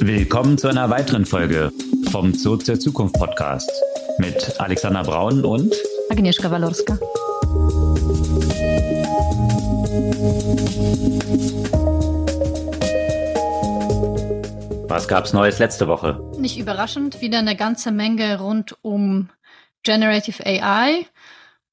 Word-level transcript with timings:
Willkommen 0.00 0.58
zu 0.58 0.68
einer 0.68 0.90
weiteren 0.90 1.24
Folge 1.24 1.72
vom 2.10 2.34
Zoo 2.34 2.56
zur 2.56 2.78
Zukunft 2.78 3.14
Podcast 3.14 3.70
mit 4.18 4.60
Alexander 4.60 5.02
Braun 5.02 5.44
und 5.44 5.74
Agnieszka 6.10 6.50
Walorska. 6.50 6.98
Was 14.88 15.08
gab's 15.08 15.32
Neues 15.32 15.58
letzte 15.58 15.88
Woche? 15.88 16.20
Nicht 16.38 16.58
überraschend, 16.58 17.20
wieder 17.20 17.38
eine 17.38 17.56
ganze 17.56 17.90
Menge 17.90 18.38
rund 18.40 18.76
um 18.82 19.30
Generative 19.82 20.44
AI. 20.44 21.06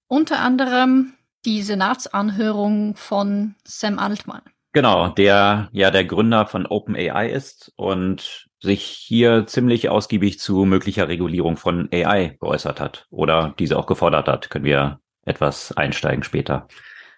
Unter 0.07 0.39
anderem 0.39 1.13
die 1.45 1.61
Senatsanhörung 1.61 2.95
von 2.95 3.55
Sam 3.65 3.99
Altman. 3.99 4.41
Genau, 4.73 5.09
der 5.09 5.69
ja 5.71 5.91
der 5.91 6.03
Gründer 6.03 6.47
von 6.47 6.65
OpenAI 6.65 7.29
ist 7.29 7.71
und 7.75 8.47
sich 8.59 8.83
hier 8.83 9.45
ziemlich 9.45 9.89
ausgiebig 9.89 10.39
zu 10.39 10.65
möglicher 10.65 11.07
Regulierung 11.07 11.57
von 11.57 11.89
AI 11.93 12.37
geäußert 12.39 12.79
hat 12.81 13.05
oder 13.11 13.53
diese 13.59 13.77
auch 13.77 13.85
gefordert 13.85 14.27
hat. 14.27 14.49
Können 14.49 14.65
wir 14.65 14.99
etwas 15.25 15.73
einsteigen 15.73 16.23
später. 16.23 16.67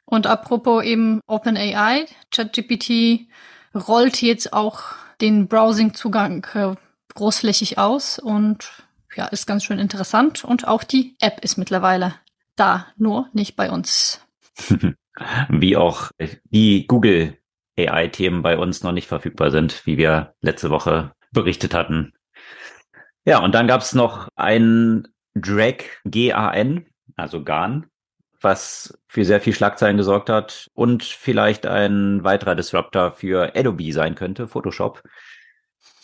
Und 0.04 0.28
apropos 0.28 0.84
eben 0.84 1.22
OpenAI, 1.28 2.06
ChatGPT 2.30 3.28
rollt 3.74 4.22
jetzt 4.22 4.52
auch 4.52 4.82
den 5.22 5.48
Browsing-Zugang 5.48 6.46
äh, 6.54 6.76
großflächig 7.16 7.78
aus 7.78 8.20
und 8.20 8.84
ja, 9.16 9.28
ist 9.28 9.48
ganz 9.48 9.64
schön 9.64 9.80
interessant. 9.80 10.44
Und 10.44 10.68
auch 10.68 10.84
die 10.84 11.16
App 11.22 11.44
ist 11.44 11.58
mittlerweile 11.58 12.16
da, 12.58 12.88
nur 12.98 13.30
nicht 13.32 13.56
bei 13.56 13.72
uns. 13.72 14.22
Wie 15.50 15.78
auch 15.78 16.12
die 16.52 16.86
Google 16.88 17.38
AI-Themen 17.78 18.42
bei 18.42 18.58
uns 18.58 18.84
noch 18.84 18.92
nicht 18.92 19.08
verfügbar 19.08 19.52
sind, 19.52 19.86
wie 19.86 19.98
wir 19.98 20.34
letzte 20.42 20.70
Woche 20.70 21.14
berichtet 21.32 21.74
hatten. 21.74 22.14
Ja, 23.26 23.40
und 23.40 23.54
dann 23.54 23.68
gab 23.68 23.82
es 23.82 23.94
noch 23.94 24.30
ein 24.36 25.08
Drag 25.34 25.78
GAN, 26.06 26.86
also 27.16 27.44
GAN, 27.44 27.88
was 28.40 28.98
für 29.08 29.26
sehr 29.26 29.42
viel 29.42 29.54
Schlagzeilen 29.54 29.98
gesorgt 29.98 30.30
hat 30.30 30.70
und 30.74 31.04
vielleicht 31.04 31.66
ein 31.66 32.24
weiterer 32.24 32.56
Disruptor 32.56 33.12
für 33.14 33.56
Adobe 33.56 33.92
sein 33.92 34.16
könnte, 34.16 34.48
Photoshop. 34.48 35.02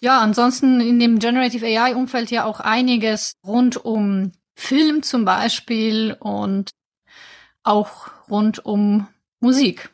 Ja, 0.02 0.20
ansonsten 0.20 0.82
in 0.82 1.00
dem 1.00 1.20
Generative 1.20 1.66
AI-Umfeld 1.66 2.32
ja 2.32 2.44
auch 2.46 2.60
einiges 2.60 3.34
rund 3.46 3.78
um 3.78 4.32
Film 4.56 5.04
zum 5.04 5.26
Beispiel 5.26 6.18
und 6.20 6.72
auch 7.64 8.08
rund 8.30 8.66
um 8.66 9.08
Musik. 9.40 9.92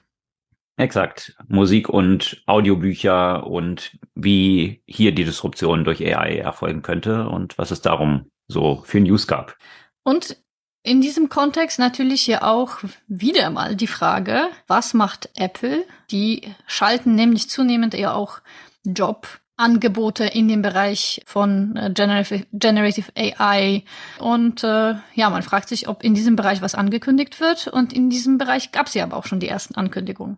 Exakt. 0.78 1.36
Musik 1.48 1.90
und 1.90 2.44
Audiobücher 2.46 3.48
und 3.48 3.98
wie 4.14 4.84
hier 4.86 5.12
die 5.12 5.26
Disruption 5.26 5.84
durch 5.84 6.02
AI 6.02 6.38
erfolgen 6.38 6.84
könnte 6.84 7.28
und 7.28 7.58
was 7.58 7.72
es 7.72 7.82
darum 7.82 8.30
so 8.48 8.84
für 8.86 9.00
News 9.00 9.26
gab. 9.26 9.58
Und 10.04 10.38
in 10.84 11.02
diesem 11.02 11.30
Kontext 11.30 11.80
natürlich 11.80 12.22
hier 12.22 12.44
auch 12.44 12.78
wieder 13.08 13.50
mal 13.50 13.76
die 13.76 13.88
Frage, 13.88 14.50
was 14.68 14.94
macht 14.94 15.30
Apple? 15.36 15.84
Die 16.12 16.44
schalten 16.68 17.16
nämlich 17.16 17.50
zunehmend 17.50 17.96
eher 17.96 18.16
auch 18.16 18.40
Jobangebote 18.86 20.26
in 20.26 20.48
dem 20.48 20.62
Bereich 20.62 21.24
von 21.26 21.76
äh, 21.76 21.92
Generative, 21.92 23.12
AI. 23.16 23.84
Und 24.20 24.64
äh, 24.64 24.94
ja, 25.16 25.30
man 25.32 25.42
fragt 25.42 25.70
sich, 25.70 25.90
ob 25.90 26.04
in 26.04 26.14
diesem 26.14 26.36
Bereich 26.36 26.62
was 26.62 26.76
angekündigt 26.76 27.42
wird. 27.42 27.68
Und 27.68 27.92
in 27.92 28.12
diesem 28.12 28.38
Bereich 28.38 28.72
gab 28.72 28.86
es 28.86 28.94
ja 28.94 29.04
aber 29.04 29.18
auch 29.18 29.26
schon 29.26 29.40
die 29.40 29.50
ersten 29.50 29.76
Ankündigungen. 29.76 30.38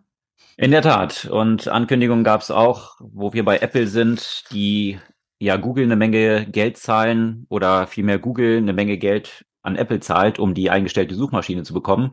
In 0.60 0.72
der 0.72 0.82
Tat. 0.82 1.24
Und 1.24 1.68
Ankündigungen 1.68 2.22
gab 2.22 2.42
es 2.42 2.50
auch, 2.50 2.96
wo 3.00 3.32
wir 3.32 3.46
bei 3.46 3.60
Apple 3.60 3.86
sind, 3.86 4.44
die 4.52 4.98
ja 5.38 5.56
Google 5.56 5.84
eine 5.84 5.96
Menge 5.96 6.44
Geld 6.44 6.76
zahlen 6.76 7.46
oder 7.48 7.86
vielmehr 7.86 8.18
Google 8.18 8.58
eine 8.58 8.74
Menge 8.74 8.98
Geld 8.98 9.46
an 9.62 9.76
Apple 9.76 10.00
zahlt, 10.00 10.38
um 10.38 10.52
die 10.52 10.68
eingestellte 10.68 11.14
Suchmaschine 11.14 11.62
zu 11.62 11.72
bekommen. 11.72 12.12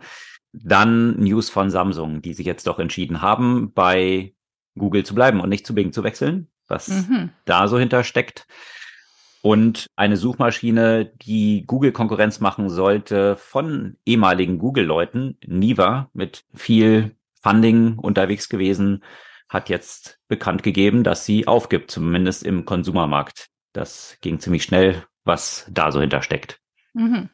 Dann 0.53 1.19
News 1.19 1.49
von 1.49 1.69
Samsung, 1.69 2.21
die 2.21 2.33
sich 2.33 2.45
jetzt 2.45 2.67
doch 2.67 2.79
entschieden 2.79 3.21
haben, 3.21 3.73
bei 3.73 4.33
Google 4.77 5.03
zu 5.03 5.13
bleiben 5.13 5.41
und 5.41 5.49
nicht 5.49 5.67
zu 5.67 5.75
Bing 5.75 5.91
zu 5.91 6.05
wechseln, 6.05 6.47
was 6.69 6.87
mhm. 6.87 7.31
da 7.43 7.67
so 7.67 7.77
hintersteckt. 7.77 8.47
Und 9.41 9.87
eine 9.97 10.15
Suchmaschine, 10.15 11.11
die 11.21 11.65
Google 11.67 11.91
Konkurrenz 11.91 12.39
machen 12.39 12.69
sollte 12.69 13.35
von 13.35 13.97
ehemaligen 14.05 14.57
Google-Leuten, 14.57 15.37
Niva, 15.45 16.09
mit 16.13 16.45
viel 16.55 17.16
Funding 17.41 17.97
unterwegs 17.97 18.49
gewesen, 18.49 19.03
hat 19.49 19.69
jetzt 19.69 20.19
bekannt 20.27 20.63
gegeben, 20.63 21.03
dass 21.03 21.25
sie 21.25 21.47
aufgibt, 21.47 21.91
zumindest 21.91 22.43
im 22.43 22.65
Konsumermarkt. 22.65 23.47
Das 23.73 24.17
ging 24.21 24.39
ziemlich 24.39 24.63
schnell, 24.63 25.05
was 25.23 25.65
da 25.69 25.91
so 25.91 26.01
hintersteckt. 26.01 26.59
Mhm. 26.93 27.29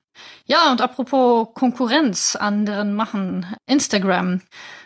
Ja, 0.46 0.72
und 0.72 0.82
apropos 0.82 1.48
Konkurrenz 1.56 2.36
anderen 2.36 2.94
machen, 2.94 3.48
Instagram 3.66 4.42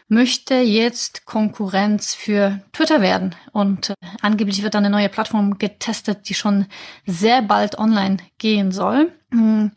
möchte 0.08 0.56
jetzt 0.56 1.26
Konkurrenz 1.26 2.14
für 2.14 2.62
Twitter 2.72 3.02
werden. 3.02 3.36
Und 3.52 3.90
äh, 3.90 3.96
angeblich 4.22 4.64
wird 4.64 4.76
eine 4.76 4.90
neue 4.90 5.10
Plattform 5.10 5.58
getestet, 5.58 6.30
die 6.30 6.34
schon 6.34 6.68
sehr 7.06 7.42
bald 7.42 7.78
online 7.78 8.18
gehen 8.38 8.72
soll. 8.72 9.12
Mhm. 9.32 9.72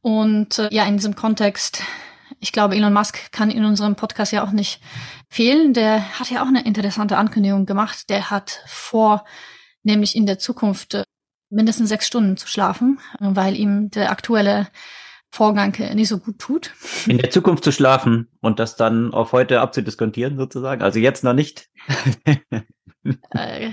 Und 0.00 0.58
äh, 0.58 0.68
ja, 0.72 0.84
in 0.86 0.96
diesem 0.96 1.16
Kontext 1.16 1.82
ich 2.40 2.52
glaube, 2.52 2.76
Elon 2.76 2.92
Musk 2.92 3.32
kann 3.32 3.50
in 3.50 3.64
unserem 3.64 3.96
Podcast 3.96 4.32
ja 4.32 4.44
auch 4.44 4.52
nicht 4.52 4.80
fehlen. 5.28 5.72
Der 5.74 6.18
hat 6.18 6.30
ja 6.30 6.42
auch 6.42 6.48
eine 6.48 6.64
interessante 6.64 7.16
Ankündigung 7.16 7.66
gemacht. 7.66 8.08
Der 8.10 8.30
hat 8.30 8.62
vor, 8.66 9.24
nämlich 9.82 10.16
in 10.16 10.26
der 10.26 10.38
Zukunft 10.38 10.94
äh, 10.94 11.04
mindestens 11.50 11.88
sechs 11.88 12.06
Stunden 12.06 12.36
zu 12.36 12.46
schlafen, 12.46 13.00
weil 13.20 13.56
ihm 13.56 13.90
der 13.90 14.10
aktuelle 14.10 14.68
Vorgang 15.30 15.74
nicht 15.94 16.08
so 16.08 16.18
gut 16.18 16.38
tut. 16.38 16.72
In 17.06 17.18
der 17.18 17.30
Zukunft 17.30 17.62
zu 17.62 17.72
schlafen 17.72 18.28
und 18.40 18.58
das 18.58 18.76
dann 18.76 19.12
auf 19.12 19.32
heute 19.32 19.60
abzudiskontieren 19.60 20.38
sozusagen. 20.38 20.82
Also 20.82 20.98
jetzt 20.98 21.22
noch 21.22 21.34
nicht. 21.34 21.68
äh, 23.30 23.70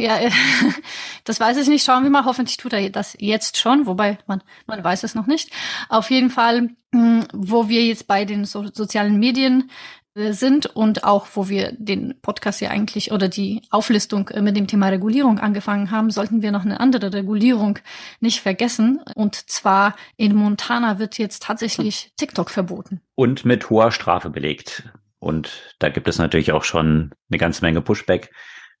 ja, 0.00 0.18
das 1.24 1.40
weiß 1.40 1.56
ich 1.58 1.68
nicht. 1.68 1.84
Schauen 1.84 2.02
wir 2.02 2.10
mal. 2.10 2.24
Hoffentlich 2.24 2.56
tut 2.56 2.72
er 2.72 2.88
das 2.90 3.16
jetzt 3.18 3.58
schon, 3.58 3.86
wobei 3.86 4.18
man, 4.26 4.42
man 4.66 4.82
weiß 4.82 5.04
es 5.04 5.14
noch 5.14 5.26
nicht. 5.26 5.50
Auf 5.88 6.10
jeden 6.10 6.30
Fall, 6.30 6.70
hm, 6.92 7.26
wo 7.32 7.68
wir 7.68 7.84
jetzt 7.84 8.06
bei 8.06 8.24
den 8.24 8.44
so 8.44 8.66
sozialen 8.72 9.18
Medien 9.18 9.70
äh, 10.14 10.32
sind 10.32 10.66
und 10.66 11.04
auch 11.04 11.28
wo 11.34 11.48
wir 11.48 11.72
den 11.78 12.14
Podcast 12.20 12.60
ja 12.60 12.70
eigentlich 12.70 13.12
oder 13.12 13.28
die 13.28 13.62
Auflistung 13.70 14.28
äh, 14.28 14.42
mit 14.42 14.56
dem 14.56 14.66
Thema 14.66 14.88
Regulierung 14.88 15.38
angefangen 15.38 15.90
haben, 15.90 16.10
sollten 16.10 16.42
wir 16.42 16.50
noch 16.50 16.64
eine 16.64 16.80
andere 16.80 17.12
Regulierung 17.12 17.78
nicht 18.18 18.40
vergessen. 18.40 19.00
Und 19.14 19.36
zwar 19.36 19.94
in 20.16 20.34
Montana 20.34 20.98
wird 20.98 21.18
jetzt 21.18 21.44
tatsächlich 21.44 22.12
TikTok 22.16 22.50
verboten. 22.50 23.00
Und 23.14 23.44
mit 23.44 23.70
hoher 23.70 23.92
Strafe 23.92 24.30
belegt. 24.30 24.82
Und 25.20 25.74
da 25.78 25.90
gibt 25.90 26.08
es 26.08 26.18
natürlich 26.18 26.50
auch 26.52 26.64
schon 26.64 27.12
eine 27.30 27.38
ganze 27.38 27.62
Menge 27.62 27.80
Pushback. 27.80 28.32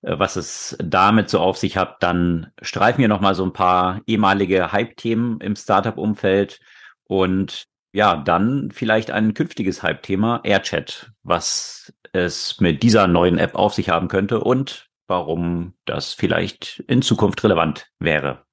Äh, 0.02 0.18
was 0.18 0.36
es 0.36 0.76
damit 0.82 1.28
so 1.30 1.40
auf 1.40 1.56
sich 1.56 1.76
hat, 1.76 2.02
dann 2.02 2.52
streifen 2.62 3.00
wir 3.00 3.08
nochmal 3.08 3.34
so 3.34 3.44
ein 3.44 3.52
paar 3.52 4.00
ehemalige 4.06 4.72
Hype-Themen 4.72 5.40
im 5.40 5.56
Startup-Umfeld 5.56 6.60
und 7.04 7.66
ja, 7.92 8.16
dann 8.16 8.70
vielleicht 8.70 9.10
ein 9.10 9.34
künftiges 9.34 9.82
Hype-Thema, 9.82 10.40
AirChat, 10.44 11.10
was 11.24 11.92
es 12.12 12.60
mit 12.60 12.82
dieser 12.82 13.08
neuen 13.08 13.38
App 13.38 13.56
auf 13.56 13.74
sich 13.74 13.88
haben 13.88 14.08
könnte 14.08 14.40
und 14.40 14.88
warum 15.08 15.74
das 15.86 16.14
vielleicht 16.14 16.84
in 16.86 17.02
Zukunft 17.02 17.42
relevant 17.42 17.88
wäre. 17.98 18.44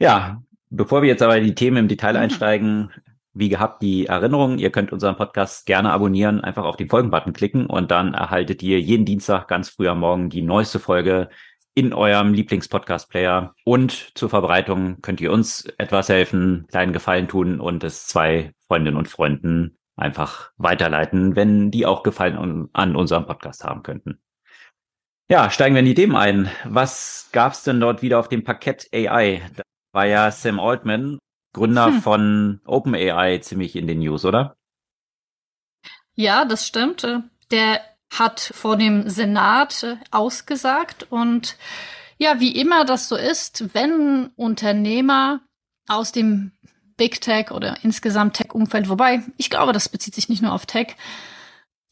Ja, 0.00 0.42
bevor 0.68 1.02
wir 1.02 1.08
jetzt 1.08 1.22
aber 1.22 1.36
in 1.36 1.44
die 1.44 1.54
Themen 1.54 1.76
im 1.76 1.88
Detail 1.88 2.14
mhm. 2.14 2.18
einsteigen, 2.18 2.90
wie 3.34 3.48
gehabt 3.48 3.82
die 3.82 4.06
Erinnerung. 4.06 4.58
Ihr 4.58 4.70
könnt 4.70 4.92
unseren 4.92 5.16
Podcast 5.16 5.66
gerne 5.66 5.90
abonnieren, 5.92 6.40
einfach 6.40 6.64
auf 6.64 6.76
den 6.76 6.88
Folgen-Button 6.88 7.32
klicken 7.32 7.66
und 7.66 7.90
dann 7.90 8.14
erhaltet 8.14 8.62
ihr 8.62 8.80
jeden 8.80 9.04
Dienstag 9.04 9.48
ganz 9.48 9.70
früh 9.70 9.88
am 9.88 10.00
Morgen 10.00 10.30
die 10.30 10.42
neueste 10.42 10.78
Folge 10.78 11.28
in 11.74 11.92
eurem 11.92 12.34
Lieblingspodcast-Player. 12.34 13.54
Und 13.64 14.12
zur 14.14 14.28
Verbreitung 14.28 15.00
könnt 15.00 15.20
ihr 15.20 15.32
uns 15.32 15.64
etwas 15.78 16.08
helfen, 16.08 16.66
kleinen 16.70 16.92
Gefallen 16.92 17.28
tun 17.28 17.60
und 17.60 17.82
es 17.84 18.06
zwei 18.06 18.52
Freundinnen 18.66 18.96
und 18.96 19.08
Freunden 19.08 19.78
einfach 19.96 20.50
weiterleiten, 20.56 21.36
wenn 21.36 21.70
die 21.70 21.86
auch 21.86 22.02
Gefallen 22.02 22.68
an 22.72 22.96
unserem 22.96 23.26
Podcast 23.26 23.64
haben 23.64 23.82
könnten. 23.82 24.20
Ja, 25.30 25.48
steigen 25.48 25.74
wir 25.74 25.80
in 25.80 25.86
die 25.86 25.94
Themen 25.94 26.16
ein. 26.16 26.50
Was 26.64 27.30
gab's 27.32 27.62
denn 27.62 27.80
dort 27.80 28.02
wieder 28.02 28.18
auf 28.18 28.28
dem 28.28 28.44
Parkett 28.44 28.88
AI? 28.92 29.40
Da 29.56 29.62
war 29.92 30.06
ja 30.06 30.30
Sam 30.30 30.60
Altman 30.60 31.18
Gründer 31.52 31.86
hm. 31.86 32.02
von 32.02 32.60
OpenAI 32.64 33.38
ziemlich 33.38 33.76
in 33.76 33.86
den 33.86 33.98
News, 34.00 34.24
oder? 34.24 34.56
Ja, 36.14 36.44
das 36.44 36.66
stimmt. 36.66 37.06
Der 37.50 37.80
hat 38.10 38.40
vor 38.40 38.76
dem 38.76 39.08
Senat 39.08 39.98
ausgesagt 40.10 41.06
und 41.10 41.56
ja, 42.18 42.40
wie 42.40 42.56
immer 42.58 42.84
das 42.84 43.08
so 43.08 43.16
ist, 43.16 43.74
wenn 43.74 44.30
Unternehmer 44.36 45.40
aus 45.88 46.12
dem 46.12 46.52
Big 46.96 47.20
Tech 47.20 47.50
oder 47.50 47.78
insgesamt 47.82 48.34
Tech-Umfeld, 48.36 48.88
wobei 48.88 49.22
ich 49.38 49.50
glaube, 49.50 49.72
das 49.72 49.88
bezieht 49.88 50.14
sich 50.14 50.28
nicht 50.28 50.42
nur 50.42 50.52
auf 50.52 50.66
Tech, 50.66 50.96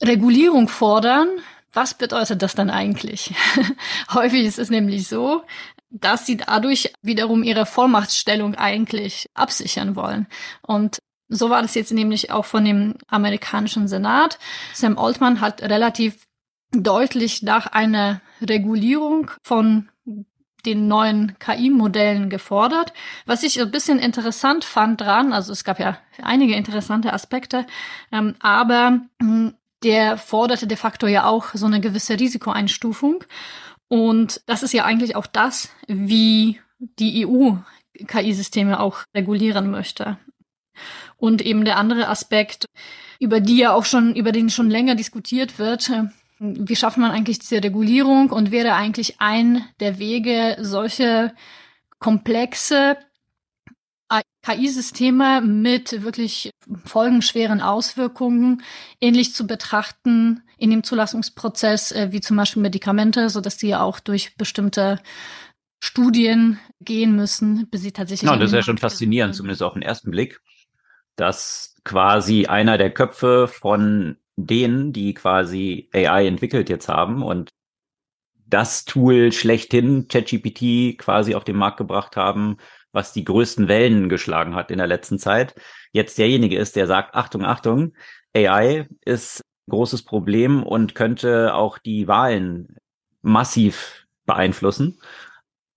Regulierung 0.03 0.69
fordern, 0.69 1.29
Was 1.73 1.95
bedeutet 1.95 2.43
das 2.43 2.57
dann 2.57 2.69
eigentlich? 2.69 3.33
Häufig 4.13 4.45
ist 4.45 4.59
es 4.59 4.71
nämlich 4.71 5.07
so, 5.07 5.45
dass 5.91 6.27
sie 6.27 6.37
dadurch 6.37 6.93
wiederum 7.03 7.43
ihre 7.43 7.67
Vollmachtsstellung 7.67 8.55
eigentlich 8.55 9.27
absichern 9.35 9.97
wollen. 9.97 10.27
Und 10.63 10.99
so 11.29 11.51
war 11.51 11.63
das 11.63 11.75
jetzt 11.75 11.93
nämlich 11.93 12.31
auch 12.31 12.45
von 12.45 12.65
dem 12.65 12.95
amerikanischen 13.07 13.89
Senat. 13.89 14.39
Sam 14.75 14.99
Altman 14.99 15.41
hat 15.41 15.63
relativ 15.63 16.27
deutlich 16.73 17.43
nach 17.43 17.67
einer 17.67 18.21
Regulierung 18.41 19.31
von 19.43 19.89
den 20.67 20.89
neuen 20.89 21.39
KI-Modellen 21.39 22.29
gefordert. 22.29 22.93
Was 23.27 23.43
ich 23.43 23.61
ein 23.61 23.71
bisschen 23.71 23.99
interessant 23.99 24.65
fand 24.65 25.01
dran, 25.01 25.33
also 25.33 25.53
es 25.53 25.65
gab 25.65 25.79
ja 25.79 25.99
einige 26.23 26.55
interessante 26.55 27.13
Aspekte, 27.13 27.67
ähm, 28.13 28.35
aber 28.41 29.01
hm, 29.21 29.55
der 29.83 30.19
forderte 30.19 30.67
de 30.67 30.77
facto 30.77 31.07
ja 31.07 31.25
auch 31.25 31.55
so 31.55 31.67
eine 31.67 31.81
gewisse 31.81 32.19
Risikoeinstufung. 32.19 33.25
Und 33.91 34.41
das 34.47 34.63
ist 34.63 34.73
ja 34.73 34.85
eigentlich 34.85 35.17
auch 35.17 35.27
das, 35.27 35.69
wie 35.89 36.61
die 36.79 37.27
EU 37.27 37.57
KI-Systeme 38.07 38.79
auch 38.79 39.01
regulieren 39.17 39.69
möchte. 39.69 40.17
Und 41.17 41.43
eben 41.43 41.65
der 41.65 41.77
andere 41.77 42.07
Aspekt, 42.07 42.67
über 43.19 43.41
die 43.41 43.59
ja 43.59 43.73
auch 43.73 43.85
schon, 43.85 44.15
über 44.15 44.31
den 44.31 44.49
schon 44.49 44.71
länger 44.71 44.95
diskutiert 44.95 45.59
wird, 45.59 45.91
wie 46.39 46.77
schafft 46.77 46.99
man 46.99 47.11
eigentlich 47.11 47.41
diese 47.41 47.65
Regulierung 47.65 48.31
und 48.31 48.53
wäre 48.53 48.75
eigentlich 48.75 49.21
ein 49.21 49.65
der 49.81 49.99
Wege, 49.99 50.57
solche 50.61 51.35
komplexe 51.99 52.97
KI-Systeme 54.43 55.41
mit 55.41 56.03
wirklich 56.03 56.53
folgenschweren 56.85 57.61
Auswirkungen 57.61 58.63
ähnlich 59.01 59.35
zu 59.35 59.49
betrachten 59.49 60.43
in 60.61 60.71
dem 60.71 60.85
Zulassungsprozess 60.85 61.91
äh, 61.93 62.09
wie 62.13 62.21
zum 62.21 62.37
Beispiel 62.37 62.63
Medikamente, 62.63 63.31
so 63.31 63.41
dass 63.41 63.57
die 63.57 63.69
ja 63.69 63.83
auch 63.83 63.99
durch 63.99 64.37
bestimmte 64.37 65.01
Studien 65.83 66.59
gehen 66.81 67.17
müssen, 67.17 67.67
bis 67.71 67.81
sie 67.81 67.93
tatsächlich. 67.93 68.29
Genau, 68.29 68.39
das 68.39 68.51
ist 68.51 68.57
ja 68.57 68.63
schon 68.63 68.79
faszinierend, 68.79 69.35
zumindest 69.35 69.63
auf 69.63 69.73
den 69.73 69.83
ersten 69.83 70.11
Blick, 70.11 70.41
dass 71.17 71.77
quasi 71.85 72.47
einer 72.47 72.77
der 72.77 72.91
Köpfe 72.91 73.49
von 73.49 74.19
denen, 74.37 74.93
die 74.93 75.15
quasi 75.15 75.89
AI 75.95 76.27
entwickelt 76.27 76.69
jetzt 76.69 76.89
haben 76.89 77.23
und 77.23 77.49
das 78.47 78.85
Tool 78.85 79.33
schlechthin, 79.33 80.09
ChatGPT, 80.09 80.99
quasi 80.99 81.35
auf 81.35 81.45
den 81.45 81.57
Markt 81.57 81.79
gebracht 81.79 82.17
haben, 82.17 82.59
was 82.93 83.13
die 83.13 83.25
größten 83.25 83.69
Wellen 83.69 84.09
geschlagen 84.09 84.55
hat 84.55 84.71
in 84.71 84.79
der 84.79 84.89
letzten 84.89 85.19
Zeit, 85.19 85.55
jetzt 85.93 86.19
derjenige 86.19 86.59
ist, 86.59 86.77
der 86.77 86.87
sagt, 86.87 87.15
Achtung, 87.15 87.45
Achtung, 87.45 87.95
AI 88.35 88.89
ist 89.05 89.43
großes 89.71 90.03
Problem 90.03 90.63
und 90.63 90.95
könnte 90.95 91.55
auch 91.55 91.79
die 91.79 92.07
Wahlen 92.09 92.77
massiv 93.23 94.07
beeinflussen. 94.27 94.99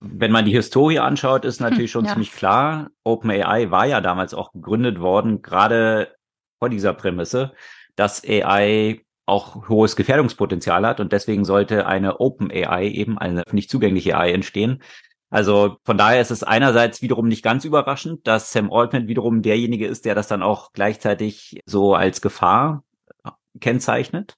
Wenn 0.00 0.32
man 0.32 0.44
die 0.44 0.52
Historie 0.52 0.98
anschaut, 0.98 1.44
ist 1.44 1.60
natürlich 1.60 1.90
schon 1.90 2.04
ja. 2.04 2.12
ziemlich 2.12 2.32
klar, 2.32 2.90
OpenAI 3.04 3.70
war 3.70 3.86
ja 3.86 4.00
damals 4.00 4.34
auch 4.34 4.52
gegründet 4.52 5.00
worden, 5.00 5.40
gerade 5.40 6.14
vor 6.58 6.68
dieser 6.68 6.92
Prämisse, 6.92 7.52
dass 7.96 8.22
AI 8.22 9.00
auch 9.26 9.68
hohes 9.68 9.96
Gefährdungspotenzial 9.96 10.86
hat 10.86 11.00
und 11.00 11.12
deswegen 11.12 11.44
sollte 11.44 11.86
eine 11.86 12.20
Open 12.20 12.50
AI 12.50 12.88
eben 12.88 13.18
eine 13.18 13.42
nicht 13.52 13.70
zugängliche 13.70 14.16
AI 14.16 14.32
entstehen. 14.32 14.82
Also 15.30 15.78
von 15.84 15.98
daher 15.98 16.20
ist 16.20 16.30
es 16.30 16.42
einerseits 16.42 17.02
wiederum 17.02 17.26
nicht 17.26 17.42
ganz 17.42 17.64
überraschend, 17.64 18.26
dass 18.26 18.52
Sam 18.52 18.72
Altman 18.72 19.08
wiederum 19.08 19.42
derjenige 19.42 19.86
ist, 19.86 20.04
der 20.04 20.14
das 20.14 20.28
dann 20.28 20.42
auch 20.42 20.72
gleichzeitig 20.72 21.60
so 21.66 21.94
als 21.94 22.20
Gefahr 22.20 22.84
kennzeichnet. 23.60 24.36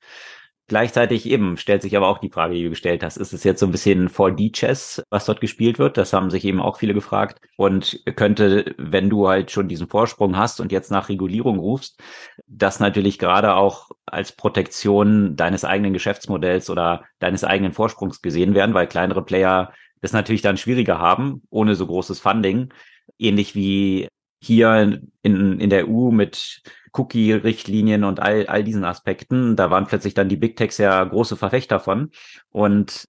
Gleichzeitig 0.69 1.27
eben 1.27 1.57
stellt 1.57 1.83
sich 1.83 1.97
aber 1.97 2.09
auch 2.09 2.19
die 2.19 2.31
Frage, 2.31 2.55
die 2.55 2.65
du 2.65 2.71
gestellt 2.71 3.05
hast, 3.05 3.19
ist 3.19 3.33
es 3.33 3.45
jetzt 3.45 3.61
so 3.61 3.67
ein 3.67 3.73
bisschen 3.73 4.09
4D-Chess, 4.09 5.05
was 5.11 5.25
dort 5.25 5.41
gespielt 5.41 5.79
wird? 5.79 5.97
Das 5.97 6.13
haben 6.13 6.29
sich 6.29 6.45
eben 6.45 6.61
auch 6.61 6.79
viele 6.79 6.93
gefragt. 6.93 7.41
Und 7.57 8.01
könnte, 8.17 8.75
wenn 8.77 9.09
du 9.09 9.29
halt 9.29 9.53
schon 9.53 9.69
diesen 9.69 9.87
Vorsprung 9.87 10.37
hast 10.37 10.61
und 10.61 10.73
jetzt 10.73 10.91
nach 10.91 11.09
Regulierung 11.09 11.61
rufst, 11.61 12.01
das 12.49 12.81
natürlich 12.81 13.21
gerade 13.21 13.55
auch 13.55 13.91
als 14.07 14.33
Protektion 14.33 15.37
deines 15.37 15.65
eigenen 15.65 15.93
Geschäftsmodells 15.93 16.69
oder 16.69 17.05
deines 17.21 17.45
eigenen 17.45 17.73
Vorsprungs 17.73 18.21
gesehen 18.21 18.55
werden, 18.55 18.75
weil 18.75 18.89
kleinere 18.89 19.25
Player 19.25 19.73
das 20.01 20.13
natürlich 20.13 20.43
dann 20.43 20.57
schwieriger 20.57 20.99
haben, 20.99 21.43
ohne 21.49 21.77
so 21.77 21.87
großes 21.87 22.19
Funding. 22.19 22.73
Ähnlich 23.21 23.55
wie 23.55 24.09
hier 24.43 25.01
in, 25.23 25.61
in 25.61 25.71
der 25.71 25.89
EU 25.89 26.11
mit 26.11 26.63
Cookie-Richtlinien 26.97 28.05
und 28.05 28.21
all, 28.21 28.47
all 28.47 28.65
diesen 28.65 28.85
Aspekten. 28.85 29.57
Da 29.57 29.71
waren 29.71 29.87
plötzlich 29.87 30.15
dann 30.15 30.29
die 30.29 30.37
Big 30.37 30.57
Techs 30.57 30.79
ja 30.79 31.03
große 31.05 31.37
Verfechter 31.37 31.81
von. 31.81 32.11
Und 32.51 33.07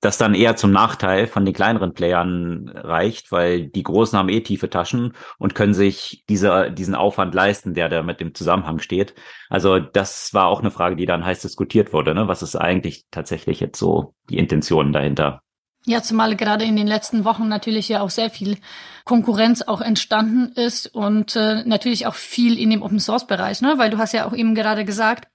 das 0.00 0.16
dann 0.16 0.34
eher 0.34 0.54
zum 0.56 0.70
Nachteil 0.70 1.26
von 1.26 1.44
den 1.44 1.54
kleineren 1.54 1.92
Playern 1.92 2.68
reicht, 2.68 3.32
weil 3.32 3.66
die 3.66 3.82
Großen 3.82 4.16
haben 4.16 4.28
eh 4.28 4.42
tiefe 4.42 4.70
Taschen 4.70 5.14
und 5.38 5.54
können 5.54 5.74
sich 5.74 6.24
diese, 6.28 6.70
diesen 6.70 6.94
Aufwand 6.94 7.34
leisten, 7.34 7.74
der 7.74 7.88
da 7.88 8.02
mit 8.02 8.20
dem 8.20 8.34
Zusammenhang 8.34 8.78
steht. 8.78 9.14
Also 9.48 9.80
das 9.80 10.32
war 10.34 10.46
auch 10.46 10.60
eine 10.60 10.70
Frage, 10.70 10.94
die 10.94 11.06
dann 11.06 11.24
heiß 11.24 11.40
diskutiert 11.40 11.92
wurde. 11.92 12.14
Ne? 12.14 12.28
Was 12.28 12.42
ist 12.42 12.54
eigentlich 12.54 13.06
tatsächlich 13.10 13.58
jetzt 13.60 13.78
so 13.78 14.14
die 14.30 14.38
Intention 14.38 14.92
dahinter? 14.92 15.42
Ja, 15.88 16.02
zumal 16.02 16.36
gerade 16.36 16.66
in 16.66 16.76
den 16.76 16.86
letzten 16.86 17.24
Wochen 17.24 17.48
natürlich 17.48 17.88
ja 17.88 18.02
auch 18.02 18.10
sehr 18.10 18.28
viel 18.28 18.58
Konkurrenz 19.06 19.62
auch 19.62 19.80
entstanden 19.80 20.52
ist 20.52 20.94
und 20.94 21.34
äh, 21.34 21.64
natürlich 21.64 22.06
auch 22.06 22.14
viel 22.14 22.58
in 22.58 22.68
dem 22.68 22.82
Open 22.82 23.00
Source 23.00 23.26
Bereich, 23.26 23.62
ne? 23.62 23.78
Weil 23.78 23.88
du 23.88 23.96
hast 23.96 24.12
ja 24.12 24.26
auch 24.26 24.34
eben 24.34 24.54
gerade 24.54 24.84
gesagt, 24.84 25.28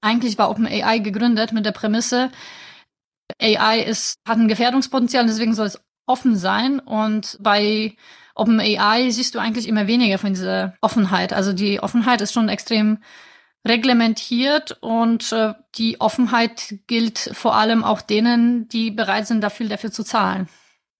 eigentlich 0.00 0.38
war 0.38 0.50
OpenAI 0.50 1.00
gegründet 1.00 1.52
mit 1.52 1.66
der 1.66 1.72
Prämisse, 1.72 2.30
AI 3.42 3.80
ist, 3.80 4.20
hat 4.24 4.38
ein 4.38 4.46
Gefährdungspotenzial 4.46 5.26
deswegen 5.26 5.54
soll 5.54 5.66
es 5.66 5.80
offen 6.06 6.36
sein. 6.36 6.78
Und 6.78 7.36
bei 7.40 7.96
OpenAI 8.36 9.10
siehst 9.10 9.34
du 9.34 9.40
eigentlich 9.40 9.66
immer 9.66 9.88
weniger 9.88 10.18
von 10.18 10.32
dieser 10.32 10.74
Offenheit. 10.80 11.32
Also 11.32 11.52
die 11.52 11.80
Offenheit 11.80 12.20
ist 12.20 12.32
schon 12.32 12.48
extrem 12.48 12.98
reglementiert 13.66 14.78
und 14.80 15.32
äh, 15.32 15.54
die 15.76 16.00
Offenheit 16.00 16.74
gilt 16.86 17.18
vor 17.32 17.54
allem 17.54 17.84
auch 17.84 18.00
denen, 18.00 18.68
die 18.68 18.90
bereit 18.90 19.26
sind, 19.26 19.42
dafür, 19.42 19.68
dafür 19.68 19.90
zu 19.90 20.04
zahlen. 20.04 20.48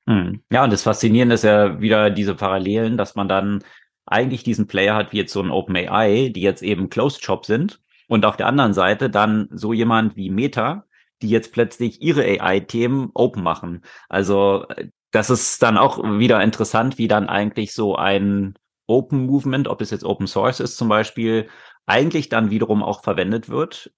Hm. 0.07 0.43
Ja, 0.51 0.65
und 0.65 0.73
das 0.73 0.83
Faszinierende 0.83 1.35
ist 1.35 1.45
ja 1.45 1.81
wieder 1.81 2.11
diese 2.11 2.35
Parallelen, 2.35 2.97
dass 2.97 3.15
man 3.15 3.29
dann 3.29 3.63
eigentlich 4.07 4.43
diesen 4.43 4.67
Player 4.67 4.95
hat 4.95 5.13
wie 5.13 5.19
jetzt 5.19 5.33
so 5.33 5.43
ein 5.43 5.51
OpenAI, 5.51 6.31
die 6.35 6.41
jetzt 6.41 6.63
eben 6.63 6.89
Closed 6.89 7.23
Shop 7.23 7.45
sind 7.45 7.81
und 8.09 8.25
auf 8.25 8.37
der 8.37 8.47
anderen 8.47 8.73
Seite 8.73 9.11
dann 9.11 9.49
so 9.53 9.73
jemand 9.73 10.17
wie 10.17 10.31
Meta, 10.31 10.85
die 11.21 11.29
jetzt 11.29 11.53
plötzlich 11.53 12.01
ihre 12.01 12.23
AI-Themen 12.23 13.11
open 13.13 13.43
machen. 13.43 13.83
Also 14.09 14.67
das 15.11 15.31
ist 15.31 15.63
dann 15.63 15.77
auch 15.77 16.03
wieder 16.19 16.43
interessant, 16.43 16.99
wie 16.99 17.09
dann 17.09 17.29
eigentlich 17.29 17.73
so 17.75 17.97
ein 17.97 18.55
Open 18.87 19.27
Movement, 19.27 19.69
ob 19.69 19.83
es 19.83 19.91
jetzt 19.91 20.05
Open 20.05 20.27
Source 20.27 20.61
ist 20.61 20.77
zum 20.77 20.89
Beispiel, 20.89 21.49
eigentlich 21.89 22.29
dann 22.29 22.51
wiederum 22.51 22.83
auch 22.83 23.03
verwendet 23.03 23.49
wird. 23.49 23.93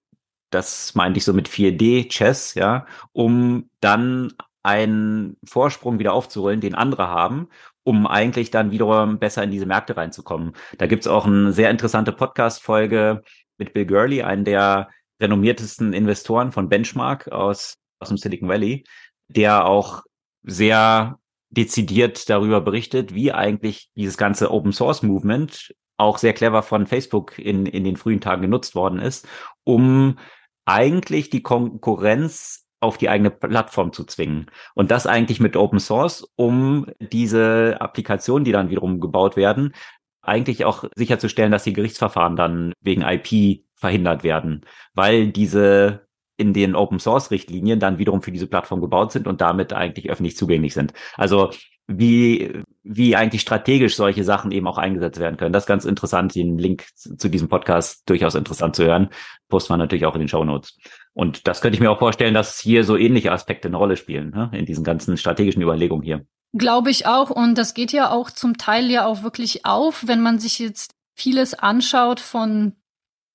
Das 0.50 0.94
meinte 0.94 1.18
ich 1.18 1.25
so 1.25 1.32
mit 1.32 1.49
4D-Chess, 1.49 2.54
ja, 2.54 2.87
um 3.12 3.70
dann 3.80 4.32
einen 4.62 5.37
Vorsprung 5.44 5.99
wieder 5.99 6.12
aufzuholen, 6.12 6.61
den 6.61 6.75
andere 6.75 7.09
haben, 7.09 7.49
um 7.82 8.06
eigentlich 8.06 8.50
dann 8.50 8.70
wiederum 8.70 9.18
besser 9.18 9.42
in 9.42 9.50
diese 9.50 9.66
Märkte 9.66 9.97
reinzukommen. 9.97 10.52
Da 10.78 10.87
gibt's 10.87 11.06
auch 11.06 11.26
eine 11.26 11.52
sehr 11.52 11.70
interessante 11.70 12.12
Podcast-Folge 12.12 13.23
mit 13.59 13.73
Bill 13.73 13.87
Gurley, 13.87 14.23
einen 14.23 14.44
der 14.44 14.88
renommiertesten 15.20 15.92
Investoren 15.92 16.52
von 16.52 16.68
Benchmark 16.68 17.28
aus, 17.28 17.76
aus 17.99 18.09
dem 18.09 18.16
Silicon 18.16 18.49
Valley, 18.49 18.85
der 19.28 19.66
auch 19.66 20.02
sehr 20.42 21.18
dezidiert 21.50 22.28
darüber 22.30 22.61
berichtet, 22.61 23.14
wie 23.14 23.32
eigentlich 23.32 23.90
dieses 23.97 24.16
ganze 24.16 24.50
Open 24.50 24.73
Source 24.73 25.02
Movement 25.02 25.75
auch 26.00 26.19
sehr 26.19 26.33
clever 26.33 26.62
von 26.62 26.87
Facebook 26.87 27.38
in, 27.38 27.66
in 27.66 27.85
den 27.85 27.97
frühen 27.97 28.21
Tagen 28.21 28.42
genutzt 28.42 28.75
worden 28.75 28.99
ist, 28.99 29.28
um 29.64 30.19
eigentlich 30.64 31.30
die 31.30 31.42
Konkurrenz 31.42 32.66
auf 32.80 32.97
die 32.97 33.11
eigene 33.11 33.30
Plattform 33.30 33.92
zu 33.92 34.04
zwingen. 34.04 34.47
Und 34.75 34.90
das 34.90 35.07
eigentlich 35.07 35.40
mit 35.40 35.57
Open 35.57 35.78
Source, 35.78 36.26
um 36.37 36.87
diese 36.99 37.76
Applikationen, 37.80 38.45
die 38.45 38.52
dann 38.52 38.71
wiederum 38.71 39.00
gebaut 39.00 39.37
werden, 39.37 39.75
eigentlich 40.23 40.64
auch 40.64 40.85
sicherzustellen, 40.97 41.52
dass 41.52 41.64
die 41.64 41.75
Gerichtsverfahren 41.75 42.37
dann 42.37 42.73
wegen 42.80 43.02
IP 43.02 43.64
verhindert 43.75 44.25
werden, 44.25 44.64
weil 44.95 45.28
diese 45.28 46.07
in 46.38 46.54
den 46.54 46.75
Open 46.75 46.99
Source 46.99 47.30
Richtlinien 47.30 47.80
dann 47.80 47.99
wiederum 47.99 48.23
für 48.23 48.33
diese 48.33 48.47
Plattform 48.47 48.80
gebaut 48.80 49.12
sind 49.12 49.26
und 49.26 49.42
damit 49.42 49.75
eigentlich 49.75 50.09
öffentlich 50.09 50.38
zugänglich 50.38 50.73
sind. 50.73 50.95
Also 51.16 51.50
wie, 51.90 52.62
wie 52.82 53.16
eigentlich 53.16 53.42
strategisch 53.42 53.97
solche 53.97 54.25
Sachen 54.25 54.52
eben 54.52 54.66
auch 54.68 54.78
eingesetzt 54.78 55.18
werden 55.18 55.37
können. 55.37 55.52
Das 55.52 55.64
ist 55.64 55.68
ganz 55.68 55.85
interessant, 55.85 56.35
den 56.35 56.56
Link 56.56 56.87
zu 56.94 57.28
diesem 57.28 57.49
Podcast 57.49 58.09
durchaus 58.09 58.35
interessant 58.35 58.76
zu 58.76 58.85
hören. 58.85 59.11
Posten 59.49 59.73
wir 59.73 59.76
natürlich 59.76 60.06
auch 60.06 60.14
in 60.14 60.20
den 60.20 60.28
Show 60.28 60.44
Notes. 60.44 60.78
Und 61.12 61.49
das 61.49 61.61
könnte 61.61 61.75
ich 61.75 61.80
mir 61.80 61.90
auch 61.90 61.99
vorstellen, 61.99 62.35
dass 62.35 62.61
hier 62.61 62.85
so 62.85 62.97
ähnliche 62.97 63.32
Aspekte 63.32 63.68
eine 63.68 63.76
Rolle 63.76 63.97
spielen, 63.97 64.30
ne? 64.30 64.50
in 64.52 64.66
diesen 64.66 64.85
ganzen 64.85 65.16
strategischen 65.16 65.62
Überlegungen 65.62 66.04
hier. 66.04 66.25
Glaube 66.56 66.90
ich 66.90 67.06
auch. 67.06 67.30
Und 67.30 67.59
das 67.59 67.75
geht 67.75 67.92
ja 67.92 68.11
auch 68.11 68.30
zum 68.30 68.56
Teil 68.56 68.90
ja 68.90 69.06
auch 69.06 69.23
wirklich 69.23 69.66
auf, 69.66 70.06
wenn 70.06 70.20
man 70.20 70.38
sich 70.38 70.59
jetzt 70.59 70.94
vieles 71.14 71.54
anschaut 71.54 72.20
von 72.20 72.76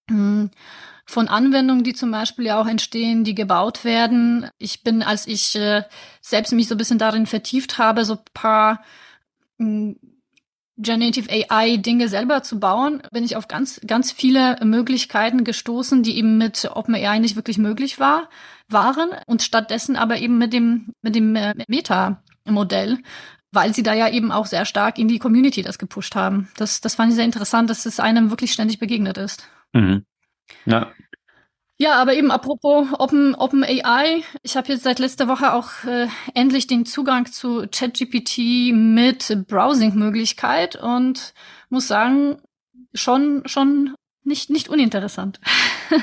hm, 0.10 0.50
von 1.06 1.28
Anwendungen, 1.28 1.84
die 1.84 1.94
zum 1.94 2.12
Beispiel 2.12 2.46
ja 2.46 2.60
auch 2.60 2.68
entstehen, 2.68 3.24
die 3.24 3.36
gebaut 3.36 3.84
werden. 3.86 4.50
Ich 4.58 4.84
bin, 4.84 5.04
als 5.04 5.28
ich 5.28 5.56
äh, 5.56 5.84
selbst 6.20 6.52
mich 6.52 6.68
so 6.68 6.76
ein 6.76 6.80
bisschen 6.80 6.98
darin 6.98 7.28
vertieft 7.28 7.78
habe, 7.78 8.06
so 8.06 8.18
paar 8.34 8.84
mh, 9.58 9.68
hm, 9.68 10.00
Generative 10.78 11.30
AI 11.32 11.78
Dinge 11.78 12.10
selber 12.10 12.44
zu 12.44 12.60
bauen, 12.60 13.02
bin 13.12 13.24
ich 13.24 13.38
auf 13.38 13.48
ganz, 13.48 13.80
ganz 13.88 14.12
viele 14.12 14.58
Möglichkeiten 14.62 15.46
gestoßen, 15.46 16.04
die 16.04 16.18
eben 16.18 16.38
mit 16.38 16.70
OpenAI 16.70 17.20
nicht 17.20 17.38
wirklich 17.38 17.58
möglich 17.58 17.98
war, 17.98 18.30
waren 18.68 19.12
und 19.26 19.42
stattdessen 19.42 19.96
aber 19.96 20.18
eben 20.18 20.38
mit 20.38 20.52
dem, 20.52 20.92
mit 21.02 21.16
dem 21.16 21.34
äh, 21.38 21.54
Meta-Modell, 21.70 23.00
weil 23.54 23.74
sie 23.74 23.84
da 23.84 23.94
ja 23.94 24.10
eben 24.10 24.34
auch 24.34 24.48
sehr 24.48 24.66
stark 24.66 25.00
in 25.00 25.08
die 25.08 25.20
Community 25.20 25.62
das 25.62 25.78
gepusht 25.78 26.14
haben. 26.14 26.50
Das, 26.58 26.82
das 26.82 26.96
fand 26.96 27.12
ich 27.12 27.16
sehr 27.16 27.26
interessant, 27.26 27.70
dass 27.70 27.86
es 27.86 28.02
einem 28.02 28.30
wirklich 28.30 28.52
ständig 28.52 28.78
begegnet 28.78 29.18
ist. 29.18 29.48
Mhm. 29.72 30.04
Ja. 30.66 30.92
Ja, 31.78 31.96
aber 32.02 32.14
eben 32.14 32.32
apropos 32.32 32.88
Open, 33.00 33.36
Open 33.36 33.64
AI, 33.64 34.24
ich 34.44 34.56
habe 34.56 34.70
jetzt 34.70 34.84
seit 34.84 35.00
letzter 35.00 35.28
Woche 35.28 35.54
auch 35.54 35.84
äh, 35.84 36.08
endlich 36.34 36.68
den 36.68 36.86
Zugang 36.86 37.26
zu 37.26 37.68
ChatGPT 37.70 38.72
mit 38.74 39.46
Browsing-Möglichkeit 39.48 40.78
und 40.78 41.34
muss 41.70 41.90
sagen, 41.90 42.38
schon, 42.94 43.44
schon 43.46 43.94
nicht, 44.24 44.50
nicht 44.50 44.70
uninteressant. 44.70 45.42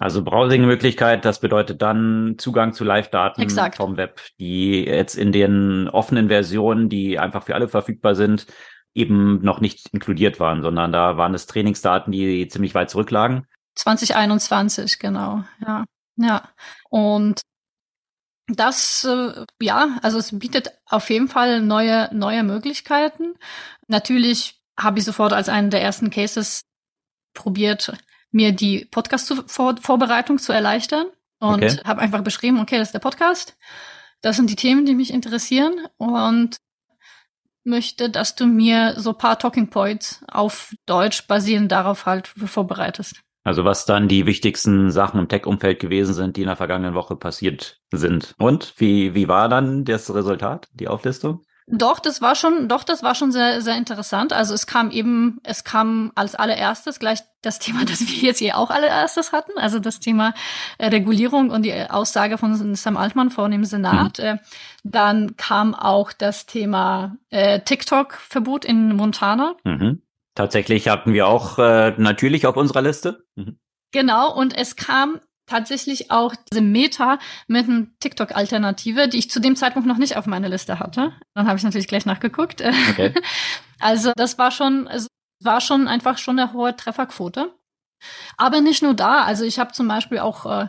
also 0.00 0.22
Browsing-Möglichkeit, 0.22 1.24
das 1.24 1.40
bedeutet 1.40 1.82
dann 1.82 2.36
Zugang 2.38 2.72
zu 2.72 2.84
Live-Daten 2.84 3.48
vom 3.74 3.96
Web, 3.96 4.20
die 4.38 4.84
jetzt 4.84 5.16
in 5.16 5.32
den 5.32 5.88
offenen 5.88 6.28
Versionen, 6.28 6.88
die 6.88 7.18
einfach 7.18 7.42
für 7.42 7.56
alle 7.56 7.66
verfügbar 7.66 8.14
sind, 8.14 8.46
eben 8.94 9.42
noch 9.42 9.60
nicht 9.60 9.88
inkludiert 9.92 10.40
waren, 10.40 10.62
sondern 10.62 10.92
da 10.92 11.16
waren 11.16 11.34
es 11.34 11.46
Trainingsdaten, 11.46 12.12
die 12.12 12.48
ziemlich 12.48 12.74
weit 12.74 12.90
zurücklagen. 12.90 13.46
2021, 13.74 14.98
genau, 14.98 15.44
ja. 15.60 15.84
Ja. 16.16 16.48
Und 16.90 17.42
das, 18.46 19.04
äh, 19.04 19.44
ja, 19.60 19.98
also 20.02 20.18
es 20.18 20.38
bietet 20.38 20.70
auf 20.86 21.10
jeden 21.10 21.28
Fall 21.28 21.60
neue, 21.60 22.08
neue 22.14 22.42
Möglichkeiten. 22.42 23.34
Natürlich 23.88 24.60
habe 24.78 24.98
ich 24.98 25.04
sofort 25.04 25.32
als 25.32 25.48
einen 25.48 25.70
der 25.70 25.82
ersten 25.82 26.10
Cases 26.10 26.62
probiert, 27.32 27.92
mir 28.30 28.52
die 28.52 28.84
Podcast-Vorbereitung 28.84 30.38
zu 30.38 30.52
erleichtern 30.52 31.06
und 31.38 31.62
okay. 31.62 31.80
habe 31.84 32.00
einfach 32.00 32.22
beschrieben, 32.22 32.60
okay, 32.60 32.78
das 32.78 32.88
ist 32.88 32.94
der 32.94 33.00
Podcast. 33.00 33.56
Das 34.20 34.36
sind 34.36 34.50
die 34.50 34.56
Themen, 34.56 34.86
die 34.86 34.94
mich 34.94 35.12
interessieren 35.12 35.86
und 35.96 36.56
möchte, 37.64 38.10
dass 38.10 38.34
du 38.34 38.46
mir 38.46 38.94
so 38.96 39.12
paar 39.12 39.38
Talking 39.38 39.70
Points 39.70 40.22
auf 40.28 40.74
Deutsch 40.86 41.26
basierend 41.26 41.72
darauf 41.72 42.06
halt 42.06 42.28
vorbereitest. 42.28 43.20
Also 43.44 43.64
was 43.64 43.84
dann 43.84 44.08
die 44.08 44.24
wichtigsten 44.24 44.90
Sachen 44.90 45.20
im 45.20 45.28
Tech-Umfeld 45.28 45.78
gewesen 45.78 46.14
sind, 46.14 46.36
die 46.36 46.42
in 46.42 46.46
der 46.46 46.56
vergangenen 46.56 46.94
Woche 46.94 47.14
passiert 47.14 47.78
sind. 47.92 48.34
Und 48.38 48.74
wie, 48.78 49.14
wie 49.14 49.28
war 49.28 49.50
dann 49.50 49.84
das 49.84 50.12
Resultat, 50.14 50.68
die 50.72 50.88
Auflistung? 50.88 51.42
Doch, 51.66 51.98
das 51.98 52.20
war 52.20 52.34
schon, 52.34 52.68
doch, 52.68 52.84
das 52.84 53.02
war 53.02 53.14
schon 53.14 53.32
sehr, 53.32 53.62
sehr 53.62 53.76
interessant. 53.76 54.34
Also 54.34 54.52
es 54.52 54.66
kam 54.66 54.90
eben, 54.90 55.40
es 55.44 55.64
kam 55.64 56.12
als 56.14 56.34
allererstes 56.34 56.98
gleich 56.98 57.20
das 57.40 57.58
Thema, 57.58 57.84
das 57.86 58.00
wir 58.00 58.22
jetzt 58.28 58.38
hier 58.38 58.58
auch 58.58 58.70
allererstes 58.70 59.32
hatten, 59.32 59.52
also 59.56 59.78
das 59.78 59.98
Thema 59.98 60.34
äh, 60.76 60.88
Regulierung 60.88 61.50
und 61.50 61.62
die 61.62 61.72
Aussage 61.88 62.36
von 62.36 62.74
Sam 62.74 62.98
Altmann 62.98 63.30
vor 63.30 63.48
dem 63.48 63.64
Senat. 63.64 64.18
Mhm. 64.18 64.24
Äh, 64.24 64.38
dann 64.82 65.36
kam 65.36 65.74
auch 65.74 66.12
das 66.12 66.44
Thema 66.44 67.16
äh, 67.30 67.60
TikTok-Verbot 67.60 68.66
in 68.66 68.94
Montana. 68.96 69.54
Mhm. 69.64 70.02
Tatsächlich 70.34 70.88
hatten 70.88 71.14
wir 71.14 71.26
auch 71.26 71.58
äh, 71.58 71.94
natürlich 71.96 72.46
auf 72.46 72.58
unserer 72.58 72.82
Liste. 72.82 73.24
Mhm. 73.36 73.58
Genau, 73.90 74.34
und 74.34 74.54
es 74.54 74.76
kam 74.76 75.20
tatsächlich 75.46 76.10
auch 76.10 76.34
diese 76.50 76.60
Meta 76.60 77.18
mit 77.46 77.66
einem 77.66 77.94
TikTok-Alternative, 78.00 79.08
die 79.08 79.18
ich 79.18 79.30
zu 79.30 79.40
dem 79.40 79.56
Zeitpunkt 79.56 79.86
noch 79.86 79.98
nicht 79.98 80.16
auf 80.16 80.26
meiner 80.26 80.48
Liste 80.48 80.78
hatte. 80.78 81.12
Dann 81.34 81.46
habe 81.46 81.58
ich 81.58 81.64
natürlich 81.64 81.88
gleich 81.88 82.06
nachgeguckt. 82.06 82.62
Okay. 82.90 83.14
Also 83.80 84.12
das 84.16 84.38
war 84.38 84.50
schon, 84.50 84.86
es 84.86 85.08
war 85.42 85.60
schon 85.60 85.88
einfach 85.88 86.16
schon 86.16 86.38
eine 86.38 86.54
hohe 86.54 86.74
Trefferquote. 86.74 87.52
Aber 88.38 88.60
nicht 88.60 88.82
nur 88.82 88.94
da. 88.94 89.24
Also 89.24 89.44
ich 89.44 89.58
habe 89.58 89.72
zum 89.72 89.88
Beispiel 89.88 90.20
auch 90.20 90.46
äh, 90.46 90.68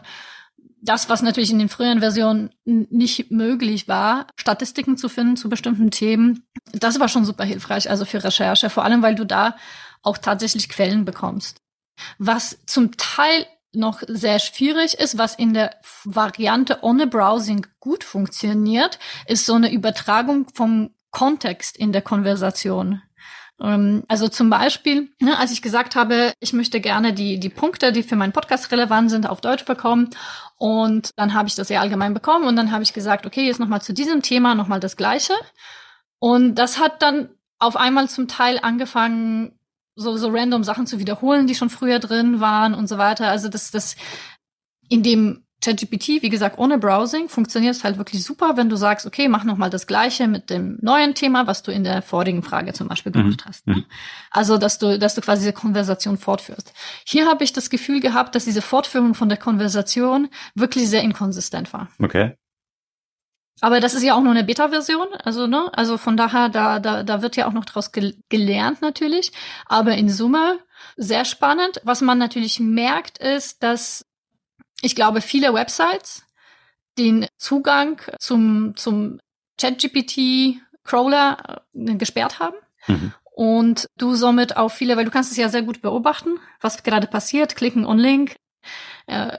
das, 0.81 1.09
was 1.09 1.21
natürlich 1.21 1.51
in 1.51 1.59
den 1.59 1.69
früheren 1.69 1.99
Versionen 1.99 2.51
nicht 2.65 3.31
möglich 3.31 3.87
war, 3.87 4.27
Statistiken 4.35 4.97
zu 4.97 5.09
finden 5.09 5.37
zu 5.37 5.49
bestimmten 5.49 5.91
Themen. 5.91 6.45
Das 6.73 6.99
war 6.99 7.07
schon 7.07 7.25
super 7.25 7.43
hilfreich, 7.43 7.89
also 7.89 8.05
für 8.05 8.23
Recherche, 8.23 8.69
vor 8.69 8.83
allem 8.83 9.01
weil 9.01 9.15
du 9.15 9.25
da 9.25 9.55
auch 10.03 10.17
tatsächlich 10.17 10.69
Quellen 10.69 11.05
bekommst. 11.05 11.61
Was 12.17 12.59
zum 12.65 12.97
Teil 12.97 13.45
noch 13.75 14.01
sehr 14.07 14.39
schwierig 14.39 14.95
ist, 14.95 15.17
was 15.17 15.35
in 15.35 15.53
der 15.53 15.75
Variante 16.03 16.79
ohne 16.81 17.07
Browsing 17.07 17.65
gut 17.79 18.03
funktioniert, 18.03 18.99
ist 19.27 19.45
so 19.45 19.53
eine 19.55 19.71
Übertragung 19.71 20.47
vom 20.53 20.91
Kontext 21.11 21.77
in 21.77 21.91
der 21.91 22.01
Konversation. 22.01 23.01
Ähm, 23.61 24.03
also 24.07 24.27
zum 24.27 24.49
Beispiel, 24.49 25.09
ne, 25.19 25.37
als 25.37 25.51
ich 25.51 25.61
gesagt 25.61 25.95
habe, 25.95 26.33
ich 26.39 26.53
möchte 26.53 26.81
gerne 26.81 27.13
die, 27.13 27.39
die 27.39 27.49
Punkte, 27.49 27.91
die 27.91 28.03
für 28.03 28.15
meinen 28.15 28.33
Podcast 28.33 28.71
relevant 28.71 29.09
sind, 29.09 29.27
auf 29.27 29.41
Deutsch 29.41 29.65
bekommen. 29.65 30.09
Und 30.57 31.11
dann 31.15 31.33
habe 31.33 31.47
ich 31.47 31.55
das 31.55 31.67
sehr 31.67 31.81
allgemein 31.81 32.13
bekommen 32.13 32.47
und 32.47 32.55
dann 32.55 32.71
habe 32.71 32.83
ich 32.83 32.93
gesagt, 32.93 33.25
okay, 33.25 33.45
jetzt 33.45 33.59
nochmal 33.59 33.81
zu 33.81 33.93
diesem 33.93 34.21
Thema 34.21 34.55
nochmal 34.55 34.79
das 34.79 34.97
Gleiche. 34.97 35.33
Und 36.19 36.55
das 36.55 36.79
hat 36.79 37.01
dann 37.01 37.29
auf 37.59 37.75
einmal 37.75 38.09
zum 38.09 38.27
Teil 38.27 38.59
angefangen, 38.61 39.57
so, 39.95 40.17
so 40.17 40.29
random 40.29 40.63
Sachen 40.63 40.87
zu 40.87 40.99
wiederholen, 40.99 41.47
die 41.47 41.55
schon 41.55 41.69
früher 41.69 41.99
drin 41.99 42.39
waren 42.39 42.73
und 42.73 42.87
so 42.87 42.97
weiter. 42.97 43.27
Also 43.29 43.49
das, 43.49 43.71
das 43.71 43.95
in 44.89 45.03
dem 45.03 45.45
ChatGPT, 45.61 46.21
wie 46.21 46.29
gesagt, 46.29 46.59
ohne 46.59 46.77
Browsing 46.77 47.27
funktioniert 47.29 47.75
es 47.75 47.83
halt 47.83 47.97
wirklich 47.97 48.23
super, 48.23 48.57
wenn 48.57 48.69
du 48.69 48.75
sagst, 48.75 49.05
okay, 49.05 49.27
mach 49.27 49.43
noch 49.43 49.57
mal 49.57 49.69
das 49.69 49.87
Gleiche 49.87 50.27
mit 50.27 50.49
dem 50.49 50.77
neuen 50.81 51.15
Thema, 51.15 51.47
was 51.47 51.63
du 51.63 51.71
in 51.71 51.83
der 51.83 52.01
vorigen 52.01 52.43
Frage 52.43 52.73
zum 52.73 52.87
Beispiel 52.87 53.11
mhm. 53.11 53.23
gemacht 53.23 53.41
mhm. 53.43 53.49
hast. 53.49 53.67
Ne? 53.67 53.85
Also, 54.29 54.57
dass 54.57 54.77
du, 54.77 54.99
dass 54.99 55.15
du 55.15 55.21
quasi 55.21 55.41
diese 55.41 55.53
Konversation 55.53 56.17
fortführst. 56.17 56.73
Hier 57.05 57.27
habe 57.27 57.43
ich 57.43 57.53
das 57.53 57.69
Gefühl 57.69 57.99
gehabt, 57.99 58.35
dass 58.35 58.45
diese 58.45 58.61
Fortführung 58.61 59.15
von 59.15 59.29
der 59.29 59.37
Konversation 59.37 60.29
wirklich 60.53 60.89
sehr 60.89 61.01
inkonsistent 61.01 61.73
war. 61.73 61.87
Okay. 61.99 62.35
Aber 63.61 63.79
das 63.79 63.93
ist 63.93 64.03
ja 64.03 64.15
auch 64.15 64.21
nur 64.21 64.31
eine 64.31 64.43
Beta-Version, 64.43 65.07
also 65.23 65.47
ne, 65.47 65.71
also 65.73 65.97
von 65.97 66.17
daher, 66.17 66.49
da, 66.49 66.79
da, 66.79 67.03
da 67.03 67.21
wird 67.21 67.37
ja 67.37 67.47
auch 67.47 67.53
noch 67.53 67.65
draus 67.65 67.93
gel 67.93 68.17
gelernt 68.29 68.81
natürlich. 68.81 69.31
Aber 69.65 69.95
in 69.95 70.09
Summe 70.09 70.59
sehr 70.97 71.25
spannend. 71.25 71.81
Was 71.83 72.01
man 72.01 72.17
natürlich 72.17 72.59
merkt, 72.59 73.17
ist, 73.17 73.63
dass 73.63 74.05
ich 74.81 74.95
glaube, 74.95 75.21
viele 75.21 75.53
Websites 75.53 76.23
den 76.97 77.27
Zugang 77.37 78.01
zum, 78.19 78.75
zum 78.75 79.19
ChatGPT-Crawler 79.59 81.63
äh, 81.73 81.95
gesperrt 81.95 82.39
haben. 82.39 82.55
Mhm. 82.87 83.13
Und 83.35 83.87
du 83.97 84.15
somit 84.15 84.55
auch 84.55 84.69
viele, 84.69 84.95
weil 84.95 85.05
du 85.05 85.11
kannst 85.11 85.31
es 85.31 85.37
ja 85.37 85.49
sehr 85.49 85.63
gut 85.63 85.81
beobachten, 85.81 86.39
was 86.61 86.83
gerade 86.83 87.07
passiert, 87.07 87.55
klicken 87.55 87.85
on 87.85 87.97
Link, 87.97 88.37
äh, 89.07 89.37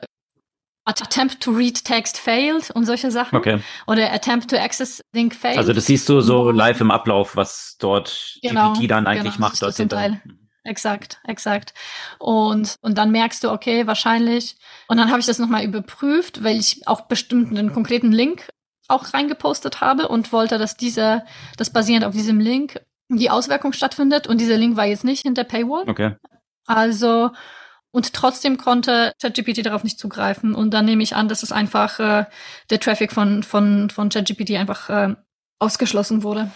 Attempt 0.86 1.40
to 1.40 1.50
read 1.50 1.84
text 1.84 2.16
failed 2.16 2.70
und 2.70 2.86
solche 2.86 3.10
Sachen. 3.10 3.36
Okay. 3.36 3.60
Oder 3.86 4.12
Attempt 4.12 4.48
to 4.50 4.56
access 4.56 5.02
link 5.12 5.34
failed. 5.34 5.58
Also 5.58 5.72
das 5.72 5.86
siehst 5.86 6.08
du 6.08 6.20
so 6.20 6.50
live 6.50 6.80
im 6.80 6.92
Ablauf, 6.92 7.36
was 7.36 7.76
dort 7.80 8.38
genau, 8.40 8.72
GPT 8.72 8.90
dann 8.90 9.06
eigentlich 9.06 9.34
genau, 9.34 9.48
macht. 9.48 9.60
Dort 9.60 9.76
Teil. 9.76 10.22
Exakt, 10.62 11.20
exakt. 11.24 11.74
Und, 12.18 12.76
und 12.82 12.98
dann 12.98 13.10
merkst 13.10 13.42
du, 13.44 13.50
okay, 13.50 13.86
wahrscheinlich. 13.86 14.56
Und 14.88 14.96
dann 14.96 15.10
habe 15.10 15.20
ich 15.20 15.26
das 15.26 15.38
nochmal 15.38 15.64
überprüft, 15.64 16.42
weil 16.42 16.58
ich 16.58 16.86
auch 16.86 17.02
bestimmt 17.02 17.50
einen 17.50 17.72
konkreten 17.72 18.12
Link 18.12 18.48
auch 18.88 19.14
reingepostet 19.14 19.80
habe 19.80 20.08
und 20.08 20.32
wollte, 20.32 20.58
dass 20.58 20.76
dieser, 20.76 21.24
das 21.56 21.70
basierend 21.70 22.04
auf 22.04 22.14
diesem 22.14 22.40
Link 22.40 22.80
die 23.08 23.30
Auswirkung 23.30 23.72
stattfindet. 23.72 24.26
Und 24.26 24.40
dieser 24.40 24.56
Link 24.56 24.76
war 24.76 24.86
jetzt 24.86 25.04
nicht 25.04 25.22
hinter 25.22 25.44
Paywall. 25.44 25.88
Okay. 25.88 26.14
Also, 26.66 27.30
und 27.96 28.12
trotzdem 28.12 28.58
konnte 28.58 29.14
ChatGPT 29.22 29.64
darauf 29.64 29.82
nicht 29.82 29.98
zugreifen. 29.98 30.54
Und 30.54 30.74
dann 30.74 30.84
nehme 30.84 31.02
ich 31.02 31.16
an, 31.16 31.28
dass 31.28 31.42
es 31.42 31.50
einfach 31.50 31.98
äh, 31.98 32.26
der 32.68 32.78
Traffic 32.78 33.10
von, 33.10 33.42
von, 33.42 33.88
von 33.88 34.10
ChatGPT 34.10 34.50
einfach 34.56 34.90
äh, 34.90 35.14
ausgeschlossen 35.58 36.22
wurde. 36.22 36.50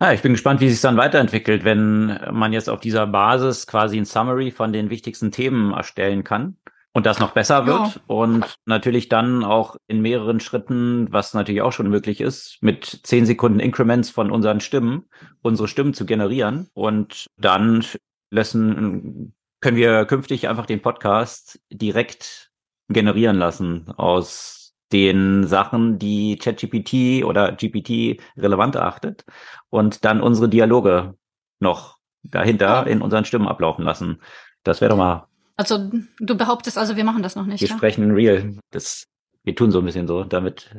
Ja, 0.00 0.12
ich 0.12 0.22
bin 0.22 0.30
gespannt, 0.30 0.60
wie 0.60 0.70
sich 0.70 0.80
dann 0.80 0.96
weiterentwickelt, 0.96 1.64
wenn 1.64 2.20
man 2.30 2.52
jetzt 2.52 2.70
auf 2.70 2.78
dieser 2.78 3.08
Basis 3.08 3.66
quasi 3.66 3.98
ein 3.98 4.04
Summary 4.04 4.52
von 4.52 4.72
den 4.72 4.90
wichtigsten 4.90 5.32
Themen 5.32 5.72
erstellen 5.72 6.22
kann 6.22 6.56
und 6.92 7.04
das 7.04 7.18
noch 7.18 7.32
besser 7.32 7.66
wird 7.66 7.96
ja. 7.96 8.00
und 8.06 8.54
natürlich 8.64 9.08
dann 9.08 9.42
auch 9.42 9.74
in 9.88 10.00
mehreren 10.00 10.38
Schritten, 10.38 11.08
was 11.10 11.34
natürlich 11.34 11.62
auch 11.62 11.72
schon 11.72 11.90
möglich 11.90 12.20
ist, 12.20 12.58
mit 12.60 13.00
zehn 13.02 13.26
Sekunden 13.26 13.58
Increments 13.58 14.08
von 14.08 14.30
unseren 14.30 14.60
Stimmen, 14.60 15.08
unsere 15.42 15.66
Stimmen 15.66 15.94
zu 15.94 16.06
generieren 16.06 16.68
und 16.74 17.26
dann 17.36 17.84
lassen, 18.30 19.34
können 19.60 19.76
wir 19.76 20.04
künftig 20.06 20.48
einfach 20.48 20.66
den 20.66 20.82
Podcast 20.82 21.60
direkt 21.70 22.50
generieren 22.88 23.36
lassen 23.36 23.90
aus 23.96 24.74
den 24.92 25.46
Sachen, 25.46 25.98
die 25.98 26.36
ChatGPT 26.36 27.24
oder 27.24 27.52
GPT 27.52 28.20
relevant 28.36 28.74
erachtet 28.74 29.24
und 29.68 30.04
dann 30.04 30.20
unsere 30.20 30.48
Dialoge 30.48 31.14
noch 31.60 31.98
dahinter 32.22 32.86
in 32.86 33.00
unseren 33.02 33.24
Stimmen 33.24 33.46
ablaufen 33.46 33.84
lassen. 33.84 34.20
Das 34.64 34.80
wäre 34.80 34.90
doch 34.90 34.96
mal 34.96 35.28
Also 35.56 35.90
du 36.18 36.36
behauptest 36.36 36.76
also, 36.76 36.96
wir 36.96 37.04
machen 37.04 37.22
das 37.22 37.36
noch 37.36 37.46
nicht. 37.46 37.60
Wir 37.60 37.68
ja? 37.68 37.76
sprechen 37.76 38.10
real. 38.10 38.56
Das, 38.70 39.06
wir 39.44 39.54
tun 39.54 39.70
so 39.70 39.78
ein 39.78 39.84
bisschen 39.84 40.08
so, 40.08 40.24
damit 40.24 40.70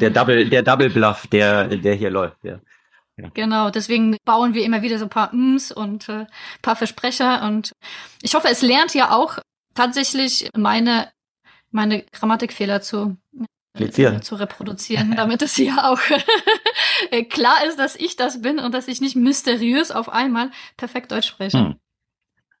der 0.00 0.10
Double, 0.10 0.48
der 0.48 0.62
Double 0.62 0.90
Bluff, 0.90 1.26
der, 1.28 1.68
der 1.68 1.94
hier 1.94 2.10
läuft. 2.10 2.42
Ja. 2.44 2.60
Ja. 3.16 3.30
Genau, 3.32 3.70
deswegen 3.70 4.16
bauen 4.24 4.54
wir 4.54 4.64
immer 4.64 4.82
wieder 4.82 4.98
so 4.98 5.04
ein 5.04 5.10
paar 5.10 5.32
Ms 5.32 5.70
und 5.70 6.08
äh, 6.08 6.26
paar 6.62 6.76
Versprecher 6.76 7.42
und 7.44 7.72
ich 8.22 8.34
hoffe, 8.34 8.48
es 8.48 8.60
lernt 8.60 8.92
ja 8.94 9.12
auch 9.12 9.38
tatsächlich 9.74 10.50
meine 10.56 11.08
meine 11.70 12.02
Grammatikfehler 12.12 12.80
zu 12.80 13.16
äh, 13.78 14.20
zu 14.20 14.34
reproduzieren, 14.34 15.14
damit 15.16 15.42
es 15.42 15.56
ja 15.56 15.90
auch 15.90 16.00
klar 17.30 17.64
ist, 17.66 17.78
dass 17.78 17.96
ich 17.96 18.16
das 18.16 18.42
bin 18.42 18.58
und 18.58 18.72
dass 18.72 18.88
ich 18.88 19.00
nicht 19.00 19.16
mysteriös 19.16 19.90
auf 19.90 20.08
einmal 20.08 20.50
perfekt 20.76 21.12
Deutsch 21.12 21.28
spreche. 21.28 21.58
Hm. 21.58 21.74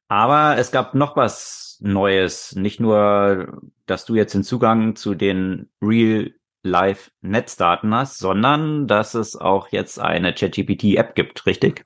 Aber 0.08 0.58
es 0.58 0.70
gab 0.70 0.94
noch 0.94 1.16
was 1.16 1.78
Neues. 1.80 2.54
Nicht 2.54 2.78
nur, 2.78 3.60
dass 3.86 4.04
du 4.04 4.14
jetzt 4.14 4.34
den 4.34 4.44
Zugang 4.44 4.96
zu 4.96 5.14
den 5.14 5.70
Real 5.82 6.32
Live 6.64 7.12
Netzdaten 7.20 7.94
hast, 7.94 8.18
sondern 8.18 8.88
dass 8.88 9.14
es 9.14 9.36
auch 9.36 9.68
jetzt 9.70 10.00
eine 10.00 10.34
ChatGPT 10.34 10.96
App 10.96 11.14
gibt, 11.14 11.46
richtig? 11.46 11.84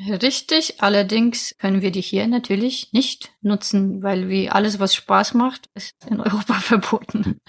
Richtig, 0.00 0.76
allerdings 0.78 1.56
können 1.58 1.82
wir 1.82 1.90
die 1.90 2.00
hier 2.00 2.26
natürlich 2.28 2.92
nicht 2.92 3.32
nutzen, 3.42 4.02
weil 4.02 4.28
wie 4.28 4.48
alles, 4.48 4.78
was 4.78 4.94
Spaß 4.94 5.34
macht, 5.34 5.68
ist 5.74 5.94
in 6.08 6.20
Europa 6.20 6.54
verboten. 6.60 7.40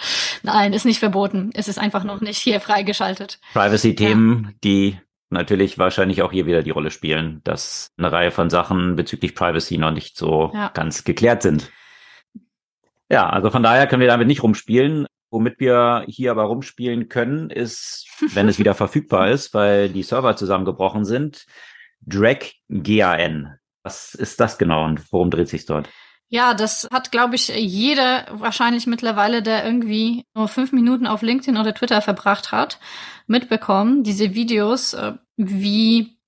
Nein, 0.42 0.74
ist 0.74 0.86
nicht 0.86 1.00
verboten. 1.00 1.52
Es 1.54 1.68
ist 1.68 1.78
einfach 1.78 2.04
noch 2.04 2.22
nicht 2.22 2.40
hier 2.40 2.60
freigeschaltet. 2.60 3.40
Privacy-Themen, 3.54 4.46
ja. 4.46 4.52
die 4.64 5.00
natürlich 5.30 5.78
wahrscheinlich 5.78 6.24
auch 6.24 6.32
hier 6.32 6.48
wieder 6.48 6.64
die 6.64 6.72
Rolle 6.72 6.90
spielen, 6.90 7.42
dass 7.44 7.92
eine 7.98 8.12
Reihe 8.12 8.32
von 8.32 8.50
Sachen 8.50 8.96
bezüglich 8.96 9.36
Privacy 9.36 9.78
noch 9.78 9.92
nicht 9.92 10.18
so 10.18 10.52
ja. 10.54 10.70
ganz 10.70 11.04
geklärt 11.04 11.44
sind. 11.44 11.72
Ja, 13.12 13.30
also 13.30 13.52
von 13.52 13.62
daher 13.62 13.86
können 13.86 14.02
wir 14.02 14.08
damit 14.08 14.28
nicht 14.28 14.42
rumspielen. 14.42 15.06
Womit 15.32 15.60
wir 15.60 16.06
hier 16.08 16.32
aber 16.32 16.44
rumspielen 16.44 17.10
können, 17.10 17.50
ist, 17.50 18.08
wenn 18.34 18.48
es 18.48 18.60
wieder 18.60 18.74
verfügbar 18.74 19.30
ist, 19.32 19.54
weil 19.54 19.90
die 19.90 20.04
Server 20.04 20.36
zusammengebrochen 20.36 21.06
sind, 21.06 21.46
Drag 22.02 22.40
GAN. 22.70 23.58
Was 23.84 24.14
ist 24.16 24.40
das 24.40 24.58
genau 24.58 24.86
und 24.86 25.12
worum 25.12 25.32
dreht 25.32 25.50
sich 25.50 25.66
dort? 25.66 25.90
Ja, 26.32 26.54
das 26.54 26.88
hat, 26.94 27.12
glaube 27.12 27.36
ich, 27.36 27.48
jeder 27.48 28.28
wahrscheinlich 28.32 28.86
mittlerweile, 28.86 29.42
der 29.42 29.66
irgendwie 29.66 30.26
nur 30.36 30.48
fünf 30.48 30.72
Minuten 30.72 31.08
auf 31.08 31.24
LinkedIn 31.24 31.58
oder 31.58 31.74
Twitter 31.74 32.02
verbracht 32.02 32.52
hat, 32.52 32.80
mitbekommen. 33.26 34.04
Diese 34.04 34.36
Videos, 34.36 34.94
äh, 34.94 35.14
wie 35.38 36.20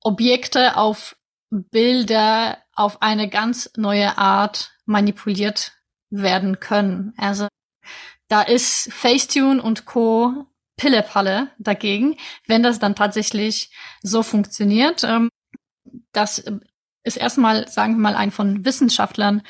Objekte 0.00 0.76
auf 0.76 1.16
Bilder 1.50 2.58
auf 2.74 3.00
eine 3.00 3.28
ganz 3.28 3.70
neue 3.76 4.18
Art 4.18 4.72
manipuliert 4.86 5.72
werden 6.10 6.58
können. 6.58 7.14
Also 7.16 7.46
da 8.34 8.42
ist 8.42 8.92
Facetune 8.92 9.62
und 9.62 9.86
Co. 9.86 10.46
Pillepalle 10.76 11.52
dagegen, 11.58 12.16
wenn 12.48 12.64
das 12.64 12.80
dann 12.80 12.96
tatsächlich 12.96 13.70
so 14.02 14.24
funktioniert. 14.24 15.04
Ähm, 15.04 15.28
das 16.10 16.44
ist 17.04 17.16
erstmal, 17.16 17.68
sagen 17.68 17.94
wir 17.94 18.00
mal, 18.00 18.16
ein 18.16 18.32
von 18.32 18.64
Wissenschaftlern 18.64 19.42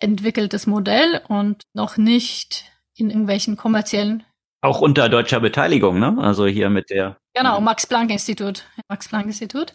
entwickeltes 0.00 0.66
Modell 0.66 1.20
und 1.28 1.62
noch 1.72 1.98
nicht 1.98 2.64
in 2.96 3.10
irgendwelchen 3.10 3.56
kommerziellen. 3.56 4.24
Auch 4.60 4.80
unter 4.80 5.08
deutscher 5.08 5.38
Beteiligung, 5.38 6.00
ne? 6.00 6.16
Also 6.18 6.44
hier 6.48 6.68
mit 6.68 6.90
der. 6.90 7.18
Genau, 7.34 7.60
Max-Planck-Institut. 7.60 8.64
Max-Planck-Institut. 8.88 9.72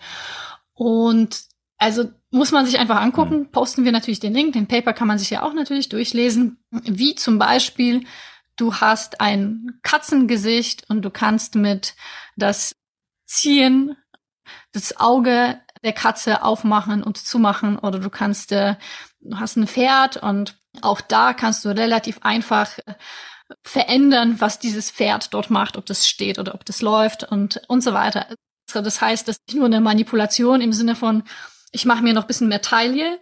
Und 0.74 1.48
also 1.78 2.10
muss 2.32 2.52
man 2.52 2.66
sich 2.66 2.80
einfach 2.80 3.00
angucken, 3.00 3.40
mhm. 3.40 3.52
posten 3.52 3.86
wir 3.86 3.92
natürlich 3.92 4.20
den 4.20 4.34
Link, 4.34 4.54
den 4.54 4.68
Paper 4.68 4.94
kann 4.94 5.08
man 5.08 5.20
sich 5.20 5.30
ja 5.30 5.44
auch 5.44 5.54
natürlich 5.54 5.90
durchlesen, 5.90 6.60
wie 6.72 7.16
zum 7.16 7.40
Beispiel 7.40 8.04
du 8.58 8.76
hast 8.76 9.22
ein 9.22 9.80
Katzengesicht 9.84 10.90
und 10.90 11.04
du 11.04 11.10
kannst 11.10 11.56
mit 11.56 11.96
das 12.36 12.76
Ziehen 13.26 13.96
das 14.72 14.98
Auge 14.98 15.60
der 15.84 15.94
Katze 15.94 16.44
aufmachen 16.44 17.04
und 17.04 17.18
zumachen 17.18 17.78
oder 17.78 18.00
du 18.00 18.10
kannst, 18.10 18.52
äh, 18.52 18.76
du 19.20 19.40
hast 19.40 19.58
ein 19.58 19.68
Pferd 19.68 20.18
und 20.18 20.58
auch 20.82 21.02
da 21.02 21.34
kannst 21.34 21.66
du 21.66 21.70
relativ 21.70 22.20
einfach 22.22 22.78
äh, 22.80 22.94
verändern, 23.64 24.40
was 24.42 24.60
dieses 24.60 24.92
Pferd 24.92 25.34
dort 25.34 25.50
macht, 25.50 25.78
ob 25.78 25.86
das 25.86 26.08
steht 26.08 26.40
oder 26.40 26.56
ob 26.56 26.66
das 26.66 26.82
läuft 26.82 27.24
und 27.24 27.62
und 27.68 27.82
so 27.82 27.94
weiter. 27.94 28.28
Also 28.70 28.82
das 28.82 29.02
heißt, 29.02 29.28
das 29.28 29.38
ist 29.38 29.48
nicht 29.48 29.58
nur 29.58 29.66
eine 29.66 29.82
Manipulation 29.82 30.62
im 30.62 30.74
Sinne 30.74 30.96
von, 30.96 31.24
ich 31.72 31.86
mache 31.86 32.04
mir 32.04 32.14
noch 32.14 32.24
ein 32.24 32.28
bisschen 32.28 32.50
mehr 32.50 32.62
Taille, 32.62 33.20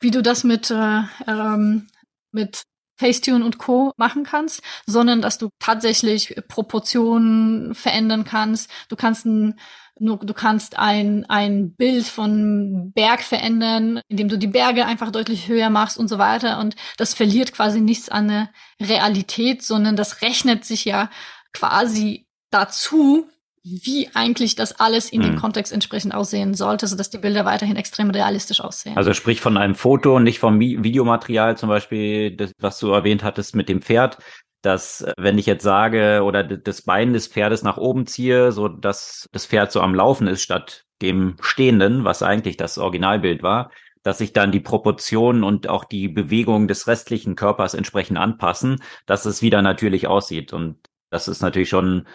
wie 0.00 0.10
du 0.10 0.22
das 0.22 0.44
mit 0.44 0.70
äh, 0.70 1.02
ähm, 1.26 1.88
mit 2.32 2.62
Facetune 3.00 3.44
und 3.44 3.58
Co. 3.58 3.92
machen 3.96 4.24
kannst, 4.24 4.62
sondern 4.86 5.22
dass 5.22 5.38
du 5.38 5.48
tatsächlich 5.58 6.36
Proportionen 6.48 7.74
verändern 7.74 8.24
kannst. 8.24 8.70
Du 8.88 8.96
kannst 8.96 9.24
ein 9.24 9.58
du 10.02 10.32
kannst 10.32 10.78
ein, 10.78 11.26
ein 11.28 11.74
Bild 11.74 12.06
von 12.06 12.90
Berg 12.94 13.20
verändern, 13.20 14.00
indem 14.08 14.30
du 14.30 14.38
die 14.38 14.46
Berge 14.46 14.86
einfach 14.86 15.10
deutlich 15.10 15.46
höher 15.48 15.68
machst 15.68 15.98
und 15.98 16.08
so 16.08 16.16
weiter. 16.16 16.58
Und 16.58 16.74
das 16.96 17.12
verliert 17.12 17.52
quasi 17.52 17.82
nichts 17.82 18.08
an 18.08 18.28
der 18.28 18.50
Realität, 18.80 19.62
sondern 19.62 19.96
das 19.96 20.22
rechnet 20.22 20.64
sich 20.64 20.86
ja 20.86 21.10
quasi 21.52 22.26
dazu, 22.50 23.28
wie 23.62 24.08
eigentlich 24.14 24.54
das 24.54 24.80
alles 24.80 25.10
in 25.10 25.22
hm. 25.22 25.30
dem 25.30 25.36
Kontext 25.38 25.72
entsprechend 25.72 26.14
aussehen 26.14 26.54
sollte, 26.54 26.86
sodass 26.86 27.10
die 27.10 27.18
Bilder 27.18 27.44
weiterhin 27.44 27.76
extrem 27.76 28.10
realistisch 28.10 28.60
aussehen. 28.60 28.96
Also 28.96 29.12
sprich 29.12 29.40
von 29.40 29.56
einem 29.56 29.74
Foto, 29.74 30.18
nicht 30.18 30.38
vom 30.38 30.58
Videomaterial, 30.58 31.56
zum 31.56 31.68
Beispiel, 31.68 32.34
das, 32.36 32.52
was 32.58 32.78
du 32.78 32.90
erwähnt 32.90 33.22
hattest 33.22 33.54
mit 33.54 33.68
dem 33.68 33.82
Pferd, 33.82 34.18
dass 34.62 35.02
äh, 35.02 35.12
wenn 35.18 35.38
ich 35.38 35.46
jetzt 35.46 35.62
sage 35.62 36.22
oder 36.22 36.42
das 36.42 36.82
Bein 36.82 37.12
des 37.12 37.26
Pferdes 37.26 37.62
nach 37.62 37.76
oben 37.76 38.06
ziehe, 38.06 38.52
so 38.52 38.68
dass 38.68 39.26
das 39.32 39.46
Pferd 39.46 39.72
so 39.72 39.80
am 39.80 39.94
Laufen 39.94 40.26
ist 40.26 40.42
statt 40.42 40.84
dem 41.02 41.36
Stehenden, 41.40 42.04
was 42.04 42.22
eigentlich 42.22 42.56
das 42.56 42.76
Originalbild 42.76 43.42
war, 43.42 43.70
dass 44.02 44.18
sich 44.18 44.32
dann 44.32 44.52
die 44.52 44.60
Proportionen 44.60 45.44
und 45.44 45.68
auch 45.68 45.84
die 45.84 46.08
Bewegung 46.08 46.68
des 46.68 46.86
restlichen 46.86 47.36
Körpers 47.36 47.74
entsprechend 47.74 48.18
anpassen, 48.18 48.82
dass 49.06 49.26
es 49.26 49.42
wieder 49.42 49.62
natürlich 49.62 50.06
aussieht. 50.06 50.52
Und 50.52 50.78
das 51.10 51.28
ist 51.28 51.42
natürlich 51.42 51.68
schon 51.68 52.06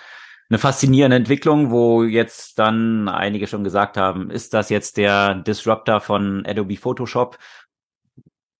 eine 0.50 0.60
faszinierende 0.60 1.18
Entwicklung, 1.18 1.72
wo 1.72 2.04
jetzt 2.04 2.60
dann 2.60 3.10
einige 3.10 3.48
schon 3.48 3.64
gesagt 3.64 3.98
haben, 3.98 4.30
ist 4.30 4.54
das 4.54 4.70
jetzt 4.70 4.98
der 4.98 5.36
Disruptor 5.36 6.02
von 6.02 6.46
Adobe 6.46 6.78
Photoshop, 6.78 7.38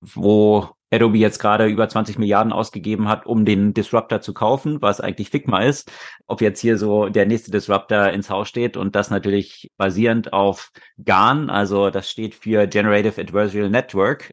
wo 0.02 0.70
Adobe 0.92 1.18
jetzt 1.18 1.40
gerade 1.40 1.68
über 1.68 1.88
20 1.88 2.18
Milliarden 2.18 2.54
ausgegeben 2.54 3.08
hat, 3.08 3.26
um 3.26 3.46
den 3.46 3.74
Disruptor 3.74 4.22
zu 4.22 4.34
kaufen, 4.34 4.82
was 4.82 5.02
eigentlich 5.02 5.30
Figma 5.30 5.62
ist. 5.62 5.92
Ob 6.28 6.42
jetzt 6.42 6.60
hier 6.60 6.78
so 6.78 7.10
der 7.10 7.26
nächste 7.26 7.52
Disruptor 7.52 8.10
ins 8.10 8.30
Haus 8.30 8.50
steht 8.50 8.78
und 8.78 8.96
das 8.96 9.10
natürlich 9.10 9.72
basierend 9.78 10.34
auf 10.34 10.72
GAN, 11.04 11.50
also 11.50 11.90
das 11.90 12.10
steht 12.10 12.34
für 12.36 12.68
Generative 12.68 13.22
Adversarial 13.22 13.70
Network. 13.70 14.32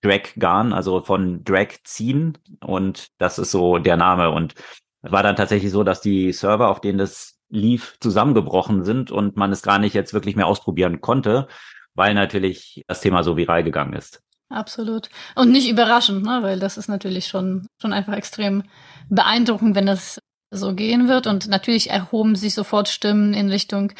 Drag 0.00 0.34
GAN, 0.36 0.72
also 0.72 1.00
von 1.00 1.42
Drag 1.42 1.68
ziehen 1.82 2.38
und 2.64 3.08
das 3.18 3.38
ist 3.38 3.50
so 3.50 3.78
der 3.78 3.96
Name 3.96 4.30
und 4.30 4.54
war 5.02 5.22
dann 5.22 5.36
tatsächlich 5.36 5.72
so, 5.72 5.84
dass 5.84 6.00
die 6.00 6.32
Server, 6.32 6.68
auf 6.68 6.80
denen 6.80 6.98
das 6.98 7.38
lief, 7.48 7.96
zusammengebrochen 8.00 8.84
sind 8.84 9.10
und 9.10 9.36
man 9.36 9.52
es 9.52 9.62
gar 9.62 9.78
nicht 9.78 9.94
jetzt 9.94 10.12
wirklich 10.12 10.36
mehr 10.36 10.46
ausprobieren 10.46 11.00
konnte, 11.00 11.48
weil 11.94 12.14
natürlich 12.14 12.84
das 12.86 13.00
Thema 13.00 13.22
so 13.22 13.36
viral 13.36 13.64
gegangen 13.64 13.94
ist. 13.94 14.22
Absolut. 14.50 15.10
Und 15.34 15.50
nicht 15.50 15.68
überraschend, 15.68 16.24
ne? 16.24 16.38
weil 16.42 16.58
das 16.58 16.78
ist 16.78 16.88
natürlich 16.88 17.26
schon, 17.26 17.66
schon 17.80 17.92
einfach 17.92 18.14
extrem 18.14 18.62
beeindruckend, 19.10 19.74
wenn 19.74 19.86
das 19.86 20.20
so 20.50 20.74
gehen 20.74 21.08
wird. 21.08 21.26
Und 21.26 21.48
natürlich 21.48 21.90
erhoben 21.90 22.34
sich 22.34 22.54
sofort 22.54 22.88
Stimmen 22.88 23.34
in 23.34 23.50
Richtung 23.50 23.92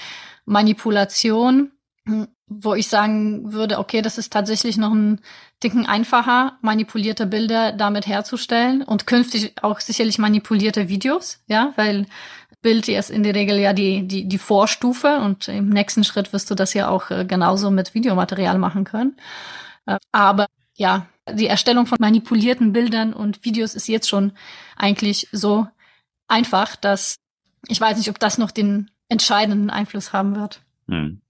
Manipulation, 0.47 1.73
wo 2.49 2.75
ich 2.75 2.89
sagen 2.89 3.53
würde, 3.53 3.79
okay, 3.79 4.03
das 4.03 4.19
ist 4.19 4.33
tatsächlich 4.33 4.77
noch 4.77 4.93
ein 4.93 5.21
Dicken 5.63 5.87
einfacher, 5.87 6.59
manipulierte 6.63 7.27
Bilder 7.27 7.73
damit 7.73 8.07
herzustellen 8.07 8.83
und 8.83 9.07
künftig 9.07 9.55
auch 9.63 9.81
sicherlich 9.81 10.19
manipulierte 10.19 10.89
Videos, 10.89 11.43
ja, 11.47 11.73
weil 11.77 12.07
Bild 12.63 12.89
ist 12.89 13.11
in 13.11 13.23
der 13.23 13.35
Regel 13.35 13.59
ja 13.59 13.73
die, 13.73 14.07
die, 14.07 14.27
die 14.27 14.39
Vorstufe 14.39 15.21
und 15.21 15.49
im 15.49 15.69
nächsten 15.69 16.05
Schritt 16.05 16.33
wirst 16.33 16.51
du 16.51 16.55
das 16.55 16.75
ja 16.75 16.89
auch 16.89 17.11
äh, 17.11 17.25
genauso 17.25 17.71
mit 17.71 17.95
Videomaterial 17.95 18.59
machen 18.59 18.85
können. 18.85 19.17
Äh, 19.87 19.99
aber 20.13 20.47
ja, 20.75 21.07
die 21.31 21.47
Erstellung 21.47 21.87
von 21.87 21.99
manipulierten 22.01 22.73
Bildern 22.73 23.13
und 23.13 23.45
Videos 23.45 23.75
ist 23.75 23.89
jetzt 23.89 24.09
schon 24.09 24.33
eigentlich 24.77 25.29
so 25.33 25.67
einfach, 26.27 26.77
dass 26.77 27.17
ich 27.67 27.81
weiß 27.81 27.99
nicht, 27.99 28.11
ob 28.11 28.19
das 28.19 28.39
noch 28.39 28.51
den 28.51 28.91
entscheidenden 29.09 29.71
Einfluss 29.71 30.13
haben 30.13 30.37
wird. 30.37 30.61
Hm. 30.89 31.21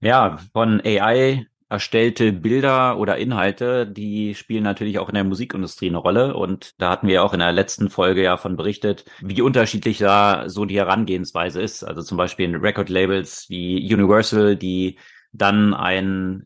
Ja, 0.00 0.38
von 0.52 0.80
AI 0.84 1.46
erstellte 1.68 2.32
Bilder 2.32 2.98
oder 2.98 3.16
Inhalte, 3.16 3.86
die 3.86 4.34
spielen 4.34 4.62
natürlich 4.62 4.98
auch 4.98 5.08
in 5.08 5.14
der 5.14 5.24
Musikindustrie 5.24 5.88
eine 5.88 5.98
Rolle. 5.98 6.34
Und 6.36 6.74
da 6.78 6.90
hatten 6.90 7.08
wir 7.08 7.24
auch 7.24 7.32
in 7.32 7.40
der 7.40 7.52
letzten 7.52 7.90
Folge 7.90 8.22
ja 8.22 8.36
von 8.36 8.56
berichtet, 8.56 9.04
wie 9.20 9.42
unterschiedlich 9.42 9.98
da 9.98 10.48
so 10.48 10.66
die 10.66 10.76
Herangehensweise 10.78 11.60
ist. 11.60 11.82
Also 11.82 12.02
zum 12.02 12.18
Beispiel 12.18 12.46
in 12.46 12.56
Record-Labels 12.56 13.46
wie 13.48 13.92
Universal, 13.92 14.56
die 14.56 14.98
dann 15.32 15.74
ein 15.74 16.44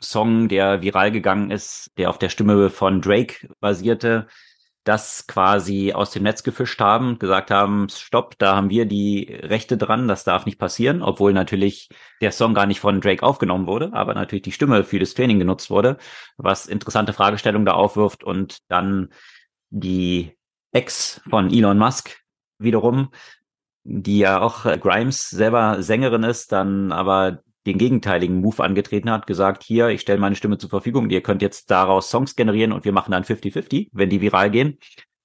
Song, 0.00 0.48
der 0.48 0.80
viral 0.82 1.10
gegangen 1.10 1.50
ist, 1.50 1.90
der 1.98 2.10
auf 2.10 2.18
der 2.18 2.28
Stimme 2.28 2.70
von 2.70 3.00
Drake 3.00 3.48
basierte, 3.58 4.28
das 4.88 5.26
quasi 5.26 5.92
aus 5.92 6.12
dem 6.12 6.22
Netz 6.22 6.42
gefischt 6.42 6.80
haben, 6.80 7.18
gesagt 7.18 7.50
haben, 7.50 7.88
stopp, 7.90 8.38
da 8.38 8.56
haben 8.56 8.70
wir 8.70 8.86
die 8.86 9.24
Rechte 9.42 9.76
dran, 9.76 10.08
das 10.08 10.24
darf 10.24 10.46
nicht 10.46 10.58
passieren, 10.58 11.02
obwohl 11.02 11.34
natürlich 11.34 11.90
der 12.22 12.32
Song 12.32 12.54
gar 12.54 12.64
nicht 12.64 12.80
von 12.80 13.02
Drake 13.02 13.22
aufgenommen 13.22 13.66
wurde, 13.66 13.92
aber 13.92 14.14
natürlich 14.14 14.44
die 14.44 14.52
Stimme 14.52 14.84
für 14.84 14.98
das 14.98 15.12
Training 15.12 15.38
genutzt 15.38 15.68
wurde, 15.68 15.98
was 16.38 16.66
interessante 16.66 17.12
Fragestellungen 17.12 17.66
da 17.66 17.74
aufwirft 17.74 18.24
und 18.24 18.60
dann 18.68 19.10
die 19.68 20.32
Ex 20.72 21.20
von 21.28 21.52
Elon 21.52 21.76
Musk 21.76 22.22
wiederum, 22.58 23.10
die 23.84 24.20
ja 24.20 24.40
auch 24.40 24.64
Grimes 24.80 25.28
selber 25.28 25.82
Sängerin 25.82 26.22
ist, 26.22 26.50
dann 26.50 26.92
aber 26.92 27.42
den 27.68 27.78
gegenteiligen 27.78 28.40
Move 28.40 28.62
angetreten 28.62 29.10
hat, 29.10 29.26
gesagt, 29.26 29.62
hier, 29.62 29.88
ich 29.88 30.00
stelle 30.00 30.18
meine 30.18 30.34
Stimme 30.34 30.58
zur 30.58 30.70
Verfügung, 30.70 31.10
ihr 31.10 31.22
könnt 31.22 31.42
jetzt 31.42 31.70
daraus 31.70 32.10
Songs 32.10 32.34
generieren 32.34 32.72
und 32.72 32.84
wir 32.84 32.92
machen 32.92 33.12
dann 33.12 33.24
50-50, 33.24 33.90
wenn 33.92 34.10
die 34.10 34.20
viral 34.20 34.50
gehen. 34.50 34.78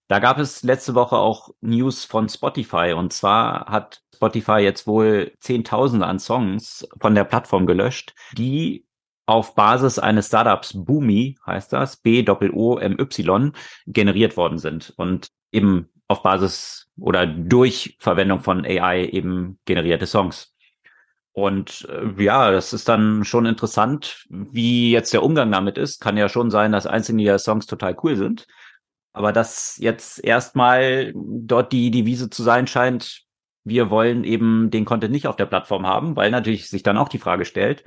Da 0.09 0.19
gab 0.19 0.37
es 0.37 0.63
letzte 0.63 0.93
Woche 0.93 1.17
auch 1.17 1.49
News 1.61 2.05
von 2.05 2.29
Spotify 2.29 2.93
und 2.95 3.13
zwar 3.13 3.65
hat 3.65 4.01
Spotify 4.13 4.59
jetzt 4.59 4.85
wohl 4.85 5.33
Zehntausende 5.39 6.05
an 6.05 6.19
Songs 6.19 6.87
von 6.99 7.15
der 7.15 7.23
Plattform 7.23 7.65
gelöscht, 7.65 8.13
die 8.37 8.85
auf 9.25 9.55
Basis 9.55 9.99
eines 9.99 10.27
Startups 10.27 10.73
Boomi 10.75 11.37
heißt 11.45 11.71
das, 11.71 11.97
B-O-O-M-Y, 11.97 13.53
generiert 13.87 14.37
worden 14.37 14.57
sind 14.57 14.93
und 14.97 15.29
eben 15.51 15.89
auf 16.09 16.21
Basis 16.21 16.89
oder 16.99 17.25
durch 17.25 17.97
Verwendung 17.99 18.41
von 18.41 18.65
AI 18.65 19.05
eben 19.05 19.59
generierte 19.65 20.05
Songs. 20.05 20.52
Und 21.33 21.87
äh, 21.89 22.23
ja, 22.23 22.51
das 22.51 22.73
ist 22.73 22.87
dann 22.87 23.25
schon 23.25 23.45
interessant, 23.45 24.25
wie 24.29 24.91
jetzt 24.91 25.13
der 25.13 25.23
Umgang 25.23 25.51
damit 25.51 25.77
ist. 25.77 25.99
Kann 25.99 26.15
ja 26.15 26.29
schon 26.29 26.51
sein, 26.51 26.71
dass 26.71 26.87
einzelne 26.87 27.37
Songs 27.39 27.65
total 27.65 27.97
cool 28.03 28.15
sind. 28.15 28.47
Aber 29.13 29.33
dass 29.33 29.77
jetzt 29.77 30.23
erstmal 30.23 31.11
dort 31.15 31.71
die 31.71 31.91
Devise 31.91 32.29
zu 32.29 32.43
sein 32.43 32.67
scheint, 32.67 33.23
wir 33.63 33.89
wollen 33.89 34.23
eben 34.23 34.69
den 34.71 34.85
Content 34.85 35.11
nicht 35.11 35.27
auf 35.27 35.35
der 35.35 35.45
Plattform 35.45 35.85
haben, 35.87 36.15
weil 36.15 36.31
natürlich 36.31 36.69
sich 36.69 36.83
dann 36.83 36.97
auch 36.97 37.09
die 37.09 37.19
Frage 37.19 37.45
stellt, 37.45 37.83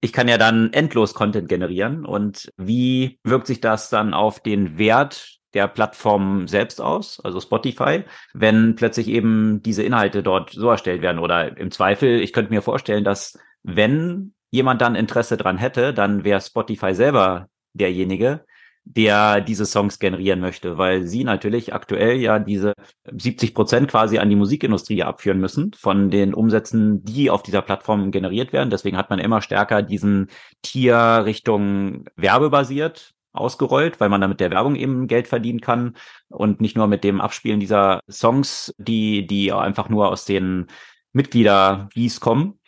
ich 0.00 0.12
kann 0.12 0.28
ja 0.28 0.38
dann 0.38 0.72
endlos 0.72 1.14
Content 1.14 1.48
generieren 1.48 2.04
und 2.04 2.52
wie 2.56 3.18
wirkt 3.24 3.46
sich 3.48 3.60
das 3.60 3.90
dann 3.90 4.14
auf 4.14 4.40
den 4.40 4.78
Wert 4.78 5.37
der 5.54 5.68
Plattform 5.68 6.46
selbst 6.46 6.80
aus, 6.80 7.20
also 7.20 7.40
Spotify, 7.40 8.04
wenn 8.34 8.74
plötzlich 8.76 9.08
eben 9.08 9.62
diese 9.62 9.82
Inhalte 9.82 10.22
dort 10.22 10.50
so 10.50 10.68
erstellt 10.68 11.02
werden 11.02 11.18
oder 11.18 11.56
im 11.56 11.70
Zweifel, 11.70 12.20
ich 12.20 12.32
könnte 12.32 12.52
mir 12.52 12.62
vorstellen, 12.62 13.04
dass 13.04 13.38
wenn 13.62 14.34
jemand 14.50 14.80
dann 14.80 14.94
Interesse 14.94 15.36
dran 15.36 15.58
hätte, 15.58 15.94
dann 15.94 16.24
wäre 16.24 16.40
Spotify 16.40 16.94
selber 16.94 17.48
derjenige, 17.72 18.44
der 18.84 19.42
diese 19.42 19.66
Songs 19.66 19.98
generieren 19.98 20.40
möchte, 20.40 20.78
weil 20.78 21.06
sie 21.06 21.22
natürlich 21.24 21.74
aktuell 21.74 22.16
ja 22.16 22.38
diese 22.38 22.72
70 23.10 23.54
Prozent 23.54 23.90
quasi 23.90 24.18
an 24.18 24.30
die 24.30 24.36
Musikindustrie 24.36 25.02
abführen 25.02 25.40
müssen 25.40 25.72
von 25.74 26.10
den 26.10 26.32
Umsätzen, 26.32 27.04
die 27.04 27.28
auf 27.28 27.42
dieser 27.42 27.60
Plattform 27.60 28.10
generiert 28.10 28.54
werden. 28.54 28.70
Deswegen 28.70 28.96
hat 28.96 29.10
man 29.10 29.18
immer 29.18 29.42
stärker 29.42 29.82
diesen 29.82 30.28
Tier 30.62 31.22
Richtung 31.24 32.06
werbebasiert 32.16 33.14
ausgerollt, 33.32 34.00
weil 34.00 34.08
man 34.08 34.20
damit 34.20 34.40
der 34.40 34.50
Werbung 34.50 34.76
eben 34.76 35.06
Geld 35.06 35.28
verdienen 35.28 35.60
kann 35.60 35.96
und 36.28 36.60
nicht 36.60 36.76
nur 36.76 36.86
mit 36.86 37.04
dem 37.04 37.20
Abspielen 37.20 37.60
dieser 37.60 38.00
Songs, 38.10 38.74
die, 38.78 39.26
die 39.26 39.52
einfach 39.52 39.88
nur 39.88 40.08
aus 40.08 40.24
den 40.24 40.66
Mitglieder-Wies 41.12 42.20
kommen. 42.20 42.58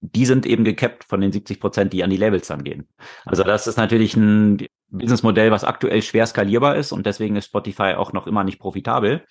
Die 0.00 0.26
sind 0.26 0.46
eben 0.46 0.64
gekappt 0.64 1.04
von 1.04 1.20
den 1.20 1.30
70 1.30 1.60
Prozent, 1.60 1.92
die 1.92 2.02
an 2.02 2.10
die 2.10 2.16
Labels 2.16 2.48
dann 2.48 2.64
gehen. 2.64 2.88
Also 3.24 3.44
das 3.44 3.68
ist 3.68 3.76
natürlich 3.76 4.16
ein 4.16 4.66
Businessmodell, 4.88 5.50
was 5.50 5.64
aktuell 5.64 6.02
schwer 6.02 6.26
skalierbar 6.26 6.76
ist 6.76 6.92
und 6.92 7.06
deswegen 7.06 7.36
ist 7.36 7.46
Spotify 7.46 7.94
auch 7.94 8.12
noch 8.12 8.26
immer 8.26 8.44
nicht 8.44 8.58
profitabel. 8.58 9.24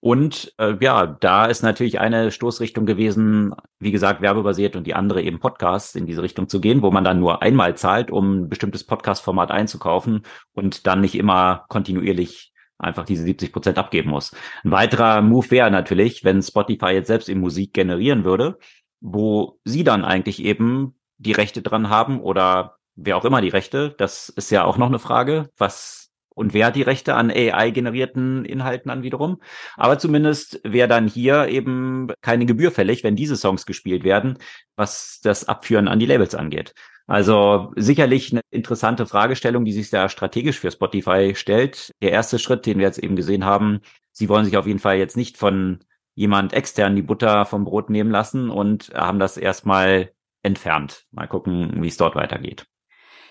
Und 0.00 0.54
äh, 0.58 0.76
ja, 0.80 1.06
da 1.06 1.46
ist 1.46 1.62
natürlich 1.62 1.98
eine 1.98 2.30
Stoßrichtung 2.30 2.86
gewesen, 2.86 3.52
wie 3.80 3.90
gesagt, 3.90 4.20
werbebasiert 4.22 4.76
und 4.76 4.86
die 4.86 4.94
andere 4.94 5.22
eben 5.22 5.40
Podcasts 5.40 5.96
in 5.96 6.06
diese 6.06 6.22
Richtung 6.22 6.48
zu 6.48 6.60
gehen, 6.60 6.82
wo 6.82 6.90
man 6.92 7.02
dann 7.02 7.18
nur 7.18 7.42
einmal 7.42 7.76
zahlt, 7.76 8.12
um 8.12 8.42
ein 8.42 8.48
bestimmtes 8.48 8.84
Podcast-Format 8.84 9.50
einzukaufen 9.50 10.22
und 10.52 10.86
dann 10.86 11.00
nicht 11.00 11.16
immer 11.16 11.64
kontinuierlich 11.68 12.52
einfach 12.78 13.04
diese 13.04 13.24
70 13.24 13.52
Prozent 13.52 13.76
abgeben 13.76 14.10
muss. 14.10 14.32
Ein 14.62 14.70
weiterer 14.70 15.20
Move 15.20 15.50
wäre 15.50 15.70
natürlich, 15.70 16.22
wenn 16.22 16.42
Spotify 16.42 16.90
jetzt 16.90 17.08
selbst 17.08 17.28
in 17.28 17.40
Musik 17.40 17.74
generieren 17.74 18.24
würde, 18.24 18.58
wo 19.00 19.58
sie 19.64 19.82
dann 19.82 20.04
eigentlich 20.04 20.44
eben 20.44 20.96
die 21.16 21.32
Rechte 21.32 21.60
dran 21.60 21.88
haben 21.88 22.20
oder 22.20 22.76
wer 22.94 23.16
auch 23.16 23.24
immer 23.24 23.40
die 23.40 23.48
Rechte, 23.48 23.94
das 23.98 24.28
ist 24.28 24.50
ja 24.50 24.64
auch 24.64 24.76
noch 24.76 24.86
eine 24.86 25.00
Frage, 25.00 25.50
was 25.56 26.07
und 26.38 26.54
wer 26.54 26.70
die 26.70 26.82
Rechte 26.82 27.14
an 27.14 27.30
AI-generierten 27.30 28.44
Inhalten 28.44 28.90
an 28.90 29.02
wiederum. 29.02 29.40
Aber 29.76 29.98
zumindest 29.98 30.60
wäre 30.64 30.88
dann 30.88 31.08
hier 31.08 31.48
eben 31.48 32.12
keine 32.22 32.46
Gebühr 32.46 32.70
fällig, 32.70 33.02
wenn 33.04 33.16
diese 33.16 33.36
Songs 33.36 33.66
gespielt 33.66 34.04
werden, 34.04 34.38
was 34.76 35.20
das 35.22 35.48
Abführen 35.48 35.88
an 35.88 35.98
die 35.98 36.06
Labels 36.06 36.34
angeht. 36.34 36.74
Also 37.08 37.72
sicherlich 37.74 38.32
eine 38.32 38.42
interessante 38.50 39.06
Fragestellung, 39.06 39.64
die 39.64 39.72
sich 39.72 39.90
da 39.90 40.08
strategisch 40.08 40.60
für 40.60 40.70
Spotify 40.70 41.34
stellt. 41.34 41.90
Der 42.02 42.12
erste 42.12 42.38
Schritt, 42.38 42.66
den 42.66 42.78
wir 42.78 42.86
jetzt 42.86 43.02
eben 43.02 43.16
gesehen 43.16 43.44
haben, 43.44 43.80
sie 44.12 44.28
wollen 44.28 44.44
sich 44.44 44.56
auf 44.56 44.66
jeden 44.66 44.78
Fall 44.78 44.98
jetzt 44.98 45.16
nicht 45.16 45.38
von 45.38 45.80
jemand 46.14 46.52
extern 46.52 46.96
die 46.96 47.02
Butter 47.02 47.46
vom 47.46 47.64
Brot 47.64 47.90
nehmen 47.90 48.10
lassen 48.10 48.50
und 48.50 48.92
haben 48.94 49.18
das 49.18 49.36
erstmal 49.36 50.12
entfernt. 50.42 51.06
Mal 51.10 51.26
gucken, 51.26 51.82
wie 51.82 51.88
es 51.88 51.96
dort 51.96 52.14
weitergeht. 52.14 52.66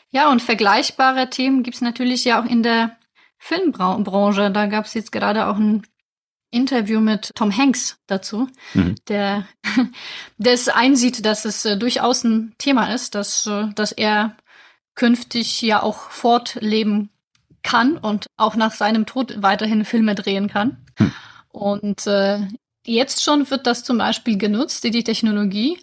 Ja, 0.10 0.32
und 0.32 0.42
vergleichbare 0.42 1.30
Themen 1.30 1.64
gibt's 1.64 1.82
natürlich 1.82 2.24
ja 2.26 2.42
auch 2.42 2.46
in 2.46 2.64
der 2.64 2.98
Filmbranche. 3.38 4.52
Da 4.52 4.66
gab's 4.68 4.94
jetzt 4.94 5.12
gerade 5.12 5.48
auch 5.48 5.58
ein 5.58 5.84
Interview 6.50 7.02
mit 7.02 7.32
Tom 7.36 7.56
Hanks 7.56 7.98
dazu, 8.08 8.48
mhm. 8.74 8.96
der, 9.10 9.48
es 10.38 10.70
einsieht, 10.70 11.26
dass 11.26 11.46
es 11.46 11.66
äh, 11.66 11.78
durchaus 11.78 12.24
ein 12.24 12.56
Thema 12.58 12.94
ist, 12.94 13.16
dass, 13.16 13.46
äh, 13.48 13.68
dass 13.76 13.92
er 13.92 14.38
künftig 14.96 15.62
ja 15.62 15.84
auch 15.84 16.10
fortleben 16.10 17.10
kann 17.64 17.98
und 17.98 18.28
auch 18.38 18.56
nach 18.56 18.72
seinem 18.72 19.06
Tod 19.06 19.42
weiterhin 19.42 19.84
Filme 19.84 20.16
drehen 20.16 20.48
kann. 20.48 20.86
Mhm. 20.98 21.12
Und 21.50 22.08
äh, 22.08 22.48
jetzt 22.86 23.24
schon 23.24 23.50
wird 23.50 23.68
das 23.68 23.84
zum 23.84 23.98
Beispiel 23.98 24.38
genutzt, 24.38 24.84
die 24.86 25.04
Technologie, 25.04 25.80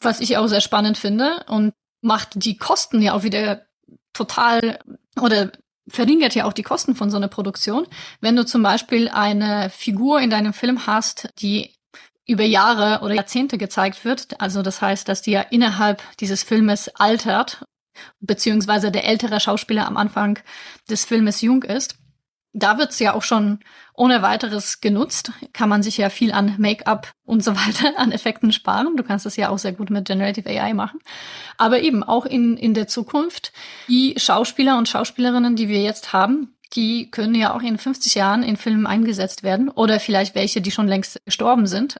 was 0.00 0.20
ich 0.20 0.38
auch 0.38 0.46
sehr 0.46 0.62
spannend 0.62 0.96
finde 0.96 1.44
und 1.46 1.74
macht 2.00 2.30
die 2.34 2.56
Kosten 2.56 3.02
ja 3.02 3.12
auch 3.12 3.22
wieder 3.22 3.65
total 4.16 4.78
oder 5.20 5.52
verringert 5.88 6.34
ja 6.34 6.44
auch 6.44 6.52
die 6.52 6.62
Kosten 6.62 6.94
von 6.96 7.10
so 7.10 7.16
einer 7.16 7.28
Produktion. 7.28 7.86
Wenn 8.20 8.36
du 8.36 8.44
zum 8.44 8.62
Beispiel 8.62 9.08
eine 9.08 9.70
Figur 9.70 10.20
in 10.20 10.30
deinem 10.30 10.52
Film 10.52 10.86
hast, 10.86 11.28
die 11.38 11.72
über 12.26 12.42
Jahre 12.42 13.04
oder 13.04 13.14
Jahrzehnte 13.14 13.56
gezeigt 13.56 14.04
wird, 14.04 14.40
also 14.40 14.62
das 14.62 14.82
heißt, 14.82 15.08
dass 15.08 15.22
die 15.22 15.30
ja 15.32 15.42
innerhalb 15.42 16.02
dieses 16.18 16.42
Filmes 16.42 16.88
altert, 16.96 17.64
beziehungsweise 18.20 18.90
der 18.90 19.04
ältere 19.04 19.38
Schauspieler 19.38 19.86
am 19.86 19.96
Anfang 19.96 20.38
des 20.90 21.04
Filmes 21.04 21.40
jung 21.40 21.62
ist, 21.62 21.96
da 22.52 22.78
wird's 22.78 22.98
ja 22.98 23.14
auch 23.14 23.22
schon 23.22 23.60
ohne 23.96 24.22
weiteres 24.22 24.80
genutzt. 24.80 25.32
Kann 25.52 25.68
man 25.68 25.82
sich 25.82 25.96
ja 25.96 26.10
viel 26.10 26.32
an 26.32 26.54
Make-up 26.58 27.12
und 27.24 27.42
so 27.42 27.56
weiter, 27.56 27.98
an 27.98 28.12
Effekten 28.12 28.52
sparen. 28.52 28.96
Du 28.96 29.02
kannst 29.02 29.26
das 29.26 29.36
ja 29.36 29.48
auch 29.48 29.58
sehr 29.58 29.72
gut 29.72 29.90
mit 29.90 30.06
Generative 30.06 30.48
AI 30.48 30.74
machen. 30.74 31.00
Aber 31.56 31.80
eben 31.80 32.02
auch 32.04 32.26
in, 32.26 32.56
in 32.56 32.74
der 32.74 32.88
Zukunft, 32.88 33.52
die 33.88 34.14
Schauspieler 34.16 34.78
und 34.78 34.88
Schauspielerinnen, 34.88 35.56
die 35.56 35.68
wir 35.68 35.82
jetzt 35.82 36.12
haben, 36.12 36.56
die 36.74 37.10
können 37.10 37.34
ja 37.34 37.54
auch 37.54 37.62
in 37.62 37.78
50 37.78 38.14
Jahren 38.14 38.42
in 38.42 38.56
Filmen 38.56 38.86
eingesetzt 38.86 39.42
werden. 39.42 39.68
Oder 39.68 39.98
vielleicht 40.00 40.34
welche, 40.34 40.60
die 40.60 40.70
schon 40.70 40.88
längst 40.88 41.20
gestorben 41.24 41.66
sind. 41.66 41.96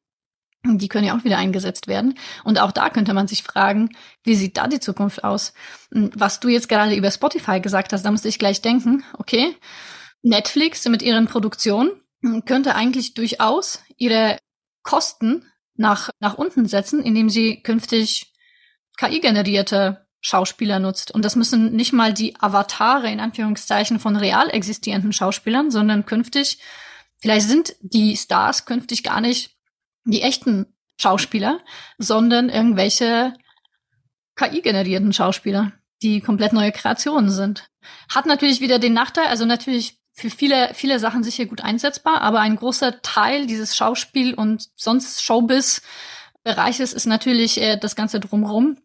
Die 0.65 0.89
können 0.89 1.07
ja 1.07 1.17
auch 1.17 1.23
wieder 1.23 1.39
eingesetzt 1.39 1.87
werden. 1.87 2.19
Und 2.43 2.61
auch 2.61 2.73
da 2.73 2.91
könnte 2.91 3.15
man 3.15 3.29
sich 3.29 3.45
fragen, 3.45 3.91
wie 4.25 4.35
sieht 4.35 4.57
da 4.57 4.67
die 4.67 4.81
Zukunft 4.81 5.23
aus? 5.23 5.53
Was 5.91 6.41
du 6.41 6.49
jetzt 6.49 6.69
gerade 6.69 6.97
über 6.97 7.11
Spotify 7.11 7.61
gesagt 7.61 7.93
hast, 7.93 8.05
da 8.05 8.11
musste 8.11 8.29
ich 8.29 8.41
gleich 8.41 8.63
denken, 8.63 9.05
okay, 9.17 9.55
Netflix 10.27 10.85
mit 10.89 11.03
ihren 11.03 11.27
Produktionen 11.27 11.91
könnte 12.47 12.75
eigentlich 12.75 13.15
durchaus 13.15 13.81
ihre 13.97 14.39
Kosten 14.83 15.45
nach, 15.77 16.11
nach 16.19 16.35
unten 16.35 16.67
setzen, 16.67 17.03
indem 17.03 17.31
sie 17.31 17.63
künftig 17.63 18.33
KI-generierte 18.99 20.07
Schauspieler 20.21 20.81
nutzt. 20.81 21.13
Und 21.13 21.25
das 21.25 21.37
müssen 21.37 21.77
nicht 21.77 21.93
mal 21.93 22.13
die 22.13 22.35
Avatare 22.41 23.09
in 23.09 23.21
Anführungszeichen 23.21 24.01
von 24.01 24.17
real 24.17 24.51
existierenden 24.51 25.13
Schauspielern, 25.13 25.71
sondern 25.71 26.07
künftig, 26.07 26.59
vielleicht 27.19 27.47
sind 27.47 27.77
die 27.81 28.17
Stars 28.17 28.67
künftig 28.67 29.05
gar 29.05 29.21
nicht 29.21 29.57
die 30.05 30.23
echten 30.23 30.75
Schauspieler, 31.01 31.61
sondern 31.99 32.49
irgendwelche 32.49 33.35
KI-generierten 34.35 35.13
Schauspieler, 35.13 35.73
die 36.03 36.21
komplett 36.21 36.53
neue 36.53 36.73
Kreationen 36.73 37.31
sind. 37.31 37.69
Hat 38.09 38.27
natürlich 38.27 38.61
wieder 38.61 38.81
den 38.81 38.95
Nachteil, 38.95 39.27
also 39.27 39.45
natürlich 39.45 39.96
für 40.17 40.31
viele, 40.31 40.73
viele 40.73 40.99
Sachen 40.99 41.23
sicher 41.23 41.45
gut 41.45 41.61
einsetzbar, 41.61 42.23
aber 42.23 42.41
ein 42.41 42.57
großer 42.57 43.03
Teil 43.03 43.47
dieses 43.47 43.77
Schauspiel 43.77 44.33
und 44.35 44.71
sonst 44.75 45.23
Showbiz-Bereiches 45.23 46.95
ist 46.95 47.07
natürlich 47.07 47.61
äh, 47.61 47.77
das 47.77 47.97
Ganze 47.97 48.19
drumherum. 48.19 48.79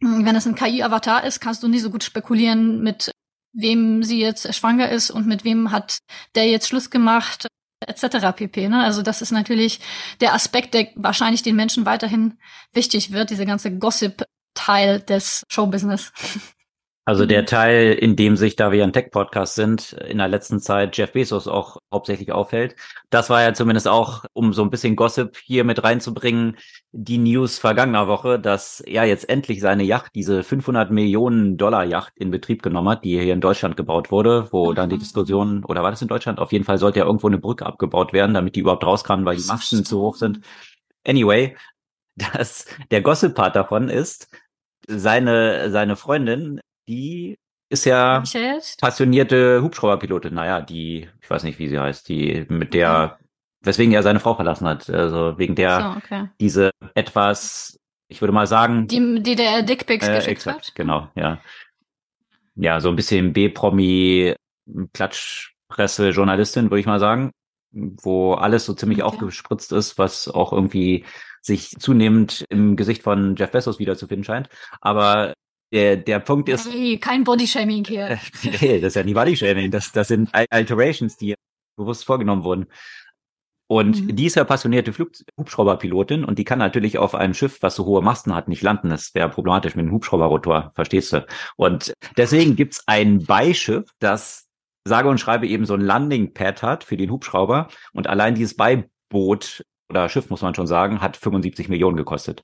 wenn 0.00 0.34
es 0.34 0.46
ein 0.46 0.56
KI-Avatar 0.56 1.22
ist, 1.24 1.40
kannst 1.40 1.62
du 1.62 1.68
nicht 1.68 1.82
so 1.82 1.90
gut 1.90 2.02
spekulieren, 2.02 2.82
mit 2.82 3.12
wem 3.52 4.02
sie 4.02 4.20
jetzt 4.20 4.52
schwanger 4.54 4.88
ist 4.88 5.10
und 5.10 5.26
mit 5.26 5.44
wem 5.44 5.70
hat 5.70 5.98
der 6.34 6.48
jetzt 6.48 6.66
Schluss 6.66 6.90
gemacht, 6.90 7.46
etc. 7.86 8.34
pp. 8.34 8.68
Ne? 8.68 8.82
Also 8.82 9.02
das 9.02 9.22
ist 9.22 9.30
natürlich 9.30 9.78
der 10.20 10.34
Aspekt, 10.34 10.74
der 10.74 10.88
wahrscheinlich 10.96 11.42
den 11.42 11.54
Menschen 11.54 11.86
weiterhin 11.86 12.38
wichtig 12.72 13.12
wird, 13.12 13.30
diese 13.30 13.46
ganze 13.46 13.70
Gossip-Teil 13.70 15.00
des 15.00 15.44
Showbusiness. 15.48 16.12
Also 17.04 17.26
der 17.26 17.42
mhm. 17.42 17.46
Teil, 17.46 17.92
in 17.94 18.14
dem 18.14 18.36
sich, 18.36 18.54
da 18.54 18.70
wir 18.70 18.84
ein 18.84 18.92
Tech-Podcast 18.92 19.56
sind, 19.56 19.92
in 19.92 20.18
der 20.18 20.28
letzten 20.28 20.60
Zeit 20.60 20.96
Jeff 20.96 21.12
Bezos 21.12 21.48
auch 21.48 21.78
hauptsächlich 21.92 22.30
auffällt. 22.30 22.76
Das 23.10 23.28
war 23.28 23.42
ja 23.42 23.54
zumindest 23.54 23.88
auch, 23.88 24.24
um 24.34 24.52
so 24.52 24.62
ein 24.62 24.70
bisschen 24.70 24.94
Gossip 24.94 25.36
hier 25.36 25.64
mit 25.64 25.82
reinzubringen, 25.82 26.56
die 26.92 27.18
News 27.18 27.58
vergangener 27.58 28.06
Woche, 28.06 28.38
dass 28.38 28.78
er 28.80 29.04
jetzt 29.04 29.28
endlich 29.28 29.60
seine 29.60 29.82
Yacht, 29.82 30.12
diese 30.14 30.44
500 30.44 30.92
Millionen 30.92 31.56
Dollar 31.56 31.84
Yacht 31.84 32.12
in 32.14 32.30
Betrieb 32.30 32.62
genommen 32.62 32.90
hat, 32.90 33.04
die 33.04 33.18
hier 33.18 33.32
in 33.32 33.40
Deutschland 33.40 33.76
gebaut 33.76 34.12
wurde, 34.12 34.46
wo 34.52 34.70
mhm. 34.70 34.76
dann 34.76 34.90
die 34.90 34.98
Diskussion, 34.98 35.64
oder 35.64 35.82
war 35.82 35.90
das 35.90 36.02
in 36.02 36.08
Deutschland? 36.08 36.38
Auf 36.38 36.52
jeden 36.52 36.64
Fall 36.64 36.78
sollte 36.78 37.00
ja 37.00 37.06
irgendwo 37.06 37.26
eine 37.26 37.38
Brücke 37.38 37.66
abgebaut 37.66 38.12
werden, 38.12 38.32
damit 38.34 38.54
die 38.54 38.60
überhaupt 38.60 38.84
raus 38.84 39.02
kann, 39.02 39.24
weil 39.24 39.36
die 39.36 39.46
Masten 39.46 39.84
zu 39.84 40.00
hoch 40.00 40.14
sind. 40.14 40.40
Anyway, 41.04 41.56
das, 42.14 42.66
der 42.92 43.02
Gossip-Part 43.02 43.56
davon 43.56 43.88
ist, 43.88 44.28
seine, 44.86 45.70
seine 45.70 45.96
Freundin 45.96 46.60
die 46.88 47.38
ist 47.72 47.86
ja 47.86 48.22
passionierte 48.80 49.62
Hubschrauberpilotin. 49.62 50.34
Naja, 50.34 50.60
die, 50.60 51.08
ich 51.20 51.30
weiß 51.30 51.42
nicht, 51.44 51.58
wie 51.58 51.68
sie 51.68 51.78
heißt, 51.78 52.08
die 52.08 52.44
mit 52.48 52.74
der, 52.74 53.18
weswegen 53.62 53.94
er 53.94 54.02
seine 54.02 54.20
Frau 54.20 54.34
verlassen 54.34 54.68
hat. 54.68 54.90
Also 54.90 55.38
wegen 55.38 55.54
der 55.54 55.80
so, 55.80 55.98
okay. 55.98 56.28
diese 56.38 56.70
etwas, 56.94 57.78
ich 58.08 58.20
würde 58.20 58.32
mal 58.32 58.46
sagen. 58.46 58.88
Die, 58.88 59.22
die 59.22 59.36
der 59.36 59.62
Dickpics 59.62 60.06
äh, 60.06 60.16
geschickt 60.16 60.32
exakt, 60.32 60.66
hat? 60.66 60.74
Genau, 60.74 61.08
ja. 61.14 61.40
Ja, 62.56 62.80
so 62.80 62.90
ein 62.90 62.96
bisschen 62.96 63.32
B-Promi, 63.32 64.34
Klatschpresse, 64.92 66.10
Journalistin, 66.10 66.70
würde 66.70 66.80
ich 66.80 66.86
mal 66.86 67.00
sagen, 67.00 67.30
wo 67.70 68.34
alles 68.34 68.66
so 68.66 68.74
ziemlich 68.74 69.02
okay. 69.02 69.16
aufgespritzt 69.16 69.72
ist, 69.72 69.96
was 69.96 70.28
auch 70.28 70.52
irgendwie 70.52 71.06
sich 71.40 71.70
zunehmend 71.78 72.44
im 72.50 72.76
Gesicht 72.76 73.02
von 73.02 73.34
Jeff 73.36 73.50
Bezos 73.50 73.78
wiederzufinden 73.78 74.24
scheint. 74.24 74.50
Aber 74.82 75.32
der, 75.72 75.96
der 75.96 76.20
Punkt 76.20 76.48
ist. 76.48 76.70
Hey, 76.70 76.98
kein 76.98 77.24
Bodyshaming 77.24 77.84
hier. 77.84 78.18
nee, 78.60 78.80
das 78.80 78.88
ist 78.88 78.96
ja 78.96 79.02
nie 79.02 79.14
Bodyshaming. 79.14 79.70
Das, 79.70 79.92
das 79.92 80.08
sind 80.08 80.30
Alterations, 80.32 81.16
die 81.16 81.34
bewusst 81.76 82.04
vorgenommen 82.04 82.44
wurden. 82.44 82.66
Und 83.72 84.02
mhm. 84.02 84.16
die 84.16 84.26
ist 84.26 84.36
ja 84.36 84.44
passionierte 84.44 84.92
Flug 84.92 85.12
Hubschrauberpilotin 85.38 86.24
und 86.24 86.38
die 86.38 86.44
kann 86.44 86.58
natürlich 86.58 86.98
auf 86.98 87.14
einem 87.14 87.32
Schiff, 87.32 87.62
was 87.62 87.74
so 87.74 87.86
hohe 87.86 88.02
Masten 88.02 88.34
hat, 88.34 88.46
nicht 88.46 88.62
landen. 88.62 88.90
Das 88.90 89.14
wäre 89.14 89.30
problematisch 89.30 89.74
mit 89.74 89.84
einem 89.84 89.94
Hubschrauberrotor, 89.94 90.72
verstehst 90.74 91.14
du? 91.14 91.26
Und 91.56 91.94
deswegen 92.18 92.54
gibt's 92.54 92.82
ein 92.86 93.24
Beischiff, 93.24 93.88
das 93.98 94.46
sage 94.86 95.08
und 95.08 95.18
schreibe 95.18 95.46
eben 95.46 95.64
so 95.64 95.72
ein 95.72 95.80
Landing-Pad 95.80 96.62
hat 96.62 96.84
für 96.84 96.98
den 96.98 97.10
Hubschrauber. 97.10 97.68
Und 97.94 98.08
allein 98.08 98.34
dieses 98.34 98.56
Beiboot 98.56 99.64
oder 99.92 100.08
Schiff, 100.08 100.30
muss 100.30 100.42
man 100.42 100.54
schon 100.54 100.66
sagen, 100.66 101.00
hat 101.00 101.16
75 101.16 101.68
Millionen 101.68 101.96
gekostet. 101.96 102.42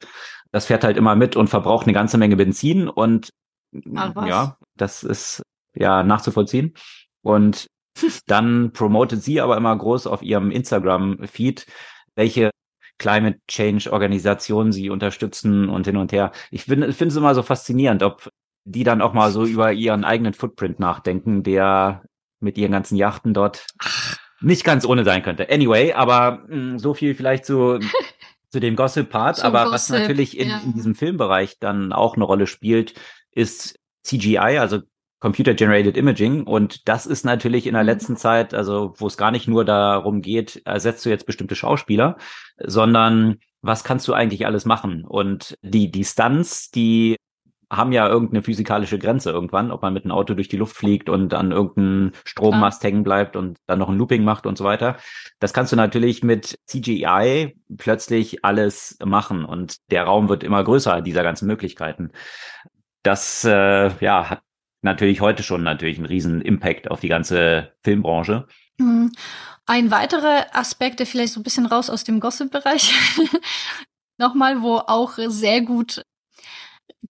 Das 0.52 0.66
fährt 0.66 0.84
halt 0.84 0.96
immer 0.96 1.16
mit 1.16 1.34
und 1.34 1.48
verbraucht 1.48 1.86
eine 1.86 1.94
ganze 1.94 2.18
Menge 2.18 2.36
Benzin 2.36 2.88
und 2.88 3.30
ja, 3.72 4.56
das 4.76 5.02
ist 5.02 5.42
ja 5.74 6.02
nachzuvollziehen. 6.02 6.74
Und 7.22 7.66
dann 8.26 8.72
promotet 8.72 9.22
sie 9.22 9.40
aber 9.40 9.56
immer 9.56 9.76
groß 9.76 10.06
auf 10.06 10.22
ihrem 10.22 10.50
Instagram-Feed, 10.50 11.66
welche 12.14 12.50
Climate 12.98 13.38
Change 13.48 13.92
Organisationen 13.92 14.72
sie 14.72 14.90
unterstützen 14.90 15.68
und 15.68 15.86
hin 15.86 15.96
und 15.96 16.12
her. 16.12 16.32
Ich 16.50 16.64
finde 16.64 16.88
es 16.88 17.16
immer 17.16 17.34
so 17.34 17.42
faszinierend, 17.42 18.02
ob 18.02 18.28
die 18.64 18.84
dann 18.84 19.00
auch 19.00 19.14
mal 19.14 19.30
so 19.30 19.44
über 19.46 19.72
ihren 19.72 20.04
eigenen 20.04 20.34
Footprint 20.34 20.80
nachdenken, 20.80 21.42
der 21.42 22.02
mit 22.40 22.58
ihren 22.58 22.72
ganzen 22.72 22.96
Yachten 22.96 23.34
dort 23.34 23.66
nicht 24.40 24.64
ganz 24.64 24.84
ohne 24.84 25.04
sein 25.04 25.22
könnte. 25.22 25.50
Anyway, 25.50 25.92
aber 25.92 26.44
mh, 26.48 26.56
mm, 26.56 26.78
so 26.78 26.94
viel 26.94 27.14
vielleicht 27.14 27.44
zu, 27.44 27.78
zu 28.50 28.60
dem 28.60 28.76
Gossip-Part. 28.76 29.44
aber 29.44 29.64
Gossip, 29.64 29.74
was 29.74 29.88
natürlich 29.90 30.38
in, 30.38 30.48
ja. 30.48 30.60
in 30.64 30.74
diesem 30.74 30.94
Filmbereich 30.94 31.58
dann 31.58 31.92
auch 31.92 32.16
eine 32.16 32.24
Rolle 32.24 32.46
spielt, 32.46 32.94
ist 33.32 33.78
CGI, 34.02 34.58
also 34.58 34.80
Computer 35.20 35.54
Generated 35.54 35.96
Imaging. 35.96 36.44
Und 36.44 36.88
das 36.88 37.06
ist 37.06 37.24
natürlich 37.24 37.66
in 37.66 37.74
der 37.74 37.82
mhm. 37.82 37.88
letzten 37.88 38.16
Zeit, 38.16 38.54
also 38.54 38.94
wo 38.96 39.06
es 39.06 39.16
gar 39.16 39.30
nicht 39.30 39.48
nur 39.48 39.64
darum 39.64 40.22
geht, 40.22 40.62
ersetzt 40.64 41.04
du 41.04 41.10
jetzt 41.10 41.26
bestimmte 41.26 41.56
Schauspieler, 41.56 42.16
sondern 42.58 43.38
was 43.60 43.82
kannst 43.82 44.06
du 44.06 44.12
eigentlich 44.12 44.46
alles 44.46 44.64
machen? 44.64 45.04
Und 45.04 45.56
die, 45.62 45.90
die 45.90 46.04
Stunts, 46.04 46.70
die 46.70 47.16
haben 47.70 47.92
ja 47.92 48.08
irgendeine 48.08 48.42
physikalische 48.42 48.98
Grenze 48.98 49.30
irgendwann, 49.30 49.70
ob 49.70 49.82
man 49.82 49.92
mit 49.92 50.04
einem 50.04 50.12
Auto 50.12 50.34
durch 50.34 50.48
die 50.48 50.56
Luft 50.56 50.76
fliegt 50.76 51.08
und 51.08 51.34
an 51.34 51.52
irgendeinem 51.52 52.12
Strommast 52.24 52.82
hängen 52.82 53.02
bleibt 53.02 53.36
und 53.36 53.58
dann 53.66 53.78
noch 53.78 53.88
ein 53.88 53.98
Looping 53.98 54.24
macht 54.24 54.46
und 54.46 54.56
so 54.56 54.64
weiter. 54.64 54.96
Das 55.38 55.52
kannst 55.52 55.72
du 55.72 55.76
natürlich 55.76 56.22
mit 56.22 56.58
CGI 56.66 57.56
plötzlich 57.76 58.44
alles 58.44 58.98
machen 59.04 59.44
und 59.44 59.76
der 59.90 60.04
Raum 60.04 60.28
wird 60.28 60.44
immer 60.44 60.64
größer 60.64 61.02
dieser 61.02 61.22
ganzen 61.22 61.46
Möglichkeiten. 61.46 62.10
Das 63.02 63.44
äh, 63.44 63.90
ja 64.00 64.30
hat 64.30 64.40
natürlich 64.82 65.20
heute 65.20 65.42
schon 65.42 65.62
natürlich 65.62 65.98
einen 65.98 66.06
riesen 66.06 66.40
Impact 66.40 66.90
auf 66.90 67.00
die 67.00 67.08
ganze 67.08 67.72
Filmbranche. 67.82 68.46
Mhm. 68.78 69.12
Ein 69.66 69.90
weiterer 69.90 70.46
Aspekt, 70.52 70.98
der 70.98 71.06
vielleicht 71.06 71.34
so 71.34 71.40
ein 71.40 71.42
bisschen 71.42 71.66
raus 71.66 71.90
aus 71.90 72.02
dem 72.04 72.20
Gossip-Bereich 72.20 72.94
nochmal, 74.18 74.62
wo 74.62 74.76
auch 74.78 75.18
sehr 75.26 75.60
gut 75.60 76.02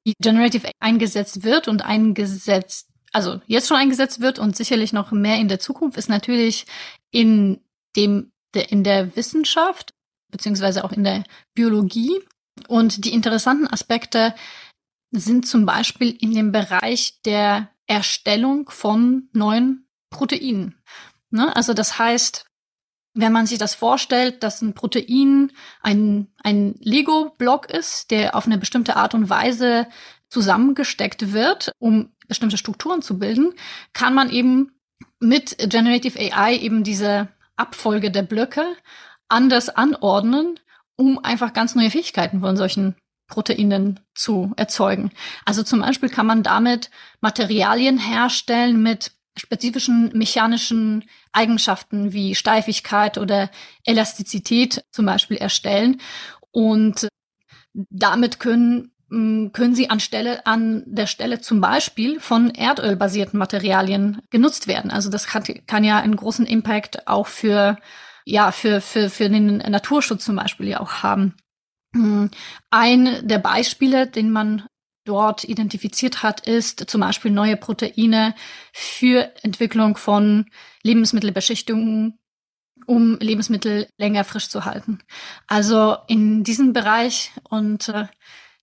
die 0.07 0.15
Generative 0.21 0.71
eingesetzt 0.81 1.43
wird 1.43 1.69
und 1.69 1.83
eingesetzt, 1.83 2.89
also 3.13 3.41
jetzt 3.47 3.69
schon 3.69 3.77
eingesetzt 3.77 4.21
wird 4.21 4.39
und 4.39 4.57
sicherlich 4.57 4.93
noch 4.93 5.13
mehr 5.13 5.37
in 5.37 5.49
der 5.49 5.61
Zukunft, 5.61 5.99
ist 5.99 6.09
natürlich 6.09 6.67
in 7.11 7.61
dem, 7.97 8.33
in 8.55 8.85
der 8.85 9.17
Wissenschaft, 9.17 9.95
beziehungsweise 10.31 10.85
auch 10.85 10.93
in 10.93 11.05
der 11.05 11.25
Biologie. 11.55 12.21
Und 12.67 13.05
die 13.05 13.13
interessanten 13.13 13.67
Aspekte 13.67 14.35
sind 15.11 15.47
zum 15.47 15.65
Beispiel 15.65 16.17
in 16.21 16.35
dem 16.35 16.53
Bereich 16.53 17.21
der 17.25 17.71
Erstellung 17.87 18.69
von 18.69 19.29
neuen 19.33 19.87
Proteinen. 20.11 20.75
Ne? 21.31 21.55
Also 21.55 21.75
das 21.75 21.99
heißt, 21.99 22.48
wenn 23.21 23.33
man 23.33 23.47
sich 23.47 23.59
das 23.59 23.75
vorstellt, 23.75 24.45
dass 24.45 24.63
ein 24.63 24.75
Protein 24.75 25.51
ein, 25.83 26.29
ein 26.45 26.77
Lego-Block 26.79 27.69
ist, 27.69 28.13
der 28.13 28.37
auf 28.37 28.47
eine 28.47 28.59
bestimmte 28.59 28.95
Art 28.95 29.13
und 29.13 29.29
Weise 29.29 29.89
zusammengesteckt 30.29 31.33
wird, 31.33 31.73
um 31.81 32.13
bestimmte 32.29 32.59
Strukturen 32.59 33.03
zu 33.03 33.19
bilden, 33.19 33.55
kann 33.93 34.15
man 34.15 34.31
eben 34.31 34.71
mit 35.19 35.57
Generative 35.59 36.17
AI 36.33 36.59
eben 36.59 36.85
diese 36.85 37.27
Abfolge 37.57 38.13
der 38.13 38.23
Blöcke 38.23 38.65
anders 39.29 39.69
anordnen, 39.69 40.61
um 40.95 41.19
einfach 41.19 41.53
ganz 41.53 41.75
neue 41.75 41.91
Fähigkeiten 41.91 42.41
von 42.41 42.57
solchen 42.57 42.95
Proteinen 43.27 43.99
zu 44.15 44.53
erzeugen. 44.57 45.11
Also 45.45 45.65
zum 45.65 45.81
Beispiel 45.81 46.09
kann 46.09 46.27
man 46.27 46.45
damit 46.45 46.91
Materialien 47.21 47.99
herstellen 47.99 48.81
mit 48.81 49.11
spezifischen 49.39 50.11
mechanischen 50.15 51.05
Eigenschaften 51.33 52.13
wie 52.13 52.35
Steifigkeit 52.35 53.19
oder 53.19 53.51
Elastizität 53.85 54.85
zum 54.91 55.07
Beispiel 55.07 55.37
erstellen. 55.37 56.01
Und 56.51 57.09
damit 57.73 58.41
können 58.41 58.93
mm, 59.09 59.49
können 59.53 59.75
sie 59.75 59.91
anstelle, 59.91 60.47
an 60.47 60.83
der 60.87 61.07
Stelle 61.07 61.41
zum 61.41 61.61
Beispiel 61.61 62.21
von 62.21 62.51
erdölbasierten 62.51 63.39
Materialien 63.39 64.23
genutzt 64.31 64.67
werden. 64.67 64.91
Also 64.91 65.11
das 65.11 65.27
kann, 65.27 65.45
kann 65.67 65.85
ja 65.85 65.99
einen 65.99 66.17
großen 66.17 66.47
Impact 66.47 67.07
auch 67.07 67.27
für, 67.27 67.79
ja, 68.25 68.53
für, 68.53 68.81
für, 68.81 69.11
für 69.11 69.29
den 69.29 69.59
Naturschutz 69.59 70.25
zum 70.25 70.37
Beispiel 70.37 70.69
ja 70.69 70.81
auch 70.81 71.03
haben. 71.03 71.35
Mm, 71.93 72.27
ein 72.71 73.27
der 73.27 73.39
Beispiele, 73.39 74.07
den 74.07 74.31
man 74.31 74.67
dort 75.09 75.45
identifiziert 75.45 76.23
hat, 76.23 76.47
ist 76.47 76.89
zum 76.91 77.01
Beispiel 77.01 77.31
neue 77.31 77.57
Proteine 77.57 78.35
für 78.73 79.33
Entwicklung 79.43 79.97
von 79.97 80.47
Lebensmittelbeschichtungen, 80.83 82.19
um 82.87 83.19
Lebensmittel 83.19 83.89
länger 83.97 84.25
frisch 84.25 84.49
zu 84.49 84.65
halten. 84.65 85.01
Also 85.47 85.97
in 86.07 86.45
diesem 86.45 86.73
Bereich 86.73 87.33
und 87.49 87.89
äh, 87.89 88.07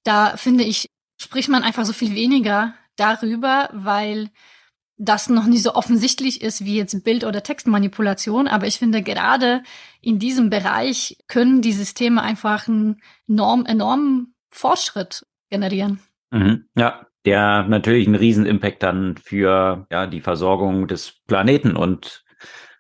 da 0.04 0.38
finde 0.38 0.64
ich, 0.64 0.90
spricht 1.20 1.50
man 1.50 1.64
einfach 1.64 1.86
so 1.86 1.94
viel 1.94 2.14
weniger 2.14 2.76
darüber, 2.96 3.70
weil 3.74 4.30
das 4.98 5.28
noch 5.28 5.46
nicht 5.46 5.64
so 5.64 5.74
offensichtlich 5.74 6.42
ist 6.42 6.64
wie 6.64 6.78
jetzt 6.78 7.04
Bild- 7.04 7.26
oder 7.26 7.44
Textmanipulation. 7.44 8.48
Aber 8.48 8.68
ich 8.68 8.78
finde, 8.78 9.02
gerade 9.02 9.64
in 10.00 10.20
diesem 10.20 10.50
Bereich 10.50 11.18
können 11.28 11.62
die 11.62 11.74
Systeme 11.74 12.22
einfach 12.22 12.68
einen 12.68 13.02
enorm, 13.28 13.66
enormen 13.66 14.36
Fortschritt 14.52 15.26
generieren. 15.50 16.00
Mhm. 16.32 16.68
Ja, 16.76 17.08
der 17.26 17.64
natürlich 17.64 18.08
einen 18.08 18.16
riesen 18.16 18.46
Impact 18.46 18.84
dann 18.84 19.18
für 19.18 19.88
ja 19.92 20.08
die 20.08 20.22
Versorgung 20.22 20.88
des 20.88 21.22
Planeten 21.28 21.76
und 21.76 22.24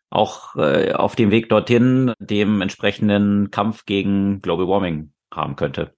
auch 0.09 0.55
äh, 0.55 0.93
auf 0.93 1.15
dem 1.15 1.31
Weg 1.31 1.49
dorthin 1.49 2.13
dem 2.19 2.61
entsprechenden 2.61 3.51
Kampf 3.51 3.85
gegen 3.85 4.41
Global 4.41 4.67
Warming 4.67 5.11
haben 5.33 5.55
könnte. 5.55 5.93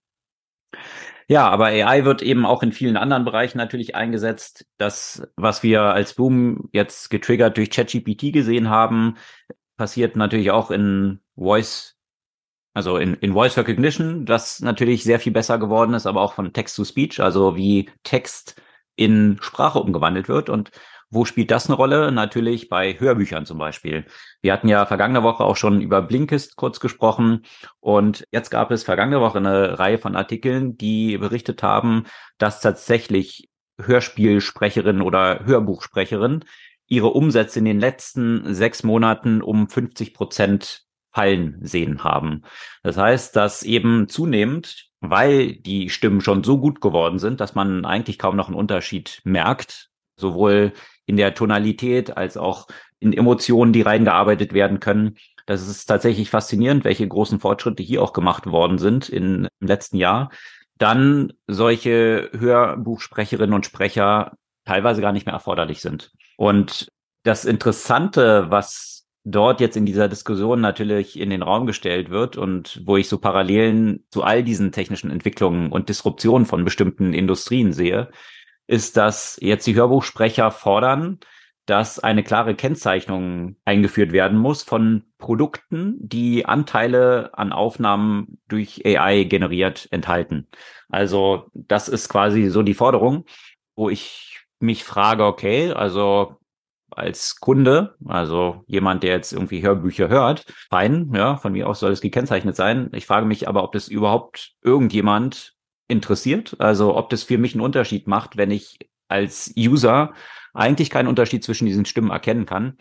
Ja, 1.30 1.50
aber 1.50 1.66
AI 1.66 2.06
wird 2.06 2.22
eben 2.22 2.46
auch 2.46 2.64
in 2.64 2.72
vielen 2.72 2.96
anderen 2.96 3.26
Bereichen 3.26 3.58
natürlich 3.58 3.96
eingesetzt. 3.96 4.66
Das, 4.78 5.28
was 5.36 5.62
wir 5.62 5.82
als 5.82 6.14
Boom 6.14 6.70
jetzt 6.72 7.10
getriggert 7.10 7.58
durch 7.58 7.70
ChatGPT 7.70 8.32
gesehen 8.32 8.70
haben, 8.70 9.16
passiert 9.76 10.16
natürlich 10.16 10.52
auch 10.52 10.72
in 10.72 11.20
Voice, 11.36 11.97
also 12.78 12.98
in, 12.98 13.16
in 13.16 13.34
Voice 13.34 13.58
Recognition, 13.58 14.28
das 14.28 14.60
natürlich 14.60 15.04
sehr 15.04 15.20
viel 15.20 15.34
besser 15.34 15.58
geworden 15.58 15.96
ist, 15.96 16.06
aber 16.06 16.22
auch 16.22 16.34
von 16.34 16.54
Text 16.54 16.76
to 16.76 16.86
Speech, 16.86 17.20
also 17.20 17.56
wie 17.56 17.90
Text 18.04 18.62
in 18.96 19.40
Sprache 19.42 19.80
umgewandelt 19.80 20.30
wird. 20.30 20.48
Und 20.48 20.70
wo 21.10 21.26
spielt 21.26 21.50
das 21.50 21.66
eine 21.66 21.76
Rolle? 21.76 22.12
Natürlich 22.12 22.70
bei 22.70 22.94
Hörbüchern 23.00 23.48
zum 23.48 23.58
Beispiel. 23.58 24.06
Wir 24.44 24.54
hatten 24.54 24.68
ja 24.68 24.86
vergangene 24.86 25.24
Woche 25.24 25.44
auch 25.44 25.56
schon 25.56 25.82
über 25.82 26.04
Blinkist 26.04 26.56
kurz 26.56 26.80
gesprochen 26.80 27.46
und 27.80 28.26
jetzt 28.30 28.52
gab 28.52 28.70
es 28.70 28.84
vergangene 28.84 29.22
Woche 29.22 29.40
eine 29.40 29.80
Reihe 29.80 29.98
von 29.98 30.16
Artikeln, 30.16 30.78
die 30.78 31.18
berichtet 31.18 31.64
haben, 31.64 32.04
dass 32.38 32.62
tatsächlich 32.62 33.50
Hörspielsprecherinnen 33.82 35.02
oder 35.02 35.44
Hörbuchsprecherinnen 35.48 36.46
ihre 36.86 37.08
Umsätze 37.08 37.58
in 37.58 37.66
den 37.66 37.80
letzten 37.80 38.54
sechs 38.54 38.84
Monaten 38.84 39.42
um 39.42 39.68
50 39.68 40.14
Prozent 40.14 40.87
fallen 41.18 41.58
sehen 41.62 42.04
haben. 42.04 42.44
Das 42.84 42.96
heißt, 42.96 43.36
dass 43.36 43.64
eben 43.64 44.08
zunehmend, 44.08 44.86
weil 45.00 45.56
die 45.56 45.90
Stimmen 45.90 46.22
schon 46.22 46.44
so 46.44 46.60
gut 46.60 46.80
geworden 46.80 47.18
sind, 47.18 47.40
dass 47.40 47.56
man 47.56 47.86
eigentlich 47.86 48.20
kaum 48.20 48.36
noch 48.36 48.50
einen 48.50 48.56
Unterschied 48.56 49.20
merkt, 49.24 49.90
sowohl 50.16 50.74
in 51.08 51.18
der 51.18 51.34
Tonalität 51.34 52.16
als 52.16 52.38
auch 52.38 52.68
in 53.00 53.14
Emotionen, 53.14 53.74
die 53.74 53.82
reingearbeitet 53.82 54.54
werden 54.54 54.80
können. 54.80 55.16
Das 55.48 55.68
ist 55.68 55.88
tatsächlich 55.88 56.30
faszinierend, 56.30 56.84
welche 56.84 57.08
großen 57.08 57.40
Fortschritte 57.40 57.82
hier 57.82 58.04
auch 58.04 58.14
gemacht 58.14 58.46
worden 58.46 58.78
sind 58.78 59.10
in, 59.10 59.48
im 59.60 59.68
letzten 59.68 59.98
Jahr. 59.98 60.30
Dann 60.78 61.34
solche 61.48 62.30
Hörbuchsprecherinnen 62.38 63.56
und 63.56 63.66
Sprecher 63.66 64.34
teilweise 64.66 65.02
gar 65.02 65.14
nicht 65.14 65.26
mehr 65.26 65.34
erforderlich 65.34 65.82
sind. 65.82 66.12
Und 66.36 66.90
das 67.24 67.44
Interessante, 67.44 68.52
was 68.52 68.97
dort 69.30 69.60
jetzt 69.60 69.76
in 69.76 69.86
dieser 69.86 70.08
Diskussion 70.08 70.62
natürlich 70.62 71.20
in 71.20 71.30
den 71.30 71.44
Raum 71.44 71.66
gestellt 71.66 72.10
wird 72.10 72.38
und 72.38 72.82
wo 72.86 72.96
ich 72.96 73.10
so 73.10 73.18
Parallelen 73.18 74.06
zu 74.10 74.24
all 74.24 74.42
diesen 74.42 74.72
technischen 74.72 75.12
Entwicklungen 75.12 75.72
und 75.72 75.90
Disruptionen 75.90 76.46
von 76.46 76.64
bestimmten 76.64 77.14
Industrien 77.14 77.74
sehe, 77.74 78.10
ist, 78.68 78.96
dass 78.96 79.38
jetzt 79.42 79.68
die 79.68 79.76
Hörbuchsprecher 79.76 80.50
fordern, 80.52 81.20
dass 81.66 82.00
eine 82.00 82.24
klare 82.24 82.56
Kennzeichnung 82.56 83.58
eingeführt 83.66 84.14
werden 84.14 84.38
muss 84.38 84.64
von 84.64 85.04
Produkten, 85.18 85.98
die 86.00 86.46
Anteile 86.46 87.32
an 87.34 87.52
Aufnahmen 87.52 88.40
durch 88.48 88.86
AI 88.86 89.24
generiert 89.24 89.90
enthalten. 89.92 90.48
Also 90.88 91.48
das 91.54 91.90
ist 91.90 92.08
quasi 92.08 92.48
so 92.48 92.64
die 92.64 92.74
Forderung, 92.74 93.26
wo 93.76 93.90
ich 93.90 94.46
mich 94.60 94.86
frage, 94.86 95.26
okay, 95.26 95.72
also 95.72 96.38
als 96.92 97.40
Kunde, 97.40 97.96
also 98.06 98.64
jemand, 98.68 99.04
der 99.04 99.12
jetzt 99.12 99.34
irgendwie 99.34 99.62
Hörbücher 99.62 100.10
hört, 100.10 100.46
fein, 100.70 101.12
ja, 101.14 101.38
von 101.38 101.52
mir 101.52 101.68
aus 101.68 101.80
soll 101.80 101.92
es 101.92 102.02
gekennzeichnet 102.02 102.56
sein. 102.56 102.90
Ich 102.94 103.06
frage 103.06 103.26
mich 103.26 103.48
aber, 103.48 103.64
ob 103.64 103.74
das 103.74 103.88
überhaupt 103.88 104.54
irgendjemand 104.62 105.54
interessiert. 105.88 106.56
Also 106.60 106.96
ob 106.96 107.10
das 107.10 107.24
für 107.24 107.38
mich 107.38 107.54
einen 107.54 107.62
Unterschied 107.62 108.08
macht, 108.08 108.38
wenn 108.38 108.52
ich 108.52 108.80
als 109.08 109.54
User 109.58 110.14
eigentlich 110.54 110.90
keinen 110.90 111.08
Unterschied 111.08 111.44
zwischen 111.44 111.66
diesen 111.66 111.86
Stimmen 111.86 112.12
erkennen 112.12 112.46
kann. 112.46 112.78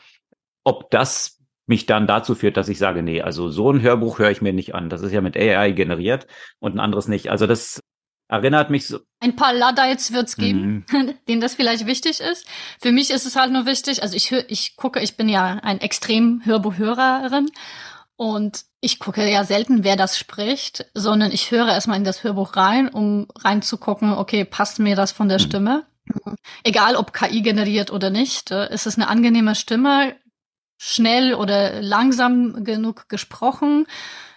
Ob 0.64 0.90
das 0.90 1.42
mich 1.66 1.86
dann 1.86 2.06
dazu 2.06 2.34
führt, 2.34 2.56
dass 2.56 2.68
ich 2.68 2.78
sage, 2.78 3.02
nee, 3.02 3.22
also 3.22 3.48
so 3.48 3.70
ein 3.72 3.82
Hörbuch 3.82 4.18
höre 4.18 4.30
ich 4.30 4.42
mir 4.42 4.52
nicht 4.52 4.74
an. 4.74 4.88
Das 4.88 5.02
ist 5.02 5.12
ja 5.12 5.20
mit 5.20 5.36
AI 5.36 5.72
generiert 5.72 6.26
und 6.58 6.74
ein 6.74 6.80
anderes 6.80 7.08
nicht. 7.08 7.28
Also 7.28 7.46
das 7.46 7.80
erinnert 8.28 8.70
mich 8.70 8.86
so. 8.86 9.00
Ein 9.20 9.36
paar 9.36 9.54
Luddites 9.54 10.12
wird's 10.12 10.36
geben, 10.36 10.84
mhm. 10.90 11.14
denen 11.28 11.40
das 11.40 11.54
vielleicht 11.54 11.86
wichtig 11.86 12.20
ist. 12.20 12.46
Für 12.80 12.92
mich 12.92 13.10
ist 13.10 13.26
es 13.26 13.36
halt 13.36 13.52
nur 13.52 13.66
wichtig, 13.66 14.02
also 14.02 14.14
ich 14.14 14.30
höre, 14.30 14.44
ich 14.48 14.76
gucke, 14.76 15.00
ich 15.00 15.16
bin 15.16 15.28
ja 15.28 15.58
ein 15.62 15.80
extrem 15.80 16.42
Hörbuchhörerin 16.44 17.50
und 18.16 18.64
ich 18.80 18.98
gucke 18.98 19.28
ja 19.30 19.44
selten, 19.44 19.84
wer 19.84 19.96
das 19.96 20.18
spricht, 20.18 20.86
sondern 20.94 21.32
ich 21.32 21.50
höre 21.50 21.68
erstmal 21.68 21.98
in 21.98 22.04
das 22.04 22.24
Hörbuch 22.24 22.56
rein, 22.56 22.88
um 22.88 23.26
reinzugucken, 23.36 24.12
okay, 24.12 24.44
passt 24.44 24.78
mir 24.78 24.96
das 24.96 25.12
von 25.12 25.28
der 25.28 25.38
mhm. 25.38 25.44
Stimme? 25.44 25.86
Egal 26.62 26.96
ob 26.96 27.12
KI 27.12 27.42
generiert 27.42 27.90
oder 27.90 28.10
nicht, 28.10 28.50
äh, 28.50 28.72
ist 28.72 28.86
es 28.86 28.96
eine 28.96 29.08
angenehme 29.08 29.54
Stimme, 29.54 30.16
schnell 30.78 31.34
oder 31.34 31.82
langsam 31.82 32.64
genug 32.64 33.08
gesprochen? 33.08 33.86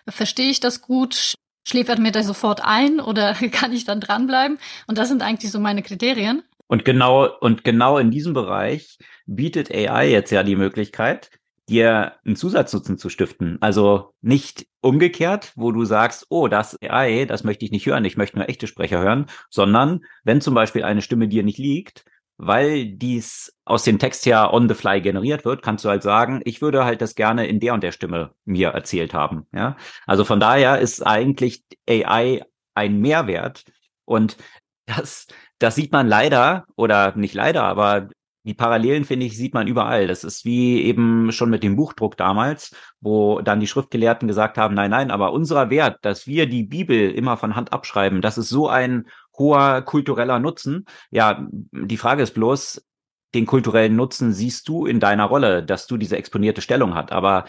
Verstehe 0.07 0.49
ich 0.49 0.59
das 0.59 0.81
gut? 0.81 1.35
Schläfert 1.69 1.99
mir 1.99 2.11
das 2.11 2.25
sofort 2.25 2.61
ein 2.63 2.99
oder 2.99 3.33
kann 3.51 3.71
ich 3.73 3.85
dann 3.85 4.01
dranbleiben? 4.01 4.57
Und 4.87 4.97
das 4.97 5.07
sind 5.07 5.21
eigentlich 5.21 5.51
so 5.51 5.59
meine 5.59 5.83
Kriterien. 5.83 6.41
Und 6.65 6.83
genau, 6.83 7.29
und 7.39 7.63
genau 7.63 7.99
in 7.99 8.09
diesem 8.09 8.33
Bereich 8.33 8.97
bietet 9.27 9.71
AI 9.71 10.09
jetzt 10.09 10.31
ja 10.31 10.41
die 10.41 10.55
Möglichkeit, 10.55 11.29
dir 11.67 12.13
einen 12.25 12.35
Zusatznutzen 12.35 12.97
zu 12.97 13.09
stiften. 13.09 13.59
Also 13.61 14.13
nicht 14.21 14.65
umgekehrt, 14.81 15.51
wo 15.55 15.71
du 15.71 15.85
sagst, 15.85 16.25
oh, 16.29 16.47
das 16.47 16.75
AI, 16.81 17.25
das 17.25 17.43
möchte 17.43 17.65
ich 17.65 17.71
nicht 17.71 17.85
hören, 17.85 18.03
ich 18.03 18.17
möchte 18.17 18.37
nur 18.37 18.49
echte 18.49 18.65
Sprecher 18.65 19.01
hören, 19.01 19.27
sondern 19.51 20.01
wenn 20.23 20.41
zum 20.41 20.55
Beispiel 20.55 20.83
eine 20.83 21.03
Stimme 21.03 21.27
dir 21.27 21.43
nicht 21.43 21.59
liegt, 21.59 22.03
weil 22.39 22.85
dies 22.85 23.53
aus 23.65 23.83
dem 23.83 23.99
Text 23.99 24.25
ja 24.25 24.51
on 24.51 24.69
the 24.69 24.73
fly 24.73 25.01
generiert 25.01 25.43
wird, 25.43 25.61
kannst 25.61 25.83
du 25.83 25.89
halt 25.89 26.03
sagen, 26.03 26.41
ich 26.45 26.61
würde 26.61 26.85
halt 26.85 27.01
das 27.01 27.15
gerne 27.15 27.45
in 27.47 27.59
der 27.59 27.73
und 27.73 27.83
der 27.83 27.91
Stimme 27.91 28.31
mir 28.45 28.69
erzählt 28.69 29.13
haben. 29.13 29.45
Ja, 29.53 29.75
also 30.07 30.23
von 30.23 30.39
daher 30.39 30.79
ist 30.79 31.05
eigentlich 31.05 31.63
AI 31.87 32.41
ein 32.75 33.01
Mehrwert 33.01 33.65
und 34.05 34.37
das, 34.85 35.27
das 35.59 35.75
sieht 35.75 35.91
man 35.91 36.07
leider 36.07 36.65
oder 36.77 37.13
nicht 37.17 37.33
leider, 37.33 37.63
aber 37.63 38.07
die 38.43 38.53
Parallelen, 38.53 39.03
finde 39.03 39.25
ich, 39.25 39.37
sieht 39.37 39.53
man 39.53 39.67
überall. 39.67 40.07
Das 40.07 40.23
ist 40.23 40.45
wie 40.45 40.81
eben 40.83 41.31
schon 41.33 41.49
mit 41.49 41.61
dem 41.61 41.75
Buchdruck 41.75 42.15
damals, 42.15 42.73
wo 43.01 43.41
dann 43.41 43.59
die 43.59 43.67
Schriftgelehrten 43.67 44.29
gesagt 44.29 44.57
haben, 44.57 44.75
nein, 44.75 44.91
nein, 44.91 45.11
aber 45.11 45.33
unser 45.33 45.69
Wert, 45.69 45.97
dass 46.03 46.25
wir 46.25 46.47
die 46.47 46.63
Bibel 46.63 47.11
immer 47.11 47.35
von 47.35 47.55
Hand 47.57 47.73
abschreiben, 47.73 48.21
das 48.21 48.37
ist 48.37 48.49
so 48.49 48.69
ein 48.69 49.07
hoher 49.39 49.81
kultureller 49.81 50.39
Nutzen. 50.39 50.85
Ja, 51.09 51.47
die 51.71 51.97
Frage 51.97 52.21
ist 52.21 52.33
bloß, 52.33 52.85
den 53.33 53.45
kulturellen 53.45 53.95
Nutzen 53.95 54.33
siehst 54.33 54.67
du 54.67 54.85
in 54.85 54.99
deiner 54.99 55.25
Rolle, 55.25 55.63
dass 55.63 55.87
du 55.87 55.97
diese 55.97 56.17
exponierte 56.17 56.61
Stellung 56.61 56.95
hat. 56.95 57.11
Aber 57.11 57.45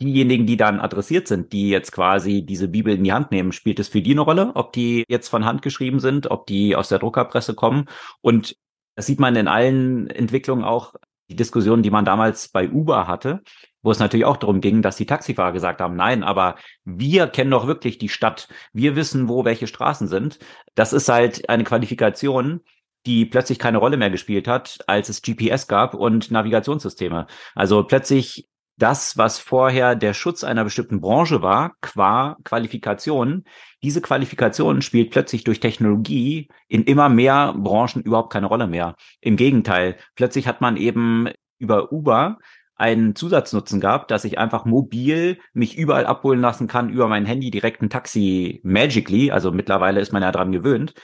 diejenigen, 0.00 0.46
die 0.46 0.56
dann 0.56 0.80
adressiert 0.80 1.28
sind, 1.28 1.52
die 1.52 1.68
jetzt 1.68 1.92
quasi 1.92 2.44
diese 2.44 2.68
Bibel 2.68 2.94
in 2.94 3.04
die 3.04 3.12
Hand 3.12 3.30
nehmen, 3.30 3.52
spielt 3.52 3.78
es 3.80 3.88
für 3.88 4.02
die 4.02 4.12
eine 4.12 4.22
Rolle, 4.22 4.52
ob 4.54 4.72
die 4.72 5.04
jetzt 5.08 5.28
von 5.28 5.44
Hand 5.44 5.62
geschrieben 5.62 6.00
sind, 6.00 6.30
ob 6.30 6.46
die 6.46 6.76
aus 6.76 6.88
der 6.88 6.98
Druckerpresse 6.98 7.54
kommen 7.54 7.86
und 8.20 8.56
das 8.94 9.06
sieht 9.06 9.20
man 9.20 9.36
in 9.36 9.48
allen 9.48 10.08
Entwicklungen 10.10 10.64
auch, 10.64 10.94
die 11.30 11.36
Diskussion, 11.36 11.82
die 11.82 11.90
man 11.90 12.04
damals 12.04 12.48
bei 12.48 12.68
Uber 12.68 13.06
hatte, 13.06 13.42
wo 13.82 13.90
es 13.90 13.98
natürlich 13.98 14.26
auch 14.26 14.36
darum 14.36 14.60
ging, 14.60 14.82
dass 14.82 14.96
die 14.96 15.06
Taxifahrer 15.06 15.52
gesagt 15.52 15.80
haben, 15.80 15.96
nein, 15.96 16.22
aber 16.22 16.56
wir 16.84 17.26
kennen 17.26 17.50
doch 17.50 17.66
wirklich 17.66 17.98
die 17.98 18.08
Stadt. 18.08 18.48
Wir 18.72 18.96
wissen, 18.96 19.28
wo 19.28 19.44
welche 19.44 19.66
Straßen 19.66 20.08
sind. 20.08 20.38
Das 20.74 20.92
ist 20.92 21.08
halt 21.08 21.48
eine 21.48 21.64
Qualifikation, 21.64 22.60
die 23.06 23.26
plötzlich 23.26 23.58
keine 23.58 23.78
Rolle 23.78 23.96
mehr 23.96 24.10
gespielt 24.10 24.46
hat, 24.46 24.78
als 24.86 25.08
es 25.08 25.22
GPS 25.22 25.66
gab 25.66 25.94
und 25.94 26.30
Navigationssysteme. 26.30 27.26
Also 27.54 27.82
plötzlich 27.82 28.48
das, 28.78 29.18
was 29.18 29.38
vorher 29.38 29.94
der 29.94 30.14
Schutz 30.14 30.44
einer 30.44 30.64
bestimmten 30.64 31.00
Branche 31.00 31.42
war, 31.42 31.74
qua 31.80 32.36
Qualifikation, 32.44 33.44
diese 33.82 34.00
Qualifikation 34.00 34.82
spielt 34.82 35.10
plötzlich 35.10 35.44
durch 35.44 35.60
Technologie 35.60 36.48
in 36.68 36.84
immer 36.84 37.08
mehr 37.08 37.54
Branchen 37.56 38.02
überhaupt 38.02 38.32
keine 38.32 38.46
Rolle 38.46 38.66
mehr. 38.66 38.96
Im 39.20 39.36
Gegenteil, 39.36 39.96
plötzlich 40.14 40.46
hat 40.46 40.60
man 40.60 40.76
eben 40.76 41.28
über 41.58 41.92
Uber 41.92 42.38
einen 42.76 43.14
Zusatznutzen 43.14 43.80
gehabt, 43.80 44.10
dass 44.10 44.24
ich 44.24 44.38
einfach 44.38 44.64
mobil 44.64 45.38
mich 45.52 45.76
überall 45.76 46.06
abholen 46.06 46.40
lassen 46.40 46.66
kann, 46.66 46.90
über 46.90 47.08
mein 47.08 47.26
Handy 47.26 47.50
direkt 47.50 47.82
ein 47.82 47.90
Taxi 47.90 48.60
magically, 48.64 49.30
also 49.30 49.52
mittlerweile 49.52 50.00
ist 50.00 50.12
man 50.12 50.22
ja 50.22 50.32
dran 50.32 50.52
gewöhnt, 50.52 50.94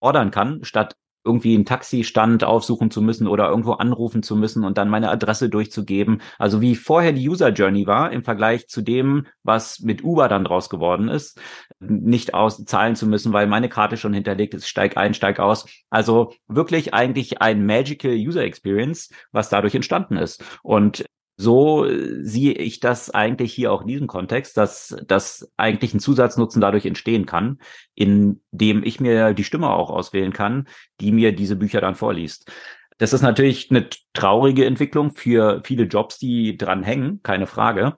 ordern 0.00 0.30
kann, 0.30 0.64
statt 0.64 0.96
irgendwie 1.24 1.54
einen 1.54 1.64
Taxistand 1.64 2.44
aufsuchen 2.44 2.90
zu 2.90 3.00
müssen 3.00 3.26
oder 3.26 3.48
irgendwo 3.48 3.72
anrufen 3.72 4.22
zu 4.22 4.36
müssen 4.36 4.62
und 4.64 4.76
dann 4.76 4.90
meine 4.90 5.10
Adresse 5.10 5.48
durchzugeben. 5.48 6.20
Also 6.38 6.60
wie 6.60 6.76
vorher 6.76 7.12
die 7.12 7.28
User 7.28 7.48
Journey 7.48 7.86
war 7.86 8.12
im 8.12 8.22
Vergleich 8.22 8.68
zu 8.68 8.82
dem, 8.82 9.26
was 9.42 9.80
mit 9.80 10.04
Uber 10.04 10.28
dann 10.28 10.44
draus 10.44 10.68
geworden 10.68 11.08
ist, 11.08 11.40
nicht 11.80 12.34
auszahlen 12.34 12.94
zu 12.94 13.06
müssen, 13.06 13.32
weil 13.32 13.46
meine 13.46 13.70
Karte 13.70 13.96
schon 13.96 14.12
hinterlegt 14.12 14.52
ist, 14.52 14.68
steig 14.68 14.96
ein, 14.98 15.14
steig 15.14 15.40
aus. 15.40 15.66
Also 15.88 16.34
wirklich 16.46 16.92
eigentlich 16.92 17.40
ein 17.40 17.64
magical 17.64 18.12
User 18.12 18.44
Experience, 18.44 19.10
was 19.32 19.48
dadurch 19.48 19.74
entstanden 19.74 20.18
ist. 20.18 20.44
Und 20.62 21.06
so 21.36 21.84
äh, 21.84 22.22
sehe 22.22 22.52
ich 22.52 22.80
das 22.80 23.10
eigentlich 23.10 23.52
hier 23.52 23.72
auch 23.72 23.82
in 23.82 23.88
diesem 23.88 24.06
Kontext, 24.06 24.56
dass, 24.56 24.96
dass 25.06 25.50
eigentlich 25.56 25.94
ein 25.94 26.00
Zusatznutzen 26.00 26.60
dadurch 26.60 26.86
entstehen 26.86 27.26
kann, 27.26 27.58
indem 27.94 28.82
ich 28.84 29.00
mir 29.00 29.34
die 29.34 29.44
Stimme 29.44 29.70
auch 29.70 29.90
auswählen 29.90 30.32
kann, 30.32 30.68
die 31.00 31.12
mir 31.12 31.34
diese 31.34 31.56
Bücher 31.56 31.80
dann 31.80 31.94
vorliest. 31.94 32.50
Das 32.98 33.12
ist 33.12 33.22
natürlich 33.22 33.70
eine 33.70 33.88
traurige 34.12 34.66
Entwicklung 34.66 35.12
für 35.12 35.60
viele 35.64 35.84
Jobs, 35.84 36.18
die 36.18 36.56
dran 36.56 36.84
hängen, 36.84 37.20
keine 37.22 37.46
Frage. 37.46 37.96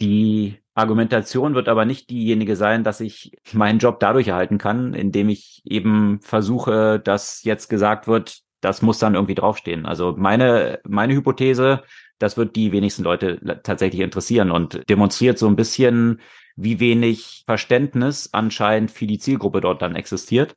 Die 0.00 0.58
Argumentation 0.74 1.54
wird 1.54 1.68
aber 1.68 1.84
nicht 1.84 2.08
diejenige 2.08 2.54
sein, 2.56 2.84
dass 2.84 3.00
ich 3.00 3.36
meinen 3.52 3.80
Job 3.80 3.98
dadurch 4.00 4.28
erhalten 4.28 4.58
kann, 4.58 4.94
indem 4.94 5.28
ich 5.28 5.62
eben 5.64 6.20
versuche, 6.22 7.00
dass 7.00 7.42
jetzt 7.42 7.68
gesagt 7.68 8.06
wird, 8.06 8.40
das 8.60 8.82
muss 8.82 8.98
dann 8.98 9.14
irgendwie 9.14 9.34
draufstehen. 9.34 9.86
Also 9.86 10.14
meine, 10.16 10.80
meine 10.84 11.14
Hypothese, 11.14 11.82
das 12.20 12.36
wird 12.36 12.54
die 12.54 12.70
wenigsten 12.70 13.02
Leute 13.02 13.60
tatsächlich 13.64 14.02
interessieren 14.02 14.52
und 14.52 14.88
demonstriert 14.88 15.38
so 15.38 15.48
ein 15.48 15.56
bisschen, 15.56 16.20
wie 16.54 16.78
wenig 16.78 17.42
Verständnis 17.46 18.28
anscheinend 18.32 18.90
für 18.90 19.06
die 19.06 19.18
Zielgruppe 19.18 19.60
dort 19.60 19.82
dann 19.82 19.96
existiert, 19.96 20.54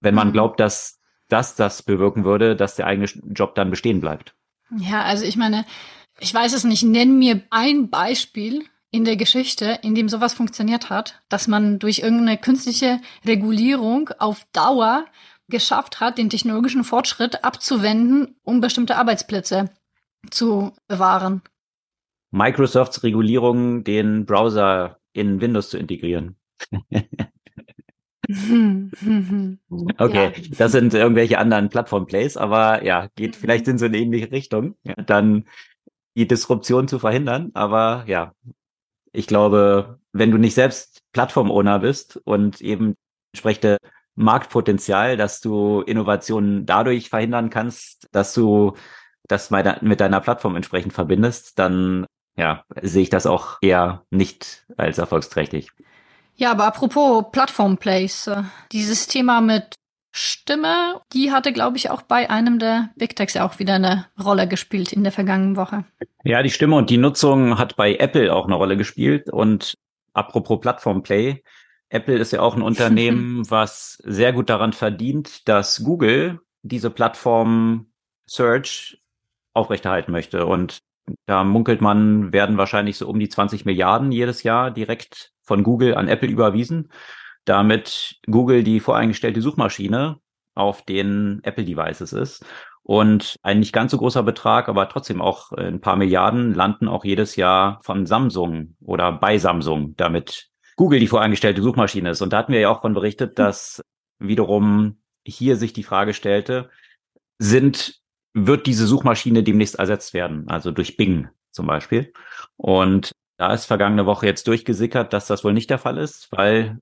wenn 0.00 0.14
man 0.14 0.28
mhm. 0.28 0.32
glaubt, 0.32 0.58
dass 0.58 1.00
das 1.28 1.54
das 1.54 1.82
bewirken 1.82 2.24
würde, 2.24 2.56
dass 2.56 2.76
der 2.76 2.86
eigene 2.86 3.06
Job 3.34 3.54
dann 3.54 3.70
bestehen 3.70 4.00
bleibt. 4.00 4.34
Ja, 4.78 5.02
also 5.02 5.24
ich 5.24 5.36
meine, 5.36 5.66
ich 6.18 6.32
weiß 6.32 6.54
es 6.54 6.64
nicht, 6.64 6.82
nenn 6.82 7.18
mir 7.18 7.42
ein 7.50 7.90
Beispiel 7.90 8.64
in 8.90 9.04
der 9.04 9.16
Geschichte, 9.16 9.78
in 9.82 9.94
dem 9.94 10.08
sowas 10.08 10.34
funktioniert 10.34 10.88
hat, 10.88 11.20
dass 11.28 11.46
man 11.46 11.78
durch 11.78 11.98
irgendeine 11.98 12.38
künstliche 12.38 13.00
Regulierung 13.26 14.10
auf 14.18 14.46
Dauer 14.52 15.04
geschafft 15.48 16.00
hat, 16.00 16.16
den 16.16 16.30
technologischen 16.30 16.84
Fortschritt 16.84 17.44
abzuwenden, 17.44 18.36
um 18.44 18.60
bestimmte 18.60 18.96
Arbeitsplätze 18.96 19.70
zu 20.30 20.72
bewahren. 20.88 21.42
Microsofts 22.30 23.02
Regulierung, 23.02 23.84
den 23.84 24.24
Browser 24.24 24.98
in 25.12 25.40
Windows 25.40 25.70
zu 25.70 25.78
integrieren. 25.78 26.36
okay, 29.98 30.32
ja. 30.34 30.56
das 30.56 30.72
sind 30.72 30.94
irgendwelche 30.94 31.38
anderen 31.38 31.68
Plattform-Plays, 31.68 32.36
aber 32.36 32.84
ja, 32.84 33.08
geht 33.16 33.36
vielleicht 33.36 33.68
in 33.68 33.78
so 33.78 33.84
eine 33.84 33.98
ähnliche 33.98 34.32
Richtung. 34.32 34.76
Ja, 34.84 34.94
dann 34.94 35.44
die 36.16 36.26
Disruption 36.26 36.88
zu 36.88 36.98
verhindern, 36.98 37.50
aber 37.54 38.04
ja, 38.06 38.34
ich 39.12 39.26
glaube, 39.26 39.98
wenn 40.12 40.30
du 40.30 40.38
nicht 40.38 40.54
selbst 40.54 41.02
Plattform-Owner 41.12 41.80
bist 41.80 42.18
und 42.24 42.60
eben 42.60 42.96
entsprechende 43.32 43.78
Marktpotenzial, 44.14 45.16
dass 45.16 45.40
du 45.40 45.80
Innovationen 45.80 46.66
dadurch 46.66 47.08
verhindern 47.08 47.50
kannst, 47.50 48.08
dass 48.12 48.34
du 48.34 48.74
das 49.28 49.50
mit 49.50 50.00
deiner 50.00 50.20
Plattform 50.20 50.56
entsprechend 50.56 50.92
verbindest, 50.92 51.58
dann 51.58 52.06
ja, 52.36 52.64
sehe 52.80 53.02
ich 53.02 53.10
das 53.10 53.26
auch 53.26 53.58
eher 53.60 54.04
nicht 54.10 54.66
als 54.76 54.98
erfolgsträchtig. 54.98 55.70
Ja, 56.34 56.50
aber 56.52 56.64
apropos 56.64 57.26
Plattform-Plays, 57.30 58.26
äh, 58.28 58.42
dieses 58.72 59.06
Thema 59.06 59.40
mit 59.40 59.74
Stimme, 60.14 61.00
die 61.12 61.32
hatte, 61.32 61.52
glaube 61.52 61.78
ich, 61.78 61.90
auch 61.90 62.02
bei 62.02 62.28
einem 62.28 62.58
der 62.58 62.90
Big 62.96 63.16
Techs 63.16 63.36
auch 63.36 63.58
wieder 63.58 63.74
eine 63.74 64.06
Rolle 64.22 64.46
gespielt 64.46 64.92
in 64.92 65.04
der 65.04 65.12
vergangenen 65.12 65.56
Woche. 65.56 65.84
Ja, 66.24 66.42
die 66.42 66.50
Stimme 66.50 66.76
und 66.76 66.90
die 66.90 66.98
Nutzung 66.98 67.58
hat 67.58 67.76
bei 67.76 67.96
Apple 67.96 68.34
auch 68.34 68.44
eine 68.44 68.54
Rolle 68.54 68.76
gespielt. 68.76 69.30
Und 69.30 69.74
apropos 70.12 70.60
Plattform 70.60 71.02
Play, 71.02 71.42
Apple 71.88 72.16
ist 72.16 72.32
ja 72.32 72.40
auch 72.40 72.56
ein 72.56 72.62
Unternehmen, 72.62 73.48
was 73.50 74.02
sehr 74.04 74.32
gut 74.32 74.50
daran 74.50 74.74
verdient, 74.74 75.48
dass 75.48 75.82
Google 75.82 76.40
diese 76.62 76.90
Plattform 76.90 77.86
Search 78.26 79.01
aufrechterhalten 79.54 80.12
möchte. 80.12 80.46
Und 80.46 80.78
da 81.26 81.44
munkelt 81.44 81.80
man, 81.80 82.32
werden 82.32 82.58
wahrscheinlich 82.58 82.96
so 82.96 83.08
um 83.08 83.18
die 83.18 83.28
20 83.28 83.64
Milliarden 83.64 84.12
jedes 84.12 84.42
Jahr 84.42 84.70
direkt 84.70 85.32
von 85.42 85.62
Google 85.62 85.94
an 85.94 86.08
Apple 86.08 86.28
überwiesen 86.28 86.88
damit 87.44 88.20
Google 88.30 88.62
die 88.62 88.80
voreingestellte 88.80 89.42
Suchmaschine 89.42 90.18
auf 90.54 90.82
den 90.82 91.40
Apple 91.42 91.64
Devices 91.64 92.12
ist. 92.12 92.44
Und 92.84 93.36
ein 93.42 93.60
nicht 93.60 93.72
ganz 93.72 93.92
so 93.92 93.98
großer 93.98 94.22
Betrag, 94.24 94.68
aber 94.68 94.88
trotzdem 94.88 95.20
auch 95.20 95.52
ein 95.52 95.80
paar 95.80 95.96
Milliarden 95.96 96.52
landen 96.52 96.88
auch 96.88 97.04
jedes 97.04 97.36
Jahr 97.36 97.80
von 97.82 98.06
Samsung 98.06 98.76
oder 98.80 99.12
bei 99.12 99.38
Samsung, 99.38 99.94
damit 99.96 100.48
Google 100.76 100.98
die 100.98 101.06
voreingestellte 101.06 101.62
Suchmaschine 101.62 102.10
ist. 102.10 102.22
Und 102.22 102.32
da 102.32 102.38
hatten 102.38 102.52
wir 102.52 102.60
ja 102.60 102.70
auch 102.70 102.80
von 102.80 102.94
berichtet, 102.94 103.38
dass 103.38 103.82
wiederum 104.18 105.00
hier 105.24 105.56
sich 105.56 105.72
die 105.72 105.84
Frage 105.84 106.12
stellte, 106.12 106.70
sind, 107.38 108.01
wird 108.34 108.66
diese 108.66 108.86
Suchmaschine 108.86 109.42
demnächst 109.42 109.78
ersetzt 109.78 110.14
werden? 110.14 110.48
Also 110.48 110.70
durch 110.70 110.96
Bing 110.96 111.28
zum 111.50 111.66
Beispiel. 111.66 112.12
Und 112.56 113.12
da 113.36 113.52
ist 113.52 113.66
vergangene 113.66 114.06
Woche 114.06 114.26
jetzt 114.26 114.46
durchgesickert, 114.48 115.12
dass 115.12 115.26
das 115.26 115.44
wohl 115.44 115.52
nicht 115.52 115.70
der 115.70 115.78
Fall 115.78 115.98
ist, 115.98 116.28
weil 116.30 116.78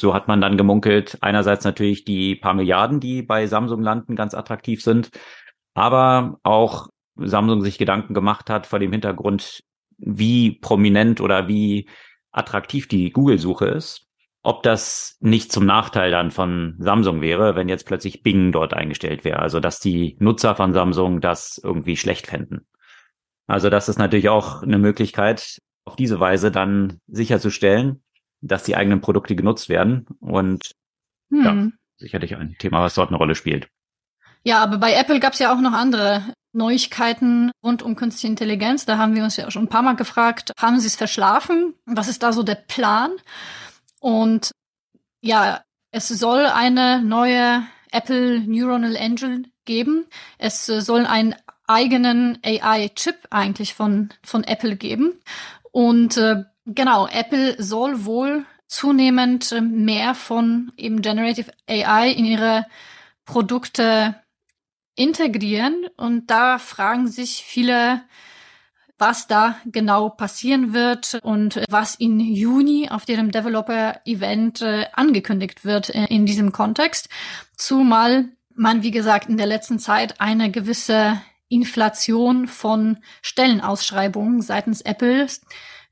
so 0.00 0.12
hat 0.14 0.28
man 0.28 0.40
dann 0.40 0.56
gemunkelt, 0.56 1.18
einerseits 1.20 1.64
natürlich 1.64 2.04
die 2.04 2.34
paar 2.34 2.54
Milliarden, 2.54 3.00
die 3.00 3.22
bei 3.22 3.46
Samsung 3.46 3.80
landen, 3.82 4.16
ganz 4.16 4.34
attraktiv 4.34 4.82
sind, 4.82 5.10
aber 5.74 6.38
auch 6.42 6.88
Samsung 7.16 7.62
sich 7.62 7.78
Gedanken 7.78 8.14
gemacht 8.14 8.50
hat 8.50 8.66
vor 8.66 8.80
dem 8.80 8.92
Hintergrund, 8.92 9.60
wie 9.98 10.52
prominent 10.58 11.20
oder 11.20 11.46
wie 11.46 11.88
attraktiv 12.32 12.88
die 12.88 13.10
Google-Suche 13.10 13.66
ist, 13.66 14.03
ob 14.44 14.62
das 14.62 15.16
nicht 15.20 15.50
zum 15.50 15.64
Nachteil 15.64 16.10
dann 16.10 16.30
von 16.30 16.76
Samsung 16.78 17.22
wäre, 17.22 17.56
wenn 17.56 17.68
jetzt 17.68 17.86
plötzlich 17.86 18.22
Bing 18.22 18.52
dort 18.52 18.74
eingestellt 18.74 19.24
wäre. 19.24 19.38
Also 19.38 19.58
dass 19.58 19.80
die 19.80 20.16
Nutzer 20.20 20.54
von 20.54 20.74
Samsung 20.74 21.22
das 21.22 21.58
irgendwie 21.62 21.96
schlecht 21.96 22.26
fänden. 22.26 22.66
Also 23.46 23.70
das 23.70 23.88
ist 23.88 23.98
natürlich 23.98 24.28
auch 24.28 24.62
eine 24.62 24.78
Möglichkeit, 24.78 25.58
auf 25.86 25.96
diese 25.96 26.20
Weise 26.20 26.50
dann 26.50 26.98
sicherzustellen, 27.06 28.02
dass 28.42 28.64
die 28.64 28.76
eigenen 28.76 29.00
Produkte 29.00 29.34
genutzt 29.34 29.70
werden. 29.70 30.06
Und 30.20 30.72
hm. 31.30 31.44
ja, 31.44 31.68
sicherlich 31.96 32.36
ein 32.36 32.54
Thema, 32.58 32.82
was 32.82 32.94
dort 32.94 33.08
eine 33.08 33.16
Rolle 33.16 33.34
spielt. 33.34 33.68
Ja, 34.42 34.62
aber 34.62 34.76
bei 34.76 34.92
Apple 34.92 35.20
gab 35.20 35.32
es 35.32 35.38
ja 35.38 35.54
auch 35.54 35.60
noch 35.60 35.72
andere 35.72 36.22
Neuigkeiten 36.52 37.50
rund 37.64 37.82
um 37.82 37.96
künstliche 37.96 38.28
Intelligenz. 38.28 38.84
Da 38.84 38.98
haben 38.98 39.16
wir 39.16 39.24
uns 39.24 39.38
ja 39.38 39.50
schon 39.50 39.64
ein 39.64 39.68
paar 39.68 39.82
Mal 39.82 39.96
gefragt, 39.96 40.52
haben 40.58 40.78
sie 40.78 40.86
es 40.86 40.96
verschlafen? 40.96 41.74
Was 41.86 42.08
ist 42.08 42.22
da 42.22 42.32
so 42.32 42.42
der 42.42 42.56
Plan? 42.56 43.12
Und 44.04 44.50
ja, 45.22 45.62
es 45.90 46.08
soll 46.08 46.46
eine 46.46 47.00
neue 47.02 47.66
Apple 47.90 48.40
Neuronal 48.40 48.96
Engine 48.96 49.44
geben. 49.64 50.06
Es 50.38 50.66
soll 50.66 51.06
einen 51.06 51.34
eigenen 51.66 52.38
AI-Chip 52.44 53.16
eigentlich 53.30 53.74
von, 53.74 54.10
von 54.22 54.44
Apple 54.44 54.76
geben. 54.76 55.20
Und 55.72 56.16
äh, 56.16 56.44
Genau, 56.66 57.06
Apple 57.06 57.62
soll 57.62 58.06
wohl 58.06 58.46
zunehmend 58.66 59.52
äh, 59.52 59.60
mehr 59.60 60.14
von 60.14 60.72
eben 60.76 61.02
Generative 61.02 61.52
AI 61.68 62.10
in 62.10 62.24
ihre 62.24 62.66
Produkte 63.26 64.22
integrieren. 64.96 65.86
Und 65.96 66.30
da 66.30 66.58
fragen 66.58 67.08
sich 67.08 67.44
viele, 67.44 68.02
was 69.04 69.26
da 69.26 69.56
genau 69.66 70.08
passieren 70.08 70.72
wird 70.72 71.18
und 71.22 71.60
was 71.68 71.94
in 71.94 72.20
Juni 72.20 72.88
auf 72.90 73.04
deren 73.04 73.30
Developer-Event 73.30 74.62
äh, 74.62 74.86
angekündigt 74.94 75.62
wird 75.66 75.94
äh, 75.94 76.06
in 76.06 76.24
diesem 76.24 76.52
Kontext. 76.52 77.10
Zumal 77.54 78.30
man, 78.54 78.82
wie 78.82 78.92
gesagt, 78.92 79.28
in 79.28 79.36
der 79.36 79.44
letzten 79.44 79.78
Zeit 79.78 80.22
eine 80.22 80.50
gewisse 80.50 81.20
Inflation 81.50 82.46
von 82.46 82.96
Stellenausschreibungen 83.20 84.40
seitens 84.40 84.80
Apple 84.80 85.26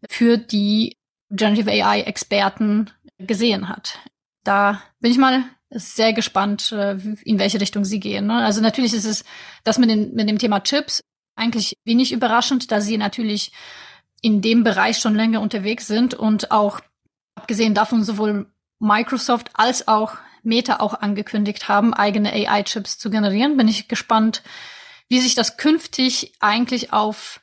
für 0.09 0.39
die 0.39 0.97
Generative 1.29 1.71
AI-Experten 1.71 2.91
gesehen 3.19 3.69
hat. 3.69 3.99
Da 4.43 4.83
bin 5.01 5.11
ich 5.11 5.19
mal 5.19 5.45
sehr 5.69 6.15
gespannt, 6.15 6.73
äh, 6.73 6.97
in 7.25 7.39
welche 7.39 7.61
Richtung 7.61 7.85
sie 7.85 8.01
gehen. 8.01 8.27
Ne? 8.29 8.37
Also 8.37 8.63
natürlich 8.63 8.95
ist 8.95 9.05
es 9.05 9.23
das 9.65 9.77
mit 9.77 9.91
dem, 9.91 10.15
mit 10.15 10.31
dem 10.31 10.39
Thema 10.39 10.61
Chips 10.61 11.03
eigentlich 11.35 11.77
wenig 11.85 12.13
überraschend, 12.13 12.71
da 12.71 12.81
sie 12.81 12.99
natürlich 12.99 13.53
in 14.21 14.41
dem 14.41 14.65
Bereich 14.65 14.99
schon 14.99 15.15
länger 15.15 15.41
unterwegs 15.41 15.87
sind 15.87 16.15
und 16.15 16.51
auch 16.51 16.81
abgesehen 17.35 17.75
davon 17.75 18.05
sowohl 18.05 18.47
Microsoft 18.79 19.51
als 19.55 19.89
auch 19.89 20.17
Meta 20.43 20.81
auch 20.81 20.95
angekündigt 20.95 21.69
haben, 21.69 21.95
eigene 21.95 22.33
AI-Chips 22.33 22.99
zu 22.99 23.11
generieren. 23.11 23.57
Bin 23.57 23.69
ich 23.69 23.89
gespannt, 23.89 24.43
wie 25.09 25.21
sich 25.21 25.35
das 25.35 25.57
künftig 25.57 26.33
eigentlich 26.41 26.93
auf 26.93 27.41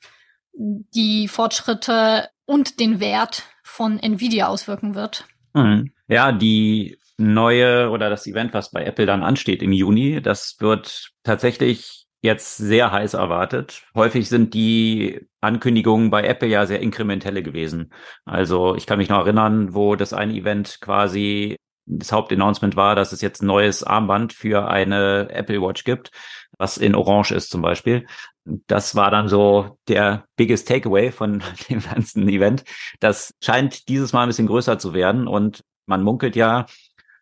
die 0.53 1.27
Fortschritte 1.27 2.29
und 2.45 2.79
den 2.79 2.99
Wert 2.99 3.43
von 3.63 3.99
Nvidia 3.99 4.47
auswirken 4.47 4.95
wird. 4.95 5.25
Mhm. 5.53 5.93
Ja, 6.07 6.31
die 6.31 6.97
neue 7.17 7.89
oder 7.89 8.09
das 8.09 8.25
Event, 8.27 8.53
was 8.53 8.71
bei 8.71 8.83
Apple 8.83 9.05
dann 9.05 9.23
ansteht 9.23 9.61
im 9.61 9.71
Juni, 9.71 10.21
das 10.21 10.57
wird 10.59 11.11
tatsächlich 11.23 11.99
jetzt 12.22 12.57
sehr 12.57 12.91
heiß 12.91 13.13
erwartet. 13.13 13.84
Häufig 13.95 14.28
sind 14.30 14.53
die 14.53 15.28
Ankündigungen 15.41 16.09
bei 16.09 16.24
Apple 16.24 16.49
ja 16.49 16.65
sehr 16.65 16.82
inkrementelle 16.82 17.43
gewesen. 17.43 17.93
Also 18.26 18.76
ich 18.76 18.86
kann 18.86 18.97
mich 18.97 19.09
noch 19.09 19.20
erinnern, 19.20 19.74
wo 19.74 19.95
das 19.95 20.13
eine 20.13 20.34
Event 20.34 20.80
quasi 20.82 21.57
das 21.86 22.11
Hauptannouncement 22.11 22.76
war, 22.76 22.95
dass 22.95 23.13
es 23.13 23.22
jetzt 23.22 23.41
ein 23.41 23.47
neues 23.47 23.84
Armband 23.84 24.34
für 24.34 24.70
eine 24.70 25.30
Apple 25.32 25.61
Watch 25.61 25.84
gibt, 25.86 26.11
was 26.57 26.78
in 26.78 26.93
Orange 26.93 27.32
ist 27.32 27.49
zum 27.49 27.61
Beispiel. 27.61 28.05
Das 28.43 28.95
war 28.95 29.11
dann 29.11 29.28
so 29.28 29.80
der 29.88 30.26
biggest 30.36 30.67
takeaway 30.67 31.11
von 31.11 31.41
dem 31.70 31.82
ganzen 31.82 32.28
Event. 32.30 32.63
Das 32.99 33.34
scheint 33.41 33.88
dieses 33.88 34.13
Mal 34.13 34.24
ein 34.24 34.30
bisschen 34.30 34.47
größer 34.47 34.78
zu 34.78 34.93
werden 34.93 35.28
und 35.28 35.63
man 35.88 36.03
munkelt 36.03 36.36
ja, 36.36 36.67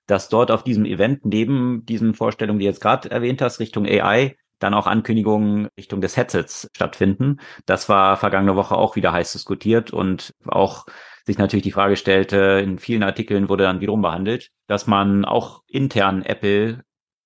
dass 0.08 0.30
dort 0.30 0.52
auf 0.52 0.64
diesem 0.64 0.86
Event 0.86 1.26
neben 1.26 1.86
diesen 1.86 2.14
Vorstellungen, 2.14 2.60
die 2.60 2.66
jetzt 2.66 2.82
gerade 2.82 3.12
erwähnt 3.12 3.42
hast, 3.42 3.60
Richtung 3.60 3.86
AI, 3.86 4.36
dann 4.60 4.74
auch 4.74 4.88
Ankündigungen 4.88 5.68
Richtung 5.78 6.02
des 6.02 6.18
Headsets 6.18 6.70
stattfinden. 6.76 7.40
Das 7.66 7.90
war 7.90 8.18
vergangene 8.18 8.56
Woche 8.56 8.76
auch 8.76 8.96
wieder 8.96 9.12
heiß 9.12 9.32
diskutiert 9.34 9.92
und 9.92 10.34
auch 10.48 10.86
sich 11.26 11.38
natürlich 11.38 11.64
die 11.64 11.72
Frage 11.72 11.98
stellte, 11.98 12.62
in 12.64 12.80
vielen 12.80 13.04
Artikeln 13.04 13.50
wurde 13.50 13.66
dann 13.66 13.82
wiederum 13.82 14.02
behandelt, 14.02 14.50
dass 14.68 14.88
man 14.88 15.26
auch 15.26 15.62
intern 15.68 16.24
Apple 16.24 16.84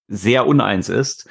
sehr 0.08 0.48
uneins 0.48 0.90
ist, 0.90 1.30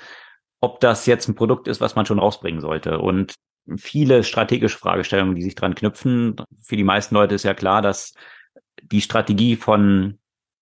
ob 0.60 0.80
das 0.80 1.04
jetzt 1.06 1.28
ein 1.28 1.34
Produkt 1.34 1.66
ist, 1.66 1.80
was 1.80 1.96
man 1.96 2.06
schon 2.06 2.20
rausbringen 2.20 2.60
sollte. 2.60 2.98
Und 2.98 3.34
viele 3.76 4.22
strategische 4.22 4.78
Fragestellungen, 4.78 5.34
die 5.34 5.42
sich 5.42 5.56
dran 5.56 5.74
knüpfen. 5.74 6.36
Für 6.62 6.76
die 6.76 6.84
meisten 6.84 7.14
Leute 7.14 7.34
ist 7.34 7.44
ja 7.44 7.54
klar, 7.54 7.82
dass 7.82 8.14
die 8.82 9.00
Strategie 9.00 9.56
von 9.56 10.19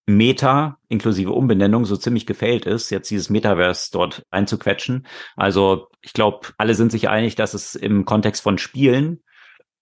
Meta 0.09 0.79
inklusive 0.89 1.33
Umbenennung 1.33 1.85
so 1.85 1.95
ziemlich 1.97 2.25
gefällt 2.25 2.65
ist, 2.65 2.89
jetzt 2.89 3.11
dieses 3.11 3.29
Metaverse 3.29 3.91
dort 3.93 4.25
einzuquetschen. 4.31 5.07
Also 5.37 5.89
ich 6.01 6.15
glaube, 6.15 6.49
alle 6.57 6.75
sind 6.75 6.91
sich 6.91 7.11
einig, 7.11 7.35
dass 7.35 7.53
es 7.53 7.75
im 7.75 8.07
Kontext 8.07 8.43
von 8.43 8.57
Spielen, 8.57 9.23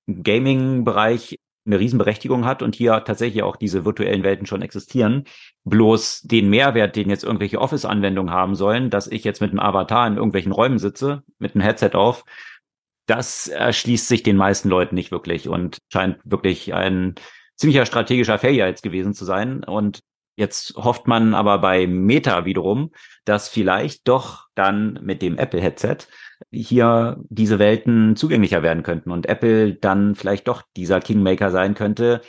Gaming-Bereich 0.09 1.37
eine 1.65 1.79
Riesenberechtigung 1.79 2.45
hat 2.45 2.63
und 2.63 2.75
hier 2.75 3.05
tatsächlich 3.05 3.45
auch 3.45 3.55
diese 3.55 3.85
virtuellen 3.85 4.25
Welten 4.25 4.47
schon 4.47 4.63
existieren. 4.63 5.25
Bloß 5.65 6.23
den 6.23 6.51
Mehrwert, 6.51 6.97
den 6.97 7.09
jetzt 7.09 7.25
irgendwelche 7.25 7.61
Office-Anwendungen 7.61 8.33
haben 8.33 8.57
sollen, 8.57 8.91
dass 8.91 9.07
ich 9.07 9.23
jetzt 9.23 9.41
mit 9.41 9.51
einem 9.51 9.61
Avatar 9.61 10.09
in 10.09 10.17
irgendwelchen 10.17 10.53
Räumen 10.53 10.79
sitze, 10.79 11.23
mit 11.39 11.55
einem 11.55 11.63
Headset 11.63 11.91
auf, 11.95 12.25
das 13.07 13.47
erschließt 13.47 14.09
sich 14.09 14.25
den 14.25 14.37
meisten 14.37 14.69
Leuten 14.69 14.97
nicht 14.97 15.13
wirklich 15.13 15.49
und 15.49 15.79
scheint 15.93 16.19
wirklich 16.25 16.75
ein 16.75 17.15
ziemlicher 17.57 17.87
strategischer 17.87 18.39
Failure 18.39 18.69
jetzt 18.69 18.83
gewesen 18.83 19.15
zu 19.15 19.25
sein. 19.25 19.63
Und 19.63 20.01
Jetzt 20.37 20.75
hofft 20.77 21.07
man 21.09 21.35
aber 21.35 21.59
bei 21.59 21.87
Meta 21.87 22.45
wiederum, 22.45 22.93
dass 23.25 23.49
vielleicht 23.49 24.07
doch 24.07 24.47
dann 24.55 25.01
mit 25.03 25.23
dem 25.23 25.39
Apple-Headset 25.39 25.99
hier 26.51 27.17
diese 27.31 27.59
Welten 27.59 28.17
zugänglicher 28.17 28.63
werden 28.63 28.83
könnten 28.83 29.11
und 29.11 29.27
Apple 29.27 29.75
dann 29.75 30.15
vielleicht 30.15 30.47
doch 30.49 30.63
dieser 30.77 31.01
Kingmaker 31.01 31.51
sein 31.51 31.75
könnte, 31.75 32.21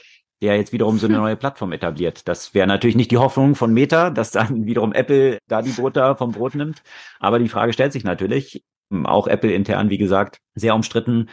der 0.42 0.56
jetzt 0.56 0.72
wiederum 0.72 0.98
so 0.98 1.08
eine 1.08 1.18
neue 1.18 1.36
Plattform 1.36 1.74
etabliert. 1.74 2.28
Das 2.30 2.54
wäre 2.54 2.68
natürlich 2.68 2.96
nicht 2.96 3.12
die 3.12 3.18
Hoffnung 3.18 3.56
von 3.56 3.74
Meta, 3.74 4.10
dass 4.10 4.32
dann 4.32 4.66
wiederum 4.66 4.94
Apple 4.94 5.40
da 5.48 5.62
die 5.62 5.72
Butter 5.72 6.16
vom 6.16 6.32
Brot 6.32 6.56
nimmt. 6.56 6.82
Aber 7.20 7.40
die 7.40 7.50
Frage 7.50 7.74
stellt 7.74 7.92
sich 7.92 8.06
natürlich, 8.06 8.64
auch 9.04 9.28
Apple 9.28 9.52
intern, 9.52 9.90
wie 9.90 9.98
gesagt, 9.98 10.38
sehr 10.56 10.74
umstritten, 10.74 11.30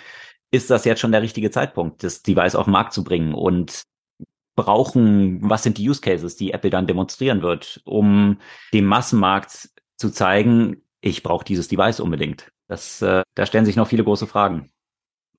ist 0.50 0.70
das 0.70 0.84
jetzt 0.84 1.00
schon 1.00 1.12
der 1.12 1.22
richtige 1.22 1.50
Zeitpunkt, 1.50 2.02
das 2.02 2.22
Device 2.22 2.56
auf 2.56 2.64
den 2.64 2.72
Markt 2.72 2.92
zu 2.92 3.04
bringen? 3.04 3.32
Und 3.34 3.84
brauchen, 4.56 5.38
was 5.48 5.62
sind 5.62 5.78
die 5.78 5.88
Use 5.88 6.00
Cases, 6.00 6.36
die 6.36 6.52
Apple 6.52 6.70
dann 6.70 6.86
demonstrieren 6.86 7.42
wird, 7.42 7.80
um 7.84 8.38
dem 8.72 8.84
Massenmarkt 8.84 9.70
zu 9.96 10.10
zeigen, 10.10 10.82
ich 11.00 11.22
brauche 11.22 11.44
dieses 11.44 11.68
Device 11.68 12.00
unbedingt. 12.00 12.50
Das, 12.68 13.02
äh, 13.02 13.22
da 13.34 13.46
stellen 13.46 13.66
sich 13.66 13.76
noch 13.76 13.88
viele 13.88 14.04
große 14.04 14.26
Fragen. 14.26 14.70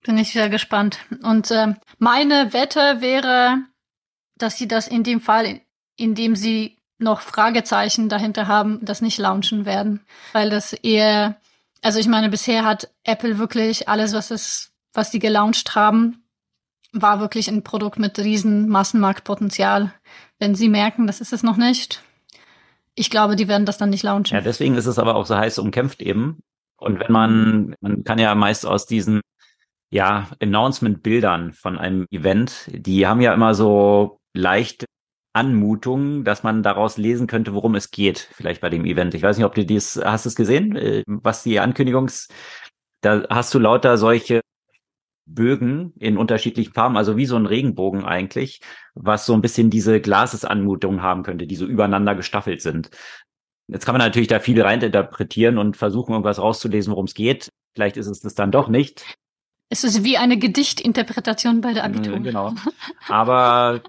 Bin 0.03 0.17
ich 0.17 0.31
sehr 0.31 0.49
gespannt. 0.49 0.99
Und 1.23 1.49
äh, 1.49 1.73
meine 1.97 2.53
Wette 2.53 3.01
wäre, 3.01 3.63
dass 4.37 4.57
sie 4.57 4.67
das 4.67 4.87
in 4.87 5.03
dem 5.03 5.21
Fall, 5.21 5.61
in 5.97 6.13
dem 6.13 6.35
sie 6.35 6.77
noch 6.97 7.21
Fragezeichen 7.21 8.09
dahinter 8.09 8.47
haben, 8.47 8.79
das 8.83 9.01
nicht 9.01 9.17
launchen 9.17 9.65
werden, 9.65 10.05
weil 10.33 10.49
das 10.49 10.73
eher, 10.73 11.41
also 11.81 11.99
ich 11.99 12.07
meine, 12.07 12.29
bisher 12.29 12.63
hat 12.63 12.93
Apple 13.03 13.37
wirklich 13.37 13.89
alles, 13.89 14.13
was 14.13 14.31
es, 14.31 14.71
was 14.93 15.11
sie 15.11 15.19
gelauncht 15.19 15.75
haben, 15.75 16.24
war 17.01 17.19
wirklich 17.19 17.47
ein 17.49 17.63
Produkt 17.63 17.99
mit 17.99 18.17
riesen 18.17 18.69
Massenmarktpotenzial. 18.69 19.93
Wenn 20.39 20.55
sie 20.55 20.69
merken, 20.69 21.07
das 21.07 21.21
ist 21.21 21.33
es 21.33 21.43
noch 21.43 21.57
nicht, 21.57 22.03
ich 22.95 23.09
glaube, 23.09 23.35
die 23.35 23.47
werden 23.47 23.65
das 23.65 23.77
dann 23.77 23.89
nicht 23.89 24.03
launchen. 24.03 24.35
Ja, 24.35 24.41
deswegen 24.41 24.75
ist 24.75 24.85
es 24.85 24.97
aber 24.97 25.15
auch 25.15 25.25
so 25.25 25.35
heiß 25.35 25.59
umkämpft 25.59 26.01
eben. 26.01 26.41
Und 26.77 26.99
wenn 26.99 27.11
man, 27.11 27.75
man 27.81 28.03
kann 28.03 28.19
ja 28.19 28.33
meist 28.35 28.65
aus 28.65 28.85
diesen, 28.85 29.21
ja, 29.91 30.27
Announcement-Bildern 30.41 31.53
von 31.53 31.77
einem 31.77 32.05
Event, 32.09 32.69
die 32.71 33.05
haben 33.05 33.21
ja 33.21 33.33
immer 33.33 33.53
so 33.53 34.19
leicht 34.33 34.85
Anmutungen, 35.33 36.23
dass 36.23 36.43
man 36.43 36.63
daraus 36.63 36.97
lesen 36.97 37.27
könnte, 37.27 37.53
worum 37.53 37.75
es 37.75 37.91
geht, 37.91 38.29
vielleicht 38.33 38.61
bei 38.61 38.69
dem 38.69 38.85
Event. 38.85 39.13
Ich 39.13 39.23
weiß 39.23 39.37
nicht, 39.37 39.45
ob 39.45 39.55
du 39.55 39.65
dies, 39.65 40.01
hast 40.03 40.25
du 40.25 40.29
es 40.29 40.35
gesehen, 40.35 40.75
äh, 40.77 41.03
was 41.07 41.43
die 41.43 41.59
Ankündigungs, 41.59 42.29
da 43.01 43.25
hast 43.29 43.53
du 43.53 43.59
lauter 43.59 43.97
solche 43.97 44.41
Bögen 45.25 45.93
in 45.97 46.17
unterschiedlichen 46.17 46.73
Farben, 46.73 46.97
also 46.97 47.17
wie 47.17 47.25
so 47.25 47.35
ein 47.35 47.45
Regenbogen 47.45 48.05
eigentlich, 48.05 48.61
was 48.93 49.25
so 49.25 49.33
ein 49.33 49.41
bisschen 49.41 49.69
diese 49.69 49.99
Glasesanmutung 49.99 51.01
haben 51.01 51.23
könnte, 51.23 51.47
die 51.47 51.55
so 51.55 51.65
übereinander 51.65 52.15
gestaffelt 52.15 52.61
sind. 52.61 52.89
Jetzt 53.67 53.85
kann 53.85 53.93
man 53.93 54.01
natürlich 54.01 54.27
da 54.27 54.39
viel 54.39 54.61
reininterpretieren 54.61 55.57
und 55.57 55.75
versuchen, 55.75 56.11
irgendwas 56.11 56.39
rauszulesen, 56.39 56.91
worum 56.91 57.05
es 57.05 57.15
geht. 57.15 57.49
Vielleicht 57.73 57.97
ist 57.97 58.07
es 58.07 58.21
das 58.21 58.35
dann 58.35 58.51
doch 58.51 58.69
nicht. 58.69 59.03
Es 59.69 59.83
ist 59.83 60.03
wie 60.03 60.17
eine 60.17 60.37
Gedichtinterpretation 60.37 61.61
bei 61.61 61.73
der 61.73 61.83
Abitur. 61.83 62.19
Genau. 62.19 62.53
Aber 63.07 63.81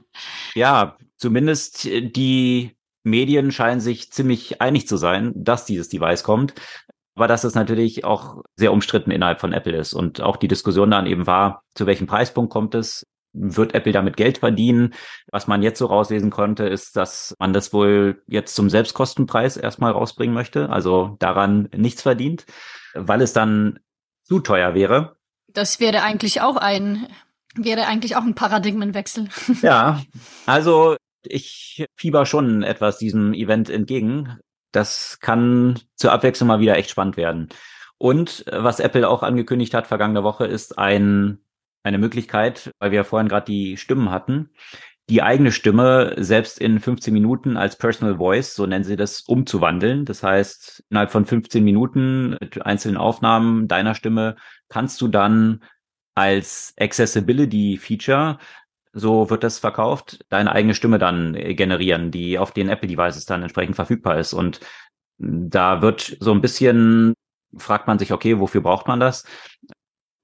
ja, 0.54 0.96
zumindest 1.18 1.84
die 1.84 2.76
Medien 3.04 3.52
scheinen 3.52 3.80
sich 3.80 4.10
ziemlich 4.10 4.60
einig 4.62 4.88
zu 4.88 4.96
sein, 4.96 5.32
dass 5.36 5.66
dieses 5.66 5.88
Device 5.90 6.24
kommt. 6.24 6.54
Aber 7.16 7.28
dass 7.28 7.44
es 7.44 7.54
natürlich 7.54 8.04
auch 8.04 8.42
sehr 8.56 8.72
umstritten 8.72 9.10
innerhalb 9.10 9.40
von 9.40 9.54
Apple 9.54 9.76
ist 9.76 9.94
und 9.94 10.20
auch 10.20 10.36
die 10.36 10.48
Diskussion 10.48 10.90
dann 10.90 11.06
eben 11.06 11.26
war, 11.26 11.62
zu 11.74 11.86
welchem 11.86 12.06
Preispunkt 12.06 12.52
kommt 12.52 12.74
es? 12.74 13.06
Wird 13.32 13.74
Apple 13.74 13.92
damit 13.92 14.16
Geld 14.18 14.38
verdienen? 14.38 14.94
Was 15.30 15.46
man 15.46 15.62
jetzt 15.62 15.78
so 15.78 15.86
rauslesen 15.86 16.30
konnte, 16.30 16.66
ist, 16.66 16.94
dass 16.94 17.34
man 17.38 17.54
das 17.54 17.72
wohl 17.72 18.22
jetzt 18.26 18.54
zum 18.54 18.68
Selbstkostenpreis 18.68 19.56
erstmal 19.56 19.92
rausbringen 19.92 20.34
möchte, 20.34 20.68
also 20.68 21.16
daran 21.18 21.68
nichts 21.74 22.02
verdient, 22.02 22.44
weil 22.94 23.22
es 23.22 23.32
dann 23.32 23.78
zu 24.22 24.40
teuer 24.40 24.74
wäre. 24.74 25.16
Das 25.48 25.80
wäre 25.80 26.02
eigentlich 26.02 26.42
auch 26.42 26.56
ein, 26.56 27.06
wäre 27.54 27.86
eigentlich 27.86 28.16
auch 28.16 28.24
ein 28.24 28.34
Paradigmenwechsel. 28.34 29.28
Ja, 29.62 30.02
also 30.44 30.96
ich 31.22 31.86
fieber 31.96 32.26
schon 32.26 32.62
etwas 32.62 32.98
diesem 32.98 33.32
Event 33.32 33.70
entgegen 33.70 34.38
das 34.76 35.18
kann 35.20 35.80
zur 35.94 36.12
Abwechslung 36.12 36.48
mal 36.48 36.60
wieder 36.60 36.76
echt 36.76 36.90
spannend 36.90 37.16
werden. 37.16 37.48
Und 37.98 38.46
äh, 38.46 38.62
was 38.62 38.80
Apple 38.80 39.08
auch 39.08 39.22
angekündigt 39.22 39.74
hat 39.74 39.86
vergangene 39.86 40.22
Woche, 40.22 40.46
ist 40.46 40.78
ein, 40.78 41.38
eine 41.82 41.98
Möglichkeit, 41.98 42.70
weil 42.78 42.90
wir 42.90 42.98
ja 42.98 43.04
vorhin 43.04 43.28
gerade 43.28 43.46
die 43.46 43.76
Stimmen 43.76 44.10
hatten, 44.10 44.50
die 45.08 45.22
eigene 45.22 45.52
Stimme 45.52 46.14
selbst 46.18 46.58
in 46.58 46.80
15 46.80 47.14
Minuten 47.14 47.56
als 47.56 47.76
Personal 47.76 48.16
Voice, 48.16 48.54
so 48.54 48.66
nennen 48.66 48.84
sie 48.84 48.96
das, 48.96 49.20
umzuwandeln. 49.22 50.04
Das 50.04 50.22
heißt, 50.22 50.84
innerhalb 50.90 51.12
von 51.12 51.24
15 51.24 51.62
Minuten 51.62 52.30
mit 52.40 52.64
einzelnen 52.66 52.96
Aufnahmen 52.96 53.68
deiner 53.68 53.94
Stimme 53.94 54.36
kannst 54.68 55.00
du 55.00 55.08
dann 55.08 55.62
als 56.16 56.74
Accessibility 56.78 57.78
Feature 57.78 58.38
so 58.96 59.28
wird 59.28 59.44
das 59.44 59.58
verkauft, 59.58 60.24
deine 60.30 60.52
eigene 60.52 60.74
Stimme 60.74 60.98
dann 60.98 61.34
äh, 61.34 61.54
generieren, 61.54 62.10
die 62.10 62.38
auf 62.38 62.52
den 62.52 62.70
Apple-Devices 62.70 63.26
dann 63.26 63.42
entsprechend 63.42 63.76
verfügbar 63.76 64.18
ist. 64.18 64.32
Und 64.32 64.60
da 65.18 65.82
wird 65.82 66.16
so 66.18 66.32
ein 66.32 66.40
bisschen, 66.40 67.14
fragt 67.56 67.86
man 67.86 67.98
sich, 67.98 68.12
okay, 68.12 68.38
wofür 68.40 68.62
braucht 68.62 68.88
man 68.88 68.98
das? 68.98 69.26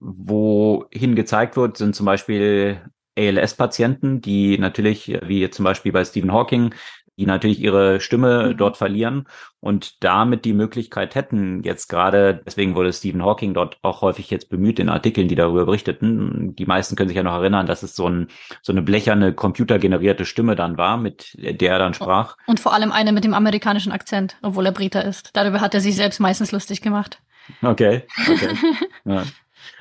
Wohin 0.00 1.14
gezeigt 1.14 1.56
wird, 1.56 1.76
sind 1.76 1.94
zum 1.94 2.06
Beispiel 2.06 2.80
ALS-Patienten, 3.18 4.22
die 4.22 4.56
natürlich, 4.56 5.18
wie 5.22 5.40
jetzt 5.40 5.56
zum 5.56 5.64
Beispiel 5.64 5.92
bei 5.92 6.04
Stephen 6.04 6.32
Hawking, 6.32 6.74
die 7.18 7.26
natürlich 7.26 7.60
ihre 7.60 8.00
Stimme 8.00 8.48
mhm. 8.48 8.56
dort 8.56 8.76
verlieren 8.76 9.26
und 9.60 10.02
damit 10.02 10.44
die 10.44 10.54
Möglichkeit 10.54 11.14
hätten, 11.14 11.62
jetzt 11.62 11.88
gerade, 11.88 12.42
deswegen 12.46 12.74
wurde 12.74 12.92
Stephen 12.92 13.22
Hawking 13.22 13.54
dort 13.54 13.78
auch 13.82 14.02
häufig 14.02 14.30
jetzt 14.30 14.48
bemüht 14.48 14.78
in 14.78 14.88
Artikeln, 14.88 15.28
die 15.28 15.34
darüber 15.34 15.66
berichteten. 15.66 16.56
Die 16.56 16.66
meisten 16.66 16.96
können 16.96 17.08
sich 17.08 17.16
ja 17.16 17.22
noch 17.22 17.34
erinnern, 17.34 17.66
dass 17.66 17.82
es 17.82 17.94
so, 17.94 18.08
ein, 18.08 18.28
so 18.62 18.72
eine 18.72 18.82
blecherne, 18.82 19.34
computergenerierte 19.34 20.24
Stimme 20.24 20.56
dann 20.56 20.78
war, 20.78 20.96
mit 20.96 21.36
der 21.38 21.72
er 21.72 21.78
dann 21.78 21.94
sprach. 21.94 22.36
Und 22.46 22.60
vor 22.60 22.72
allem 22.72 22.92
eine 22.92 23.12
mit 23.12 23.24
dem 23.24 23.34
amerikanischen 23.34 23.92
Akzent, 23.92 24.36
obwohl 24.42 24.66
er 24.66 24.72
Briter 24.72 25.04
ist. 25.04 25.30
Darüber 25.34 25.60
hat 25.60 25.74
er 25.74 25.80
sich 25.80 25.96
selbst 25.96 26.18
meistens 26.18 26.50
lustig 26.52 26.80
gemacht. 26.80 27.20
Okay, 27.60 28.04
okay. 28.28 28.56
ja. 29.04 29.24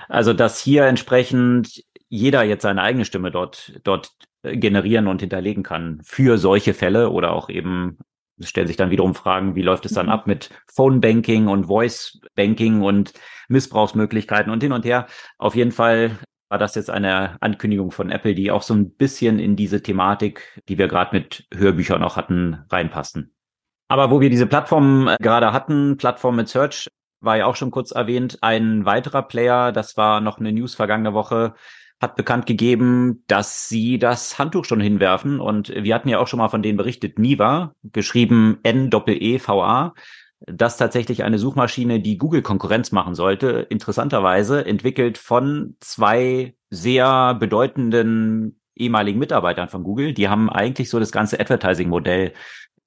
Also, 0.10 0.34
dass 0.34 0.60
hier 0.60 0.86
entsprechend 0.86 1.84
jeder 2.10 2.44
jetzt 2.44 2.64
seine 2.64 2.82
eigene 2.82 3.06
Stimme 3.06 3.32
dort, 3.32 3.80
dort 3.84 4.12
generieren 4.44 5.08
und 5.08 5.22
hinterlegen 5.22 5.64
kann 5.64 6.02
für 6.04 6.38
solche 6.38 6.74
Fälle 6.74 7.12
oder 7.12 7.34
auch 7.34 7.50
eben 7.50 7.98
es 8.44 8.50
stellen 8.50 8.68
sich 8.68 8.78
dann 8.78 8.90
wiederum 8.90 9.16
Fragen, 9.16 9.56
wie 9.56 9.62
läuft 9.62 9.86
es 9.86 9.94
dann 9.94 10.08
mhm. 10.08 10.12
ab 10.12 10.28
mit 10.28 10.50
Phone 10.74 11.00
Banking 11.00 11.48
und 11.48 11.66
Voice 11.66 12.20
Banking 12.36 12.82
und 12.82 13.14
Missbrauchsmöglichkeiten 13.50 14.52
und 14.52 14.64
hin 14.64 14.72
und 14.72 14.86
her. 14.86 15.08
Auf 15.38 15.56
jeden 15.56 15.72
Fall 15.72 16.18
war 16.50 16.58
das 16.58 16.76
jetzt 16.76 16.90
eine 16.90 17.38
Ankündigung 17.42 17.92
von 17.92 18.10
Apple, 18.10 18.36
die 18.36 18.52
auch 18.52 18.62
so 18.62 18.74
ein 18.74 18.92
bisschen 18.92 19.40
in 19.40 19.56
diese 19.56 19.82
Thematik, 19.82 20.62
die 20.68 20.78
wir 20.78 20.88
gerade 20.88 21.16
mit 21.16 21.48
Hörbüchern 21.54 22.04
auch 22.04 22.18
hatten, 22.18 22.66
reinpassen. 22.70 23.34
Aber 23.88 24.12
wo 24.12 24.22
wir 24.22 24.30
diese 24.30 24.48
Plattform 24.48 25.08
äh, 25.08 25.18
gerade 25.20 25.54
hatten, 25.54 25.98
Plattform 25.98 26.36
mit 26.38 26.50
Search, 26.50 26.90
war 27.22 27.38
ja 27.38 27.46
auch 27.46 27.56
schon 27.56 27.72
kurz 27.72 27.92
erwähnt, 27.92 28.40
ein 28.42 28.86
weiterer 28.86 29.22
Player, 29.22 29.72
das 29.72 29.96
war 29.96 30.22
noch 30.22 30.40
eine 30.40 30.52
News 30.52 30.76
vergangene 30.76 31.14
Woche, 31.14 31.54
hat 32.02 32.16
bekannt 32.16 32.48
gegeben, 32.48 33.24
dass 33.28 33.70
sie 33.70 34.00
das 34.00 34.40
Handtuch 34.40 34.66
schon 34.66 34.82
hinwerfen. 34.82 35.40
Und 35.40 35.70
wir 35.70 35.94
hatten 35.94 36.10
ja 36.10 36.18
auch 36.18 36.28
schon 36.28 36.40
mal 36.40 36.50
von 36.50 36.64
denen 36.64 36.78
berichtet, 36.78 37.20
Niva, 37.20 37.76
geschrieben 37.84 38.58
N-E-V-A, 38.64 39.94
das 40.48 40.78
tatsächlich 40.78 41.24
eine 41.24 41.38
Suchmaschine, 41.38 42.00
die 42.00 42.18
Google 42.18 42.42
Konkurrenz 42.42 42.92
machen 42.92 43.14
sollte, 43.14 43.68
interessanterweise 43.70 44.66
entwickelt 44.66 45.20
von 45.20 45.76
zwei 45.80 46.56
sehr 46.72 47.36
bedeutenden 47.36 48.60
ehemaligen 48.76 49.20
Mitarbeitern 49.20 49.70
von 49.70 49.84
Google. 49.84 50.14
Die 50.14 50.28
haben 50.28 50.50
eigentlich 50.50 50.90
so 50.90 51.00
das 51.00 51.12
ganze 51.12 51.40
Advertising-Modell 51.40 52.34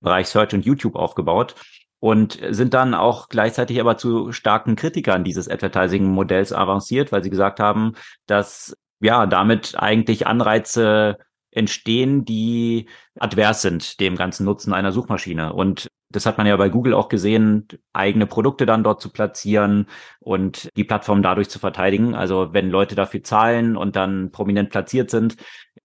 Bereich 0.00 0.26
Search 0.26 0.52
und 0.52 0.66
YouTube 0.66 0.96
aufgebaut 0.96 1.54
und 2.00 2.38
sind 2.50 2.74
dann 2.74 2.92
auch 2.92 3.28
gleichzeitig 3.28 3.80
aber 3.80 3.96
zu 3.96 4.32
starken 4.32 4.74
Kritikern 4.74 5.24
dieses 5.24 5.48
Advertising-Modells 5.48 6.52
avanciert, 6.52 7.12
weil 7.12 7.22
sie 7.22 7.30
gesagt 7.30 7.60
haben, 7.60 7.92
dass 8.26 8.76
ja 9.04 9.26
damit 9.26 9.74
eigentlich 9.78 10.26
Anreize 10.26 11.18
entstehen, 11.50 12.24
die 12.24 12.88
advers 13.18 13.62
sind 13.62 14.00
dem 14.00 14.16
ganzen 14.16 14.44
Nutzen 14.44 14.72
einer 14.72 14.92
Suchmaschine. 14.92 15.52
Und 15.52 15.88
das 16.10 16.26
hat 16.26 16.38
man 16.38 16.46
ja 16.46 16.56
bei 16.56 16.68
Google 16.68 16.94
auch 16.94 17.08
gesehen, 17.08 17.68
eigene 17.92 18.26
Produkte 18.26 18.66
dann 18.66 18.84
dort 18.84 19.00
zu 19.00 19.10
platzieren 19.10 19.86
und 20.20 20.68
die 20.76 20.84
Plattform 20.84 21.22
dadurch 21.22 21.48
zu 21.48 21.58
verteidigen. 21.58 22.14
Also 22.14 22.52
wenn 22.52 22.70
Leute 22.70 22.94
dafür 22.94 23.22
zahlen 23.22 23.76
und 23.76 23.96
dann 23.96 24.30
prominent 24.30 24.70
platziert 24.70 25.10
sind, 25.10 25.36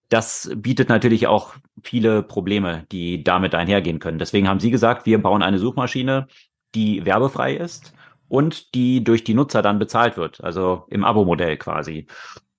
das 0.08 0.50
bietet 0.56 0.88
natürlich 0.88 1.28
auch 1.28 1.54
viele 1.82 2.22
Probleme, 2.22 2.84
die 2.90 3.22
damit 3.22 3.54
einhergehen 3.54 4.00
können. 4.00 4.18
Deswegen 4.18 4.48
haben 4.48 4.60
Sie 4.60 4.70
gesagt, 4.70 5.06
wir 5.06 5.22
bauen 5.22 5.42
eine 5.42 5.58
Suchmaschine, 5.58 6.26
die 6.74 7.04
werbefrei 7.04 7.54
ist 7.54 7.92
und 8.28 8.74
die 8.74 9.04
durch 9.04 9.24
die 9.24 9.34
Nutzer 9.34 9.62
dann 9.62 9.78
bezahlt 9.78 10.16
wird, 10.16 10.42
also 10.42 10.86
im 10.88 11.04
Abo-Modell 11.04 11.56
quasi. 11.56 12.06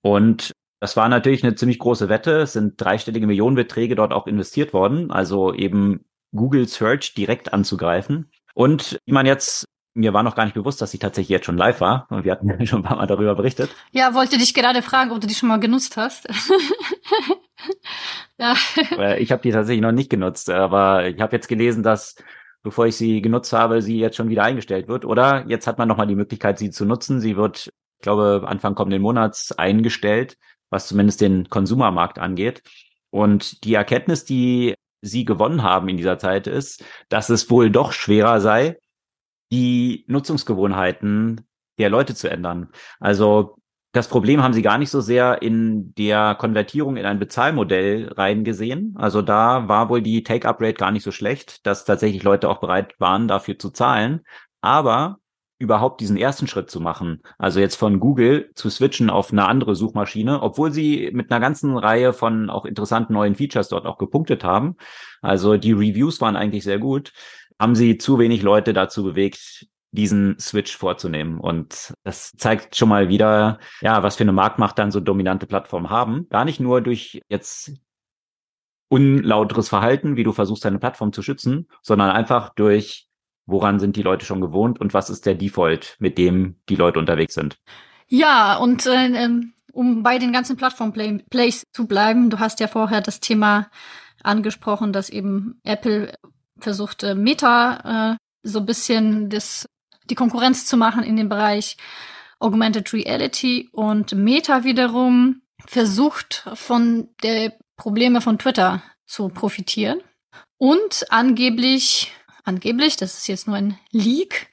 Und 0.02 0.51
das 0.82 0.96
war 0.96 1.08
natürlich 1.08 1.44
eine 1.44 1.54
ziemlich 1.54 1.78
große 1.78 2.08
Wette. 2.08 2.40
Es 2.40 2.54
sind 2.54 2.74
dreistellige 2.76 3.28
Millionenbeträge 3.28 3.94
dort 3.94 4.12
auch 4.12 4.26
investiert 4.26 4.72
worden, 4.72 5.12
also 5.12 5.54
eben 5.54 6.04
Google 6.34 6.66
Search 6.66 7.14
direkt 7.14 7.52
anzugreifen. 7.52 8.32
Und 8.54 8.98
wie 9.06 9.12
man 9.12 9.24
jetzt 9.24 9.64
mir 9.94 10.12
war 10.12 10.24
noch 10.24 10.34
gar 10.34 10.44
nicht 10.44 10.54
bewusst, 10.54 10.82
dass 10.82 10.92
ich 10.92 10.98
tatsächlich 10.98 11.28
jetzt 11.28 11.46
schon 11.46 11.56
live 11.56 11.80
war. 11.80 12.08
Und 12.10 12.24
wir 12.24 12.32
hatten 12.32 12.48
ja 12.48 12.56
schon 12.66 12.80
ein 12.80 12.84
paar 12.84 12.96
Mal 12.96 13.06
darüber 13.06 13.36
berichtet. 13.36 13.70
Ja, 13.92 14.12
wollte 14.12 14.38
dich 14.38 14.54
gerade 14.54 14.82
fragen, 14.82 15.12
ob 15.12 15.20
du 15.20 15.28
die 15.28 15.36
schon 15.36 15.50
mal 15.50 15.60
genutzt 15.60 15.96
hast. 15.96 16.26
ja. 18.38 18.56
Ich 19.18 19.30
habe 19.30 19.42
die 19.42 19.52
tatsächlich 19.52 19.82
noch 19.82 19.92
nicht 19.92 20.10
genutzt, 20.10 20.50
aber 20.50 21.06
ich 21.06 21.20
habe 21.20 21.36
jetzt 21.36 21.46
gelesen, 21.46 21.84
dass 21.84 22.16
bevor 22.64 22.86
ich 22.86 22.96
sie 22.96 23.22
genutzt 23.22 23.52
habe, 23.52 23.82
sie 23.82 23.98
jetzt 23.98 24.16
schon 24.16 24.30
wieder 24.30 24.42
eingestellt 24.42 24.88
wird. 24.88 25.04
Oder 25.04 25.44
jetzt 25.46 25.68
hat 25.68 25.78
man 25.78 25.86
nochmal 25.86 26.08
die 26.08 26.16
Möglichkeit, 26.16 26.58
sie 26.58 26.70
zu 26.70 26.84
nutzen. 26.84 27.20
Sie 27.20 27.36
wird, 27.36 27.68
ich 27.68 28.02
glaube, 28.02 28.42
Anfang 28.48 28.74
kommenden 28.74 29.02
Monats 29.02 29.52
eingestellt, 29.52 30.38
was 30.72 30.88
zumindest 30.88 31.20
den 31.20 31.48
Konsumermarkt 31.48 32.18
angeht. 32.18 32.62
Und 33.10 33.62
die 33.64 33.74
Erkenntnis, 33.74 34.24
die 34.24 34.74
sie 35.02 35.24
gewonnen 35.24 35.62
haben 35.62 35.88
in 35.88 35.96
dieser 35.96 36.18
Zeit, 36.18 36.46
ist, 36.46 36.84
dass 37.08 37.28
es 37.28 37.50
wohl 37.50 37.70
doch 37.70 37.92
schwerer 37.92 38.40
sei, 38.40 38.78
die 39.52 40.04
Nutzungsgewohnheiten 40.08 41.46
der 41.78 41.90
Leute 41.90 42.14
zu 42.14 42.30
ändern. 42.30 42.70
Also 42.98 43.56
das 43.92 44.08
Problem 44.08 44.42
haben 44.42 44.54
sie 44.54 44.62
gar 44.62 44.78
nicht 44.78 44.90
so 44.90 45.02
sehr 45.02 45.42
in 45.42 45.94
der 45.94 46.34
Konvertierung 46.36 46.96
in 46.96 47.04
ein 47.04 47.18
Bezahlmodell 47.18 48.10
reingesehen. 48.12 48.94
Also 48.96 49.20
da 49.20 49.68
war 49.68 49.90
wohl 49.90 50.00
die 50.00 50.22
Take-up-Rate 50.22 50.74
gar 50.74 50.90
nicht 50.90 51.02
so 51.02 51.12
schlecht, 51.12 51.66
dass 51.66 51.84
tatsächlich 51.84 52.22
Leute 52.22 52.48
auch 52.48 52.60
bereit 52.60 52.98
waren, 52.98 53.28
dafür 53.28 53.58
zu 53.58 53.68
zahlen. 53.68 54.22
Aber 54.62 55.18
überhaupt 55.62 56.00
diesen 56.00 56.16
ersten 56.16 56.46
Schritt 56.46 56.70
zu 56.70 56.80
machen, 56.80 57.22
also 57.38 57.60
jetzt 57.60 57.76
von 57.76 58.00
Google 58.00 58.50
zu 58.54 58.68
switchen 58.68 59.08
auf 59.08 59.32
eine 59.32 59.46
andere 59.46 59.74
Suchmaschine, 59.74 60.42
obwohl 60.42 60.72
sie 60.72 61.10
mit 61.12 61.30
einer 61.30 61.40
ganzen 61.40 61.78
Reihe 61.78 62.12
von 62.12 62.50
auch 62.50 62.66
interessanten 62.66 63.14
neuen 63.14 63.36
Features 63.36 63.68
dort 63.68 63.86
auch 63.86 63.96
gepunktet 63.96 64.44
haben. 64.44 64.76
Also 65.22 65.56
die 65.56 65.72
Reviews 65.72 66.20
waren 66.20 66.36
eigentlich 66.36 66.64
sehr 66.64 66.78
gut 66.78 67.12
haben 67.62 67.76
sie 67.76 67.96
zu 67.96 68.18
wenig 68.18 68.42
Leute 68.42 68.72
dazu 68.72 69.04
bewegt, 69.04 69.68
diesen 69.92 70.36
Switch 70.40 70.76
vorzunehmen. 70.76 71.38
Und 71.38 71.94
das 72.02 72.32
zeigt 72.32 72.76
schon 72.76 72.88
mal 72.88 73.08
wieder, 73.08 73.60
ja, 73.82 74.02
was 74.02 74.16
für 74.16 74.24
eine 74.24 74.32
Marktmacht 74.32 74.78
dann 74.78 74.90
so 74.90 74.98
dominante 74.98 75.46
Plattformen 75.46 75.88
haben. 75.88 76.28
Gar 76.28 76.44
nicht 76.44 76.58
nur 76.58 76.80
durch 76.80 77.20
jetzt 77.28 77.72
unlauteres 78.88 79.68
Verhalten, 79.68 80.16
wie 80.16 80.24
du 80.24 80.32
versuchst, 80.32 80.64
deine 80.64 80.80
Plattform 80.80 81.12
zu 81.12 81.22
schützen, 81.22 81.68
sondern 81.82 82.10
einfach 82.10 82.52
durch, 82.54 83.06
woran 83.46 83.80
sind 83.80 83.96
die 83.96 84.02
Leute 84.02 84.24
schon 84.24 84.40
gewohnt 84.40 84.80
und 84.80 84.94
was 84.94 85.10
ist 85.10 85.26
der 85.26 85.34
Default, 85.34 85.96
mit 85.98 86.18
dem 86.18 86.56
die 86.68 86.76
Leute 86.76 86.98
unterwegs 86.98 87.34
sind. 87.34 87.58
Ja, 88.08 88.56
und 88.56 88.86
äh, 88.86 89.06
ähm, 89.06 89.54
um 89.72 90.02
bei 90.02 90.18
den 90.18 90.32
ganzen 90.32 90.56
Plattform-Plays 90.56 91.64
zu 91.72 91.86
bleiben, 91.86 92.30
du 92.30 92.38
hast 92.38 92.60
ja 92.60 92.68
vorher 92.68 93.00
das 93.00 93.20
Thema 93.20 93.68
angesprochen, 94.22 94.92
dass 94.92 95.08
eben 95.08 95.60
Apple 95.64 96.12
versucht 96.58 97.02
äh, 97.02 97.14
Meta 97.14 98.12
äh, 98.12 98.16
so 98.42 98.60
ein 98.60 98.66
bisschen 98.66 99.30
das, 99.30 99.68
die 100.10 100.14
Konkurrenz 100.14 100.66
zu 100.66 100.76
machen 100.76 101.02
in 101.04 101.16
dem 101.16 101.28
Bereich 101.28 101.76
Augmented 102.38 102.92
Reality 102.92 103.68
und 103.72 104.14
Meta 104.14 104.64
wiederum 104.64 105.42
versucht 105.64 106.48
von 106.54 107.08
der 107.22 107.54
Probleme 107.76 108.20
von 108.20 108.38
Twitter 108.38 108.82
zu 109.06 109.28
profitieren 109.28 110.00
und 110.58 111.06
angeblich, 111.10 112.12
angeblich, 112.44 112.96
das 112.96 113.18
ist 113.18 113.28
jetzt 113.28 113.46
nur 113.46 113.56
ein 113.56 113.78
Leak, 113.90 114.48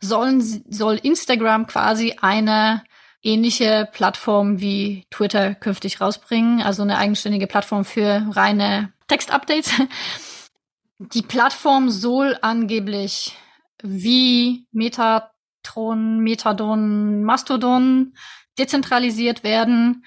sollen, 0.00 0.40
soll 0.68 0.96
Instagram 0.96 1.66
quasi 1.66 2.16
eine 2.20 2.84
ähnliche 3.22 3.88
Plattform 3.92 4.60
wie 4.60 5.06
Twitter 5.10 5.54
künftig 5.54 6.00
rausbringen, 6.00 6.62
also 6.62 6.82
eine 6.82 6.98
eigenständige 6.98 7.46
Plattform 7.46 7.84
für 7.84 8.26
reine 8.30 8.92
Textupdates. 9.08 9.72
Die 10.98 11.22
Plattform 11.22 11.90
soll 11.90 12.36
angeblich 12.42 13.36
wie 13.82 14.66
Metatron, 14.72 16.20
Metadon, 16.20 17.22
Mastodon 17.22 18.14
dezentralisiert 18.58 19.44
werden, 19.44 20.04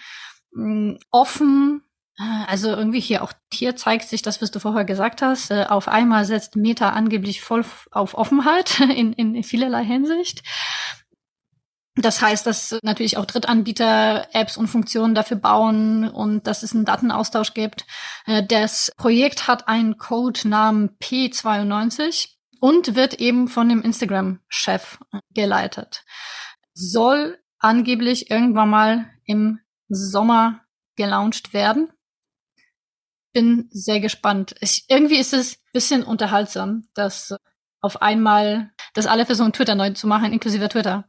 mm, 0.54 0.96
offen. 1.10 1.84
Also 2.48 2.70
irgendwie 2.70 3.00
hier 3.00 3.24
auch 3.24 3.34
hier 3.52 3.76
zeigt 3.76 4.08
sich 4.08 4.22
das, 4.22 4.42
was 4.42 4.52
du 4.52 4.60
vorher 4.60 4.86
gesagt 4.86 5.22
hast. 5.22 5.52
Äh, 5.52 5.66
auf 5.70 5.88
einmal 5.88 6.26
setzt 6.26 6.56
Meta 6.56 6.90
angeblich 6.90 7.42
voll 7.42 7.66
auf 7.92 8.14
Offenheit 8.16 8.80
in, 8.96 9.14
in 9.14 9.44
vielerlei 9.44 9.84
Hinsicht. 9.84 10.44
Das 11.96 12.22
heißt, 12.22 12.46
dass 12.46 12.78
natürlich 12.84 13.18
auch 13.18 13.26
Drittanbieter 13.26 14.28
Apps 14.34 14.56
und 14.56 14.68
Funktionen 14.68 15.14
dafür 15.14 15.38
bauen 15.38 16.08
und 16.08 16.48
dass 16.48 16.64
es 16.64 16.74
einen 16.74 16.86
Datenaustausch 16.86 17.54
gibt. 17.54 17.86
Äh, 18.26 18.46
das 18.46 18.92
Projekt 18.98 19.48
hat 19.48 19.68
einen 19.68 19.98
Codenamen 19.98 20.98
P92 21.02 22.30
und 22.60 22.96
wird 22.96 23.16
eben 23.16 23.48
von 23.48 23.68
dem 23.68 23.82
Instagram-Chef 23.82 25.00
geleitet. 25.34 26.04
Soll 26.74 27.40
angeblich 27.60 28.30
irgendwann 28.32 28.70
mal 28.70 29.10
im 29.26 29.60
Sommer 29.90 30.62
gelauncht 30.96 31.54
werden. 31.54 31.92
Bin 33.34 33.70
sehr 33.72 34.00
gespannt. 34.00 34.56
Ich, 34.60 34.86
irgendwie 34.88 35.18
ist 35.18 35.34
es 35.34 35.58
bisschen 35.74 36.04
unterhaltsam, 36.04 36.88
dass 36.94 37.36
auf 37.82 38.02
einmal, 38.02 38.72
dass 38.94 39.08
alle 39.08 39.26
versuchen, 39.26 39.54
Twitter 39.54 39.76
neu 39.76 39.92
zu 39.92 40.08
machen, 40.08 40.34
inklusive 40.34 40.70
Twitter. 40.70 41.06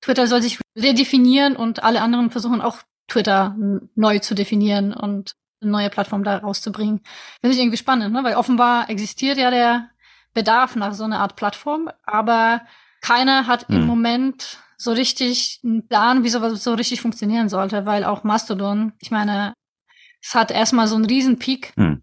Twitter 0.00 0.26
soll 0.26 0.42
sich 0.42 0.60
redefinieren 0.76 1.56
und 1.56 1.82
alle 1.82 2.02
anderen 2.02 2.30
versuchen 2.30 2.60
auch 2.60 2.78
Twitter 3.08 3.56
neu 3.94 4.18
zu 4.18 4.34
definieren 4.34 4.92
und 4.92 5.34
eine 5.60 5.70
neue 5.70 5.90
Plattform 5.90 6.24
da 6.24 6.38
rauszubringen. 6.38 7.00
Finde 7.40 7.56
ich 7.56 7.60
irgendwie 7.60 7.78
spannend, 7.78 8.12
ne? 8.12 8.22
weil 8.22 8.36
offenbar 8.36 8.90
existiert 8.90 9.38
ja 9.38 9.50
der 9.50 9.90
Bedarf 10.34 10.76
nach 10.76 10.92
so 10.92 11.04
einer 11.04 11.20
Art 11.20 11.36
Plattform, 11.36 11.90
aber 12.04 12.62
keiner 13.00 13.46
hat 13.46 13.68
hm. 13.68 13.76
im 13.76 13.86
Moment 13.86 14.58
so 14.76 14.92
richtig 14.92 15.60
einen 15.64 15.86
Plan, 15.86 16.24
wie 16.24 16.28
sowas 16.28 16.62
so 16.62 16.74
richtig 16.74 17.00
funktionieren 17.00 17.48
sollte, 17.48 17.86
weil 17.86 18.04
auch 18.04 18.24
Mastodon, 18.24 18.92
ich 18.98 19.10
meine, 19.10 19.54
es 20.24 20.34
hat 20.34 20.50
erstmal 20.50 20.86
so 20.86 20.96
einen 20.96 21.04
riesen 21.04 21.38
Peak 21.38 21.74
hm. 21.76 22.02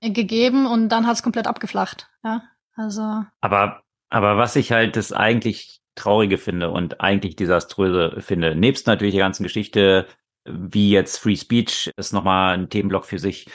gegeben 0.00 0.66
und 0.66 0.90
dann 0.90 1.06
hat 1.06 1.16
es 1.16 1.22
komplett 1.22 1.46
abgeflacht. 1.46 2.08
Ja, 2.22 2.42
also. 2.76 3.24
Aber, 3.40 3.82
aber 4.10 4.36
was 4.36 4.56
ich 4.56 4.70
halt 4.70 4.96
das 4.96 5.12
eigentlich 5.12 5.80
Traurige 5.94 6.38
finde 6.38 6.70
und 6.70 7.00
eigentlich 7.00 7.36
desaströse 7.36 8.20
finde. 8.20 8.56
Nebst 8.56 8.86
natürlich 8.86 9.14
der 9.14 9.22
ganzen 9.22 9.44
Geschichte, 9.44 10.06
wie 10.44 10.90
jetzt 10.90 11.18
Free 11.18 11.36
Speech, 11.36 11.92
ist 11.96 12.12
nochmal 12.12 12.58
ein 12.58 12.68
Themenblock 12.68 13.04
für 13.04 13.18
sich. 13.18 13.46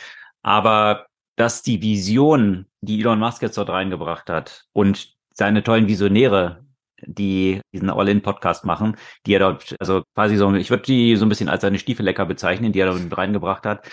Aber 0.41 1.07
dass 1.36 1.62
die 1.62 1.82
Vision, 1.82 2.66
die 2.82 2.99
Elon 3.01 3.20
Musk 3.20 3.41
jetzt 3.41 3.57
dort 3.57 3.70
reingebracht 3.70 4.30
hat 4.30 4.66
und 4.72 5.14
seine 5.34 5.64
tollen 5.64 5.88
Visionäre, 5.88 6.66
die 7.06 7.62
diesen 7.74 7.89
All-In-Podcast 7.89 8.66
machen, 8.66 8.95
die 9.26 9.34
er 9.34 9.39
dort, 9.39 9.76
also 9.80 10.04
quasi 10.16 10.36
so, 10.38 10.54
ich 10.54 10.70
würde 10.70 10.84
die 10.84 11.16
so 11.16 11.26
ein 11.26 11.30
bisschen 11.30 11.50
als 11.50 11.62
seine 11.62 11.80
Stiefelecker 11.80 12.26
bezeichnen, 12.26 12.72
die 12.72 12.80
er 12.80 12.91
dort 12.91 13.18
reingebracht 13.18 13.66
hat, 13.66 13.89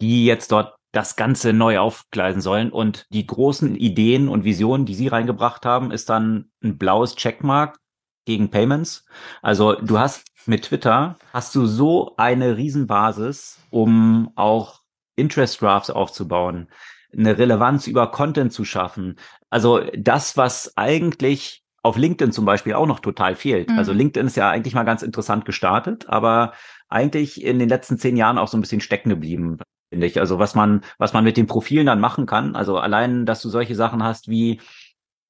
die 0.00 0.24
jetzt 0.24 0.52
dort 0.52 0.74
das 0.92 1.16
Ganze 1.16 1.52
neu 1.52 1.78
aufgleisen 1.78 2.42
sollen. 2.42 2.70
Und 2.70 3.06
die 3.10 3.26
großen 3.26 3.74
Ideen 3.76 4.28
und 4.28 4.44
Visionen, 4.44 4.86
die 4.86 4.94
sie 4.94 5.08
reingebracht 5.08 5.64
haben, 5.64 5.90
ist 5.90 6.10
dann 6.10 6.50
ein 6.62 6.78
blaues 6.78 7.16
Checkmark 7.16 7.78
gegen 8.24 8.50
Payments. 8.50 9.06
Also 9.40 9.74
du 9.74 9.98
hast 9.98 10.26
mit 10.46 10.64
Twitter, 10.64 11.16
hast 11.32 11.54
du 11.54 11.66
so 11.66 12.14
eine 12.16 12.56
Riesenbasis, 12.56 13.58
um 13.70 14.32
auch 14.36 14.80
Interest 15.16 15.58
Graphs 15.58 15.90
aufzubauen, 15.90 16.68
eine 17.12 17.36
Relevanz 17.36 17.86
über 17.86 18.10
Content 18.10 18.52
zu 18.52 18.64
schaffen. 18.64 19.16
Also 19.50 19.80
das, 19.96 20.36
was 20.36 20.76
eigentlich 20.76 21.61
auf 21.82 21.96
LinkedIn 21.96 22.32
zum 22.32 22.44
Beispiel 22.44 22.74
auch 22.74 22.86
noch 22.86 23.00
total 23.00 23.34
fehlt. 23.34 23.70
Mhm. 23.70 23.78
Also 23.78 23.92
LinkedIn 23.92 24.26
ist 24.26 24.36
ja 24.36 24.50
eigentlich 24.50 24.74
mal 24.74 24.84
ganz 24.84 25.02
interessant 25.02 25.44
gestartet, 25.44 26.08
aber 26.08 26.52
eigentlich 26.88 27.42
in 27.42 27.58
den 27.58 27.68
letzten 27.68 27.98
zehn 27.98 28.16
Jahren 28.16 28.38
auch 28.38 28.48
so 28.48 28.56
ein 28.56 28.60
bisschen 28.60 28.80
stecken 28.80 29.08
geblieben, 29.08 29.58
finde 29.90 30.06
ich. 30.06 30.20
Also 30.20 30.38
was 30.38 30.54
man, 30.54 30.82
was 30.98 31.12
man 31.12 31.24
mit 31.24 31.36
den 31.36 31.46
Profilen 31.46 31.86
dann 31.86 32.00
machen 32.00 32.26
kann. 32.26 32.54
Also 32.54 32.78
allein, 32.78 33.26
dass 33.26 33.42
du 33.42 33.48
solche 33.48 33.74
Sachen 33.74 34.02
hast 34.02 34.28
wie, 34.28 34.60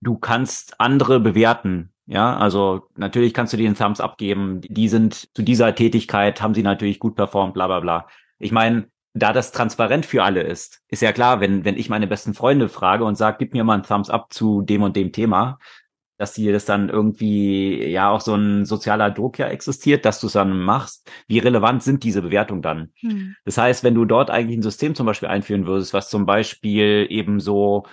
du 0.02 0.18
kannst 0.18 0.78
andere 0.80 1.20
bewerten. 1.20 1.90
Ja, 2.06 2.36
also 2.36 2.88
natürlich 2.96 3.32
kannst 3.32 3.52
du 3.52 3.56
dir 3.56 3.66
einen 3.66 3.76
Thumbs 3.76 4.00
abgeben. 4.00 4.60
Die 4.60 4.88
sind 4.88 5.34
zu 5.34 5.42
dieser 5.42 5.74
Tätigkeit, 5.74 6.42
haben 6.42 6.54
sie 6.54 6.64
natürlich 6.64 6.98
gut 6.98 7.14
performt, 7.14 7.54
bla 7.54 7.68
bla 7.68 7.80
bla. 7.80 8.06
Ich 8.38 8.52
meine, 8.52 8.88
da 9.14 9.32
das 9.32 9.52
transparent 9.52 10.06
für 10.06 10.24
alle 10.24 10.42
ist, 10.42 10.82
ist 10.88 11.02
ja 11.02 11.12
klar, 11.12 11.40
wenn, 11.40 11.64
wenn 11.64 11.76
ich 11.76 11.88
meine 11.88 12.06
besten 12.06 12.34
Freunde 12.34 12.68
frage 12.68 13.04
und 13.04 13.16
sage, 13.16 13.36
gib 13.38 13.52
mir 13.52 13.62
mal 13.62 13.74
einen 13.74 13.82
Thumbs 13.82 14.10
up 14.10 14.32
zu 14.32 14.62
dem 14.62 14.82
und 14.82 14.96
dem 14.96 15.12
Thema, 15.12 15.58
dass 16.22 16.34
dir 16.34 16.52
das 16.52 16.64
dann 16.64 16.88
irgendwie, 16.88 17.84
ja, 17.84 18.08
auch 18.08 18.20
so 18.20 18.36
ein 18.36 18.64
sozialer 18.64 19.10
Druck 19.10 19.40
ja 19.40 19.48
existiert, 19.48 20.04
dass 20.04 20.20
du 20.20 20.28
es 20.28 20.34
dann 20.34 20.56
machst. 20.56 21.10
Wie 21.26 21.40
relevant 21.40 21.82
sind 21.82 22.04
diese 22.04 22.22
Bewertungen 22.22 22.62
dann? 22.62 22.92
Hm. 23.00 23.34
Das 23.44 23.58
heißt, 23.58 23.82
wenn 23.82 23.96
du 23.96 24.04
dort 24.04 24.30
eigentlich 24.30 24.56
ein 24.56 24.62
System 24.62 24.94
zum 24.94 25.04
Beispiel 25.04 25.28
einführen 25.28 25.66
würdest, 25.66 25.92
was 25.94 26.08
zum 26.08 26.24
Beispiel 26.24 27.08
eben 27.10 27.40
so 27.40 27.86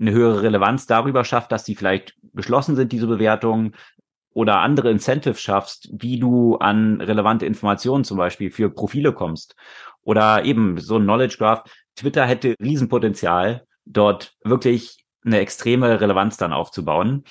eine 0.00 0.10
höhere 0.10 0.42
Relevanz 0.42 0.86
darüber 0.86 1.24
schafft, 1.24 1.52
dass 1.52 1.62
die 1.62 1.76
vielleicht 1.76 2.16
geschlossen 2.34 2.74
sind, 2.74 2.90
diese 2.90 3.06
Bewertungen, 3.06 3.72
oder 4.34 4.58
andere 4.58 4.90
Incentives 4.90 5.40
schaffst, 5.40 5.88
wie 5.92 6.18
du 6.18 6.56
an 6.56 7.00
relevante 7.00 7.46
Informationen 7.46 8.02
zum 8.02 8.18
Beispiel 8.18 8.50
für 8.50 8.68
Profile 8.68 9.12
kommst 9.12 9.54
oder 10.02 10.44
eben 10.44 10.78
so 10.78 10.96
ein 10.96 11.04
Knowledge 11.04 11.36
Graph. 11.38 11.62
Twitter 11.94 12.26
hätte 12.26 12.56
Riesenpotenzial, 12.60 13.64
dort 13.84 14.34
wirklich 14.42 15.06
eine 15.24 15.38
extreme 15.38 16.00
Relevanz 16.00 16.36
dann 16.36 16.52
aufzubauen 16.52 17.24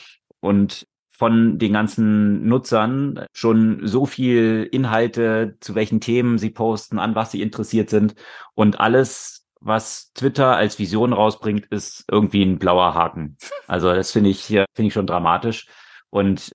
und 0.45 0.87
von 1.09 1.57
den 1.57 1.73
ganzen 1.73 2.45
Nutzern 2.47 3.25
schon 3.33 3.87
so 3.87 4.05
viel 4.05 4.67
Inhalte, 4.71 5.57
zu 5.61 5.73
welchen 5.73 6.01
Themen 6.01 6.37
sie 6.37 6.49
posten, 6.49 6.99
an 6.99 7.15
was 7.15 7.31
sie 7.31 7.41
interessiert 7.41 7.89
sind 7.89 8.15
und 8.53 8.79
alles, 8.79 9.47
was 9.61 10.11
Twitter 10.13 10.55
als 10.55 10.77
Vision 10.77 11.13
rausbringt, 11.13 11.65
ist 11.67 12.03
irgendwie 12.11 12.43
ein 12.43 12.59
blauer 12.59 12.93
Haken. 12.93 13.37
Also 13.67 13.93
das 13.93 14.11
finde 14.11 14.29
ich 14.29 14.45
finde 14.45 14.67
ich 14.77 14.93
schon 14.93 15.07
dramatisch 15.07 15.67
und 16.09 16.51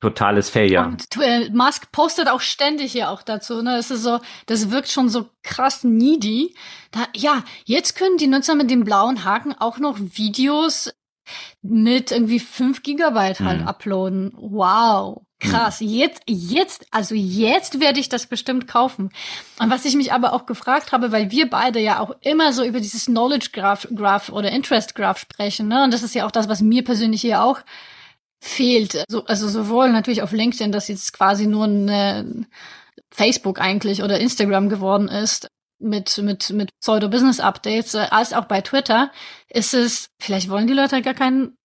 totales 0.00 0.50
Failure. 0.50 0.84
Und 0.84 1.04
äh, 1.20 1.50
Musk 1.50 1.90
postet 1.90 2.28
auch 2.28 2.40
ständig 2.40 2.92
hier 2.92 3.10
auch 3.10 3.22
dazu, 3.22 3.62
ne? 3.62 3.76
Es 3.76 3.90
ist 3.90 4.02
so, 4.02 4.20
das 4.46 4.70
wirkt 4.70 4.88
schon 4.88 5.08
so 5.08 5.30
krass 5.42 5.84
needy. 5.84 6.54
Da, 6.92 7.00
ja, 7.14 7.42
jetzt 7.64 7.96
können 7.96 8.18
die 8.18 8.26
Nutzer 8.26 8.54
mit 8.54 8.70
dem 8.70 8.84
blauen 8.84 9.24
Haken 9.24 9.54
auch 9.54 9.78
noch 9.78 9.98
Videos 9.98 10.92
mit 11.62 12.10
irgendwie 12.10 12.40
fünf 12.40 12.82
Gigabyte 12.82 13.40
halt 13.40 13.62
mhm. 13.62 13.68
uploaden. 13.68 14.32
Wow. 14.36 15.22
Krass. 15.38 15.80
Mhm. 15.80 15.88
Jetzt, 15.88 16.22
jetzt, 16.26 16.86
also 16.90 17.14
jetzt 17.14 17.80
werde 17.80 18.00
ich 18.00 18.08
das 18.08 18.26
bestimmt 18.26 18.66
kaufen. 18.66 19.10
Und 19.60 19.70
was 19.70 19.84
ich 19.84 19.94
mich 19.94 20.12
aber 20.12 20.32
auch 20.32 20.46
gefragt 20.46 20.92
habe, 20.92 21.12
weil 21.12 21.30
wir 21.30 21.50
beide 21.50 21.78
ja 21.78 22.00
auch 22.00 22.16
immer 22.22 22.52
so 22.52 22.64
über 22.64 22.80
dieses 22.80 23.06
Knowledge 23.06 23.50
Graph, 23.52 23.86
Graph 23.94 24.30
oder 24.30 24.50
Interest 24.50 24.94
Graph 24.94 25.18
sprechen, 25.18 25.68
ne? 25.68 25.84
Und 25.84 25.92
das 25.92 26.02
ist 26.02 26.14
ja 26.14 26.26
auch 26.26 26.30
das, 26.30 26.48
was 26.48 26.62
mir 26.62 26.84
persönlich 26.84 27.20
hier 27.20 27.42
auch 27.42 27.60
fehlt. 28.40 29.04
Also, 29.08 29.26
also 29.26 29.48
sowohl 29.48 29.92
natürlich 29.92 30.22
auf 30.22 30.32
LinkedIn, 30.32 30.72
das 30.72 30.88
jetzt 30.88 31.12
quasi 31.12 31.46
nur 31.46 31.66
ein 31.66 32.46
Facebook 33.10 33.60
eigentlich 33.60 34.02
oder 34.02 34.18
Instagram 34.18 34.68
geworden 34.68 35.08
ist 35.08 35.48
mit 35.78 36.18
mit 36.18 36.50
mit 36.50 36.70
Pseudo 36.80 37.08
Business 37.08 37.40
Updates, 37.40 37.94
äh, 37.94 38.06
als 38.10 38.32
auch 38.32 38.46
bei 38.46 38.60
Twitter 38.60 39.10
ist 39.48 39.74
es. 39.74 40.10
Vielleicht 40.18 40.48
wollen 40.48 40.66
die 40.66 40.74
Leute 40.74 41.02
gar 41.02 41.14
keinen 41.14 41.56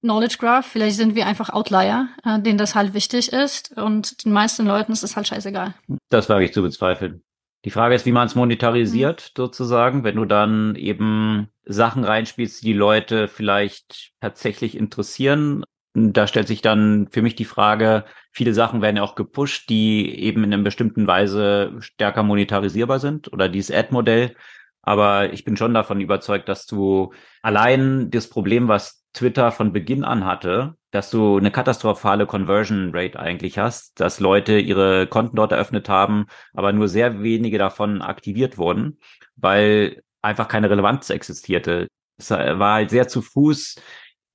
Knowledge 0.00 0.36
Graph. 0.38 0.66
Vielleicht 0.66 0.96
sind 0.96 1.14
wir 1.14 1.26
einfach 1.26 1.50
Outlier, 1.50 2.08
äh, 2.24 2.40
denen 2.40 2.58
das 2.58 2.74
halt 2.74 2.94
wichtig 2.94 3.32
ist. 3.32 3.76
Und 3.76 4.24
den 4.24 4.32
meisten 4.32 4.66
Leuten 4.66 4.92
ist 4.92 5.02
es 5.02 5.16
halt 5.16 5.26
scheißegal. 5.26 5.74
Das 6.10 6.28
wage 6.28 6.44
ich 6.44 6.52
zu 6.52 6.62
bezweifeln. 6.62 7.22
Die 7.64 7.70
Frage 7.70 7.94
ist, 7.94 8.04
wie 8.04 8.12
man 8.12 8.26
es 8.26 8.34
monetarisiert, 8.34 9.30
mhm. 9.30 9.42
sozusagen, 9.42 10.04
wenn 10.04 10.16
du 10.16 10.26
dann 10.26 10.76
eben 10.76 11.48
Sachen 11.64 12.04
reinspielst, 12.04 12.62
die, 12.62 12.66
die 12.66 12.72
Leute 12.74 13.26
vielleicht 13.26 14.12
tatsächlich 14.20 14.76
interessieren, 14.76 15.64
da 15.94 16.26
stellt 16.26 16.48
sich 16.48 16.60
dann 16.60 17.08
für 17.10 17.22
mich 17.22 17.36
die 17.36 17.44
Frage, 17.44 18.04
viele 18.32 18.52
Sachen 18.52 18.82
werden 18.82 18.96
ja 18.96 19.02
auch 19.02 19.14
gepusht, 19.14 19.68
die 19.68 20.18
eben 20.20 20.42
in 20.42 20.52
einer 20.52 20.62
bestimmten 20.62 21.06
Weise 21.06 21.72
stärker 21.78 22.24
monetarisierbar 22.24 22.98
sind 22.98 23.32
oder 23.32 23.48
dieses 23.48 23.74
Ad-Modell. 23.74 24.34
Aber 24.82 25.32
ich 25.32 25.44
bin 25.44 25.56
schon 25.56 25.72
davon 25.72 26.00
überzeugt, 26.00 26.48
dass 26.48 26.66
du 26.66 27.12
allein 27.42 28.10
das 28.10 28.28
Problem, 28.28 28.68
was 28.68 29.04
Twitter 29.14 29.52
von 29.52 29.72
Beginn 29.72 30.04
an 30.04 30.26
hatte, 30.26 30.74
dass 30.90 31.10
du 31.10 31.38
eine 31.38 31.52
katastrophale 31.52 32.26
Conversion 32.26 32.90
Rate 32.92 33.18
eigentlich 33.18 33.58
hast, 33.58 33.98
dass 34.00 34.20
Leute 34.20 34.58
ihre 34.58 35.06
Konten 35.06 35.36
dort 35.36 35.52
eröffnet 35.52 35.88
haben, 35.88 36.26
aber 36.52 36.72
nur 36.72 36.88
sehr 36.88 37.22
wenige 37.22 37.56
davon 37.56 38.02
aktiviert 38.02 38.58
wurden, 38.58 38.98
weil 39.36 40.02
einfach 40.22 40.48
keine 40.48 40.68
Relevanz 40.68 41.10
existierte. 41.10 41.86
Es 42.18 42.30
war 42.30 42.74
halt 42.74 42.90
sehr 42.90 43.08
zu 43.08 43.22
Fuß 43.22 43.76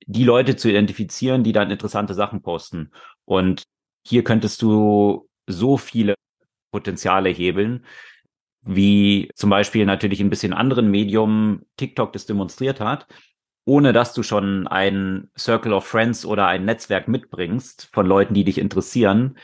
die 0.06 0.24
Leute 0.24 0.56
zu 0.56 0.68
identifizieren, 0.68 1.44
die 1.44 1.52
dann 1.52 1.70
interessante 1.70 2.14
Sachen 2.14 2.42
posten. 2.42 2.90
Und 3.24 3.62
hier 4.06 4.24
könntest 4.24 4.62
du 4.62 5.28
so 5.46 5.76
viele 5.76 6.14
Potenziale 6.72 7.28
hebeln, 7.28 7.84
wie 8.62 9.30
zum 9.34 9.50
Beispiel 9.50 9.86
natürlich 9.86 10.20
ein 10.20 10.30
bisschen 10.30 10.52
anderen 10.52 10.90
Medium 10.90 11.62
TikTok 11.76 12.12
das 12.12 12.26
demonstriert 12.26 12.80
hat, 12.80 13.06
ohne 13.64 13.92
dass 13.92 14.14
du 14.14 14.22
schon 14.22 14.66
ein 14.66 15.30
Circle 15.38 15.72
of 15.72 15.86
Friends 15.86 16.24
oder 16.24 16.46
ein 16.46 16.64
Netzwerk 16.64 17.08
mitbringst 17.08 17.88
von 17.92 18.06
Leuten, 18.06 18.34
die 18.34 18.44
dich 18.44 18.58
interessieren, 18.58 19.38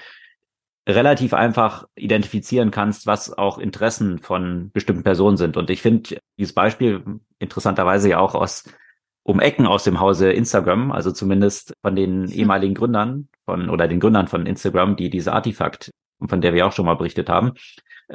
relativ 0.88 1.34
einfach 1.34 1.86
identifizieren 1.96 2.70
kannst, 2.70 3.06
was 3.06 3.36
auch 3.36 3.58
Interessen 3.58 4.18
von 4.20 4.70
bestimmten 4.72 5.02
Personen 5.02 5.36
sind. 5.36 5.56
Und 5.56 5.68
ich 5.68 5.82
finde 5.82 6.18
dieses 6.38 6.54
Beispiel 6.54 7.02
interessanterweise 7.38 8.10
ja 8.10 8.18
auch 8.18 8.34
aus 8.34 8.64
um 9.26 9.40
Ecken 9.40 9.66
aus 9.66 9.82
dem 9.82 9.98
Hause 9.98 10.30
Instagram, 10.30 10.92
also 10.92 11.10
zumindest 11.10 11.74
von 11.82 11.96
den 11.96 12.30
ehemaligen 12.30 12.74
Gründern 12.74 13.28
von 13.44 13.70
oder 13.70 13.88
den 13.88 13.98
Gründern 13.98 14.28
von 14.28 14.46
Instagram, 14.46 14.94
die 14.94 15.10
diese 15.10 15.32
Artefakt, 15.32 15.90
von 16.28 16.40
der 16.40 16.54
wir 16.54 16.64
auch 16.64 16.72
schon 16.72 16.86
mal 16.86 16.94
berichtet 16.94 17.28
haben, 17.28 17.54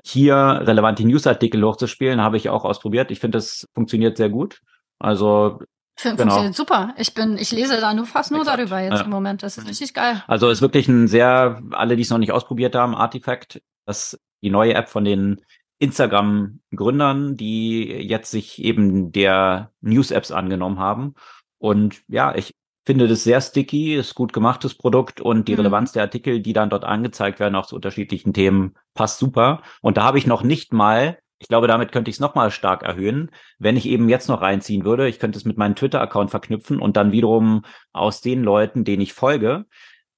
hier 0.05 0.36
relevante 0.36 1.05
Newsartikel 1.05 1.62
hochzuspielen, 1.64 2.22
habe 2.22 2.38
ich 2.38 2.47
auch 2.47 2.64
ausprobiert. 2.64 3.12
Ich 3.12 3.20
finde, 3.20 3.39
das 3.39 3.68
funktioniert 3.74 4.16
sehr 4.16 4.30
gut. 4.30 4.62
Also 4.99 5.59
F 5.97 6.03
genau. 6.03 6.18
Funktioniert 6.18 6.55
super. 6.55 6.93
Ich 6.97 7.14
bin, 7.14 7.38
ich 7.38 7.51
lese 7.51 7.82
da 7.82 7.93
nur 7.93 8.05
fast 8.05 8.32
nur 8.32 8.41
Exakt. 8.41 8.59
darüber 8.59 8.80
jetzt 8.80 8.99
ja. 8.99 9.01
im 9.01 9.09
Moment. 9.09 9.43
Das 9.43 9.57
ist 9.57 9.68
richtig 9.68 9.93
geil. 9.93 10.24
Also 10.28 10.49
ist 10.49 10.62
wirklich 10.62 10.88
ein 10.88 11.09
sehr, 11.09 11.62
alle, 11.72 11.97
die 11.97 12.03
es 12.03 12.09
noch 12.09 12.20
nicht 12.20 12.32
ausprobiert 12.32 12.74
haben, 12.74 12.95
Artifact, 12.95 13.62
das 13.86 14.18
die 14.41 14.49
neue 14.49 14.76
App 14.76 14.88
von 14.88 15.03
den 15.03 15.41
Instagram-Gründern, 15.82 17.36
die 17.38 17.86
jetzt 17.86 18.29
sich 18.29 18.63
eben 18.63 19.11
der 19.11 19.71
News-Apps 19.82 20.32
angenommen 20.32 20.79
haben. 20.79 21.15
Und 21.57 22.03
ja, 22.07 22.36
ich 22.36 22.53
finde 22.86 23.07
das 23.07 23.23
sehr 23.23 23.41
sticky, 23.41 23.95
ist 23.95 24.13
gut 24.13 24.32
gemachtes 24.32 24.75
Produkt 24.75 25.21
und 25.21 25.47
die 25.47 25.53
mhm. 25.53 25.59
Relevanz 25.59 25.91
der 25.91 26.03
Artikel, 26.03 26.39
die 26.39 26.53
dann 26.53 26.69
dort 26.69 26.84
angezeigt 26.84 27.39
werden, 27.39 27.55
auch 27.55 27.65
zu 27.65 27.75
unterschiedlichen 27.75 28.32
Themen, 28.32 28.75
passt 28.93 29.17
super. 29.17 29.63
Und 29.82 29.97
da 29.97 30.03
habe 30.03 30.19
ich 30.19 30.27
noch 30.27 30.43
nicht 30.43 30.71
mal, 30.71 31.17
ich 31.39 31.47
glaube, 31.47 31.67
damit 31.67 31.91
könnte 31.91 32.09
ich 32.09 32.17
es 32.17 32.21
nochmal 32.21 32.51
stark 32.51 32.84
erhöhen, 32.84 33.32
wenn 33.57 33.75
ich 33.75 33.88
eben 33.88 34.07
jetzt 34.07 34.29
noch 34.29 34.41
reinziehen 34.41 34.86
würde. 34.86 35.07
Ich 35.07 35.17
könnte 35.17 35.39
es 35.39 35.45
mit 35.45 35.57
meinem 35.57 35.75
Twitter-Account 35.75 36.29
verknüpfen 36.29 36.79
und 36.79 36.95
dann 36.95 37.11
wiederum 37.11 37.65
aus 37.91 38.21
den 38.21 38.43
Leuten, 38.43 38.84
denen 38.84 39.01
ich 39.01 39.13
folge, 39.13 39.65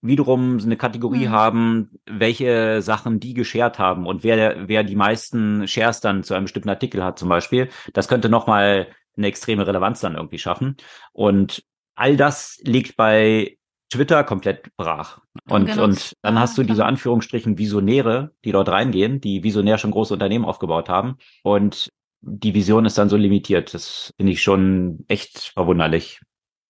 wiederum 0.04 0.60
eine 0.62 0.78
Kategorie 0.78 1.28
mhm. 1.28 1.32
haben, 1.32 1.90
welche 2.06 2.82
Sachen 2.82 3.20
die 3.20 3.34
geshared 3.34 3.80
haben 3.80 4.06
und 4.06 4.24
wer, 4.24 4.68
wer 4.68 4.84
die 4.84 4.96
meisten 4.96 5.68
Shares 5.68 6.02
dann 6.02 6.24
zu 6.24 6.34
einem 6.34 6.44
bestimmten 6.44 6.70
Artikel 6.70 7.04
hat 7.04 7.18
zum 7.18 7.30
Beispiel. 7.30 7.70
Das 7.94 8.08
könnte 8.08 8.30
nochmal 8.30 8.88
eine 9.16 9.28
extreme 9.28 9.66
Relevanz 9.66 10.02
dann 10.02 10.16
irgendwie 10.16 10.40
schaffen. 10.40 10.76
Und 11.14 11.64
all 11.96 12.18
das 12.18 12.60
liegt 12.64 12.98
bei 12.98 13.58
Twitter 13.90 14.24
komplett 14.24 14.76
brach. 14.76 15.20
Und, 15.48 15.68
genau. 15.68 15.84
und 15.84 16.14
dann 16.22 16.40
hast 16.40 16.58
du 16.58 16.64
diese 16.64 16.86
Anführungsstrichen 16.86 17.58
Visionäre, 17.58 18.32
die 18.44 18.52
dort 18.52 18.70
reingehen, 18.70 19.22
die 19.22 19.44
visionär 19.44 19.78
schon 19.78 19.92
große 19.92 20.14
Unternehmen 20.14 20.46
aufgebaut 20.46 20.90
haben. 20.90 21.18
Und 21.44 21.92
die 22.22 22.54
Vision 22.54 22.86
ist 22.86 22.98
dann 22.98 23.10
so 23.10 23.18
limitiert. 23.18 23.74
Das 23.74 24.12
finde 24.18 24.34
ich 24.34 24.42
schon 24.42 25.06
echt 25.08 25.52
verwunderlich, 25.54 26.22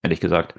ehrlich 0.03 0.19
gesagt. 0.19 0.55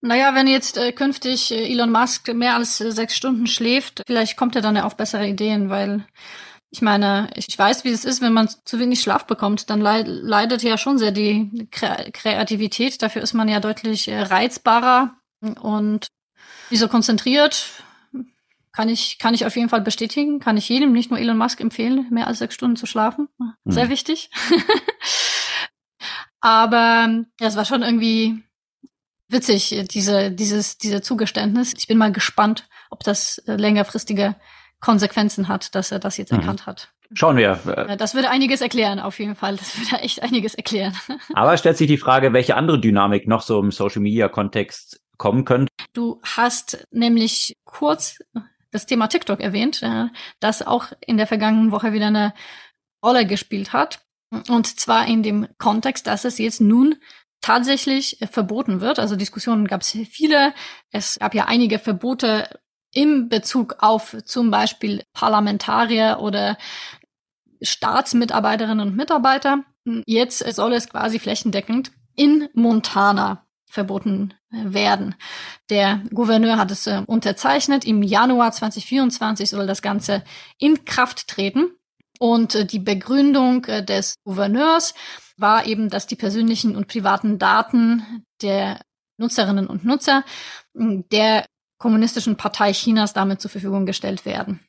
Naja, 0.00 0.34
wenn 0.34 0.46
jetzt 0.46 0.78
äh, 0.78 0.92
künftig 0.92 1.50
äh, 1.50 1.70
Elon 1.72 1.90
Musk 1.90 2.32
mehr 2.32 2.54
als 2.54 2.80
äh, 2.80 2.92
sechs 2.92 3.16
Stunden 3.16 3.46
schläft, 3.46 4.02
vielleicht 4.06 4.36
kommt 4.36 4.54
er 4.54 4.62
dann 4.62 4.76
ja 4.76 4.84
auf 4.84 4.96
bessere 4.96 5.26
Ideen, 5.26 5.70
weil 5.70 6.06
ich 6.70 6.82
meine, 6.82 7.30
ich 7.34 7.58
weiß, 7.58 7.84
wie 7.84 7.90
es 7.90 8.04
ist, 8.04 8.20
wenn 8.20 8.32
man 8.32 8.48
zu 8.48 8.78
wenig 8.78 9.00
Schlaf 9.00 9.26
bekommt, 9.26 9.70
dann 9.70 9.80
leid, 9.80 10.06
leidet 10.06 10.62
ja 10.62 10.76
schon 10.76 10.98
sehr 10.98 11.12
die 11.12 11.68
Kreativität. 11.70 13.02
Dafür 13.02 13.22
ist 13.22 13.32
man 13.32 13.48
ja 13.48 13.58
deutlich 13.58 14.06
äh, 14.08 14.20
reizbarer 14.20 15.14
und 15.60 16.08
wieso 16.68 16.88
konzentriert. 16.88 17.82
Kann 18.70 18.88
ich, 18.88 19.18
kann 19.18 19.34
ich 19.34 19.46
auf 19.46 19.56
jeden 19.56 19.70
Fall 19.70 19.80
bestätigen, 19.80 20.38
kann 20.38 20.56
ich 20.56 20.68
jedem, 20.68 20.92
nicht 20.92 21.10
nur 21.10 21.18
Elon 21.18 21.38
Musk 21.38 21.60
empfehlen, 21.60 22.06
mehr 22.10 22.28
als 22.28 22.38
sechs 22.38 22.54
Stunden 22.54 22.76
zu 22.76 22.86
schlafen. 22.86 23.28
Sehr 23.64 23.86
mhm. 23.86 23.90
wichtig. 23.90 24.30
Aber 26.40 27.24
ja, 27.40 27.46
es 27.46 27.56
war 27.56 27.64
schon 27.64 27.82
irgendwie 27.82 28.44
witzig, 29.28 29.84
diese, 29.90 30.30
dieses, 30.30 30.78
dieser 30.78 31.02
Zugeständnis. 31.02 31.74
Ich 31.76 31.86
bin 31.86 31.98
mal 31.98 32.12
gespannt, 32.12 32.68
ob 32.90 33.04
das 33.04 33.38
äh, 33.46 33.56
längerfristige 33.56 34.36
Konsequenzen 34.80 35.48
hat, 35.48 35.74
dass 35.74 35.92
er 35.92 35.98
das 35.98 36.16
jetzt 36.16 36.32
mhm. 36.32 36.40
erkannt 36.40 36.66
hat. 36.66 36.92
Schauen 37.14 37.38
wir. 37.38 37.56
Das 37.98 38.14
würde 38.14 38.28
einiges 38.28 38.60
erklären, 38.60 39.00
auf 39.00 39.18
jeden 39.18 39.34
Fall. 39.34 39.56
Das 39.56 39.78
würde 39.78 40.02
echt 40.02 40.22
einiges 40.22 40.54
erklären. 40.54 40.94
Aber 41.34 41.56
stellt 41.56 41.78
sich 41.78 41.88
die 41.88 41.96
Frage, 41.96 42.34
welche 42.34 42.54
andere 42.54 42.78
Dynamik 42.78 43.26
noch 43.26 43.40
so 43.40 43.58
im 43.60 43.70
Social 43.70 44.02
Media 44.02 44.28
Kontext 44.28 45.00
kommen 45.16 45.46
könnte. 45.46 45.72
Du 45.94 46.20
hast 46.22 46.86
nämlich 46.90 47.56
kurz 47.64 48.18
das 48.70 48.84
Thema 48.84 49.06
TikTok 49.08 49.40
erwähnt, 49.40 49.82
das 50.40 50.66
auch 50.66 50.92
in 51.00 51.16
der 51.16 51.26
vergangenen 51.26 51.72
Woche 51.72 51.94
wieder 51.94 52.08
eine 52.08 52.34
Rolle 53.02 53.26
gespielt 53.26 53.72
hat. 53.72 54.00
Und 54.48 54.78
zwar 54.78 55.06
in 55.06 55.22
dem 55.22 55.48
Kontext, 55.56 56.06
dass 56.06 56.26
es 56.26 56.36
jetzt 56.36 56.60
nun 56.60 56.96
tatsächlich 57.40 58.18
verboten 58.30 58.80
wird. 58.80 58.98
Also 58.98 59.16
Diskussionen 59.16 59.66
gab 59.66 59.82
es 59.82 59.96
viele. 60.10 60.54
Es 60.90 61.18
gab 61.18 61.34
ja 61.34 61.46
einige 61.46 61.78
Verbote 61.78 62.48
im 62.92 63.28
Bezug 63.28 63.76
auf 63.80 64.16
zum 64.24 64.50
Beispiel 64.50 65.04
Parlamentarier 65.12 66.18
oder 66.20 66.56
Staatsmitarbeiterinnen 67.60 68.88
und 68.88 68.96
Mitarbeiter. 68.96 69.64
Jetzt 70.06 70.38
soll 70.54 70.72
es 70.72 70.88
quasi 70.88 71.18
flächendeckend 71.18 71.92
in 72.14 72.48
Montana 72.54 73.46
verboten 73.70 74.34
werden. 74.50 75.14
Der 75.70 76.02
Gouverneur 76.12 76.56
hat 76.56 76.70
es 76.70 76.86
äh, 76.86 77.02
unterzeichnet. 77.06 77.84
Im 77.84 78.02
Januar 78.02 78.52
2024 78.52 79.50
soll 79.50 79.66
das 79.66 79.82
Ganze 79.82 80.24
in 80.58 80.84
Kraft 80.84 81.28
treten. 81.28 81.70
Und 82.18 82.54
äh, 82.54 82.64
die 82.64 82.78
Begründung 82.78 83.64
äh, 83.66 83.84
des 83.84 84.14
Gouverneurs 84.24 84.94
war 85.38 85.66
eben, 85.66 85.88
dass 85.88 86.06
die 86.06 86.16
persönlichen 86.16 86.76
und 86.76 86.88
privaten 86.88 87.38
Daten 87.38 88.24
der 88.42 88.80
Nutzerinnen 89.16 89.66
und 89.66 89.84
Nutzer 89.84 90.24
der 90.74 91.46
kommunistischen 91.78 92.36
Partei 92.36 92.72
Chinas 92.72 93.12
damit 93.12 93.40
zur 93.40 93.50
Verfügung 93.50 93.86
gestellt 93.86 94.24
werden. 94.24 94.60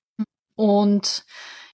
Und 0.55 1.25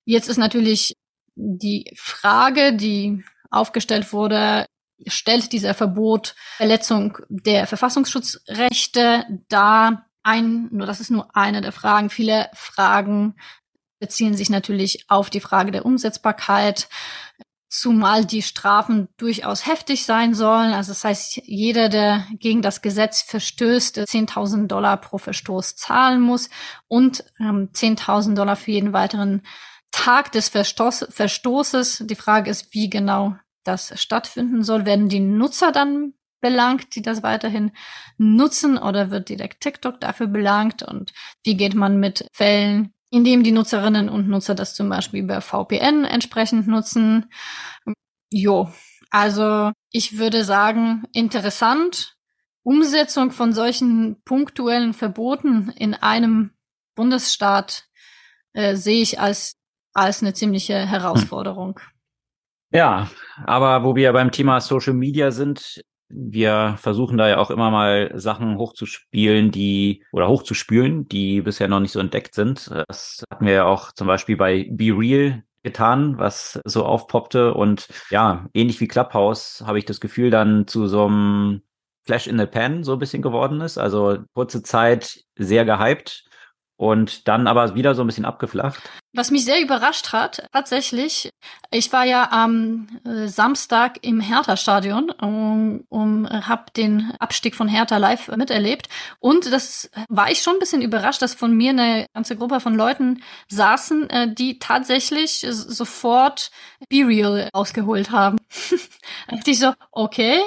jetzt 0.06 0.30
ist 0.30 0.38
natürlich 0.38 0.96
die 1.36 1.91
Frage, 1.96 2.74
die 2.74 3.24
aufgestellt 3.50 4.14
wurde, 4.14 4.66
stellt 5.08 5.52
dieser 5.52 5.74
Verbot 5.74 6.36
Verletzung 6.58 7.18
der 7.30 7.68
Verfassungsschutzrechte 7.68 9.26
dar? 9.50 10.06
Ein, 10.24 10.70
nur 10.72 10.88
das 10.88 11.02
ist 11.02 11.12
nur 11.12 11.36
eine 11.36 11.62
der 11.62 11.72
Fragen. 11.72 12.10
Viele 12.10 12.50
Fragen 12.54 13.36
beziehen 14.00 14.36
sich 14.36 14.50
natürlich 14.50 15.06
auf 15.08 15.30
die 15.30 15.39
Frage 15.39 15.72
der 15.72 15.86
Umsetzbarkeit, 15.86 16.89
zumal 17.68 18.26
die 18.26 18.41
Strafen 18.41 19.07
durchaus 19.18 19.66
heftig 19.66 20.05
sein 20.05 20.34
sollen. 20.34 20.74
Also 20.74 20.91
das 20.91 21.03
heißt, 21.03 21.41
jeder, 21.43 21.89
der 21.89 22.26
gegen 22.39 22.61
das 22.61 22.82
Gesetz 22.82 23.22
verstößt, 23.22 23.99
10.000 23.99 24.68
Dollar 24.68 24.97
pro 24.97 25.18
Verstoß 25.18 25.76
zahlen 25.76 26.22
muss 26.22 26.49
und 26.88 27.24
ähm, 27.39 27.70
10.000 27.74 28.36
Dollar 28.36 28.55
für 28.55 28.72
jeden 28.72 28.93
weiteren 28.93 29.41
Tag 29.91 30.32
des 30.32 30.49
Verstoß, 30.49 31.07
Verstoßes. 31.09 32.03
Die 32.05 32.16
Frage 32.16 32.49
ist, 32.51 32.74
wie 32.74 32.89
genau 32.89 33.36
das 33.63 33.99
stattfinden 33.99 34.63
soll. 34.63 34.86
Werden 34.86 35.09
die 35.09 35.20
Nutzer 35.20 35.72
dann 35.72 36.13
belangt, 36.41 36.95
die 36.95 37.01
das 37.01 37.24
weiterhin 37.24 37.72
nutzen 38.18 38.78
oder 38.78 39.09
wird 39.09 39.30
direkt 39.30 39.61
TikTok 39.61 39.99
dafür 39.99 40.28
belangt? 40.28 40.84
Und 40.84 41.13
wie 41.43 41.57
geht 41.57 41.74
man 41.74 41.99
mit 41.99 42.28
Fällen, 42.34 42.93
in 43.16 43.24
dem 43.24 43.43
die 43.43 43.53
Nutzerinnen 43.53 44.09
und 44.09 44.28
Nutzer 44.28 44.55
das 44.55 44.76
zum 44.76 44.89
Beispiel 44.89 45.24
über 45.24 45.39
VPN 45.39 46.03
entsprechend 46.03 46.68
nutzen? 46.68 47.32
Jo, 48.30 48.70
also 49.09 49.72
ich 49.89 50.18
würde 50.18 50.43
sagen, 50.43 51.05
interessant. 51.13 52.18
Umsetzung 52.63 53.32
von 53.32 53.53
solchen 53.53 54.22
punktuellen 54.26 54.93
Verboten 54.93 55.72
in 55.78 55.93
einem 55.93 56.51
Bundesstaat 56.95 57.86
äh, 58.51 58.76
sehe 58.76 59.01
ich 59.01 59.18
als, 59.18 59.55
als 59.93 60.22
eine 60.22 60.34
ziemliche 60.34 60.76
Herausforderung. 60.86 61.80
Hm. 61.80 62.78
Ja, 62.78 63.09
aber 63.45 63.86
wo 63.86 63.95
wir 63.95 64.11
beim 64.11 64.32
Thema 64.32 64.59
Social 64.59 64.93
Media 64.93 65.32
sind, 65.32 65.82
wir 66.10 66.76
versuchen 66.80 67.18
da 67.18 67.28
ja 67.28 67.38
auch 67.38 67.49
immer 67.49 67.72
mal 67.72 68.12
Sachen 68.16 68.58
hochzuspielen, 68.58 69.51
die 69.51 70.03
oder 70.12 70.28
hochzuspülen, 70.28 71.08
die 71.08 71.41
bisher 71.41 71.68
noch 71.68 71.80
nicht 71.80 71.91
so 71.91 71.99
entdeckt 71.99 72.36
sind. 72.36 72.72
Das 72.88 73.24
hatten 73.32 73.45
wir 73.45 73.53
ja 73.53 73.66
auch 73.66 73.91
zum 73.91 74.08
Beispiel 74.08 74.38
bei 74.38 74.68
Be 74.72 74.95
Real 74.97 75.43
getan, 75.64 76.18
was 76.18 76.60
so 76.64 76.86
aufpoppte. 76.86 77.53
Und 77.53 77.88
ja, 78.12 78.47
ähnlich 78.53 78.80
wie 78.80 78.88
Clubhouse 78.88 79.64
habe 79.66 79.80
ich 79.80 79.86
das 79.86 79.99
Gefühl, 79.99 80.30
dann 80.30 80.68
zu 80.68 80.88
so 80.88 81.06
einem 81.06 81.62
Flash 82.03 82.28
in 82.28 82.38
the 82.38 82.45
Pan 82.45 82.84
so 82.84 82.93
ein 82.93 82.99
bisschen 82.99 83.22
geworden 83.22 83.62
ist. 83.62 83.78
Also 83.78 84.20
kurze 84.34 84.62
Zeit 84.62 85.24
sehr 85.36 85.66
gehypt 85.66 86.26
und 86.78 87.28
dann 87.28 87.48
aber 87.48 87.76
wieder 87.76 87.96
so 87.96 88.04
ein 88.04 88.08
bisschen 88.08 88.26
abgeflacht. 88.26 88.82
Was 89.14 89.32
mich 89.32 89.46
sehr 89.46 89.62
überrascht 89.62 90.12
hat, 90.12 90.46
tatsächlich, 90.52 91.30
ich 91.72 91.94
war 91.94 92.04
ja 92.04 92.32
am 92.32 92.88
äh, 93.06 93.28
Samstag 93.28 94.00
im 94.02 94.20
Hertha-Stadion 94.20 95.10
und, 95.10 95.86
und 95.88 96.30
habe 96.30 96.66
den 96.76 97.14
Abstieg 97.20 97.56
von 97.56 97.70
Hertha 97.70 97.96
live 97.96 98.28
miterlebt. 98.36 98.90
Und 99.20 99.52
das 99.54 99.90
war 100.10 100.30
ich 100.30 100.42
schon 100.42 100.58
ein 100.58 100.60
bisschen 100.60 100.82
überrascht, 100.82 101.22
dass 101.22 101.34
von 101.34 101.56
mir 101.56 101.70
eine 101.70 102.08
ganze 102.14 102.36
Gruppe 102.36 102.60
von 102.60 102.76
Leuten 102.76 103.24
saßen, 103.48 104.10
äh, 104.10 104.34
die 104.34 104.60
tatsächlich 104.60 105.46
sofort 105.50 106.52
Be 106.90 107.08
Real 107.08 107.50
ausgeholt 107.54 108.12
haben. 108.12 108.38
und 109.32 109.48
ich 109.48 109.60
so, 109.60 109.74
okay, 109.92 110.42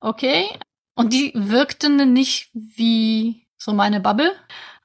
okay. 0.00 0.46
Und 0.94 1.12
die 1.12 1.32
wirkten 1.34 2.12
nicht 2.12 2.50
wie 2.52 3.48
so 3.58 3.72
meine 3.72 4.00
Bubble. 4.00 4.32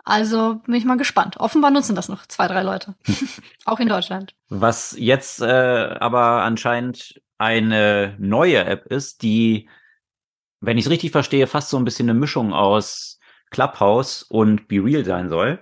Also 0.07 0.61
bin 0.65 0.73
ich 0.73 0.85
mal 0.85 0.95
gespannt. 0.95 1.35
Offenbar 1.35 1.69
nutzen 1.69 1.93
das 1.93 2.07
noch 2.07 2.25
zwei, 2.27 2.47
drei 2.47 2.63
Leute. 2.63 2.95
Auch 3.65 3.81
in 3.81 3.89
Deutschland. 3.89 4.33
Was 4.47 4.95
jetzt 4.97 5.41
äh, 5.41 5.45
aber 5.45 6.43
anscheinend 6.43 7.21
eine 7.37 8.15
neue 8.17 8.63
App 8.63 8.85
ist, 8.85 9.21
die, 9.21 9.67
wenn 10.61 10.77
ich 10.77 10.85
es 10.85 10.91
richtig 10.91 11.11
verstehe, 11.11 11.45
fast 11.45 11.69
so 11.69 11.75
ein 11.75 11.83
bisschen 11.83 12.09
eine 12.09 12.17
Mischung 12.17 12.53
aus 12.53 13.19
Clubhouse 13.51 14.23
und 14.23 14.69
Be 14.69 14.77
Real 14.81 15.03
sein 15.03 15.27
soll 15.27 15.61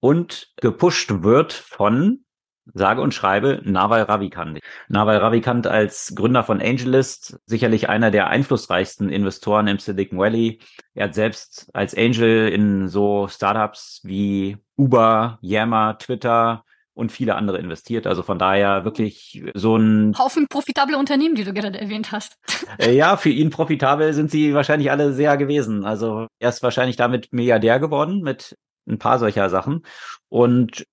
und 0.00 0.52
gepusht 0.56 1.22
wird 1.22 1.54
von 1.54 2.25
sage 2.74 3.00
und 3.00 3.14
schreibe 3.14 3.60
Nawal 3.64 4.02
Ravikant. 4.02 4.58
Nawal 4.88 5.18
Ravikant 5.18 5.66
als 5.66 6.12
Gründer 6.14 6.44
von 6.44 6.60
AngelList, 6.60 7.38
sicherlich 7.46 7.88
einer 7.88 8.10
der 8.10 8.28
einflussreichsten 8.28 9.08
Investoren 9.08 9.68
im 9.68 9.78
Silicon 9.78 10.18
Valley. 10.18 10.60
Er 10.94 11.04
hat 11.04 11.14
selbst 11.14 11.68
als 11.72 11.96
Angel 11.96 12.48
in 12.48 12.88
so 12.88 13.28
Startups 13.28 14.00
wie 14.04 14.58
Uber, 14.76 15.38
Yammer, 15.40 15.98
Twitter 15.98 16.64
und 16.96 17.12
viele 17.12 17.34
andere 17.34 17.58
investiert. 17.58 18.06
Also 18.06 18.22
von 18.22 18.38
daher 18.38 18.84
wirklich 18.84 19.44
so 19.54 19.76
ein 19.76 20.14
Haufen 20.18 20.48
profitable 20.48 20.96
Unternehmen, 20.96 21.34
die 21.34 21.44
du 21.44 21.52
gerade 21.52 21.78
erwähnt 21.78 22.10
hast. 22.12 22.36
Äh, 22.78 22.94
ja, 22.94 23.16
für 23.16 23.30
ihn 23.30 23.48
profitabel 23.48 24.12
sind 24.12 24.30
sie 24.30 24.52
wahrscheinlich 24.52 24.90
alle 24.90 25.14
sehr 25.14 25.38
gewesen. 25.38 25.84
Also 25.84 26.26
er 26.40 26.50
ist 26.50 26.62
wahrscheinlich 26.62 26.96
damit 26.96 27.32
Milliardär 27.32 27.78
geworden 27.78 28.20
mit 28.20 28.56
ein 28.86 28.98
paar 28.98 29.18
solcher 29.18 29.48
Sachen. 29.48 29.82
Und 30.28 30.84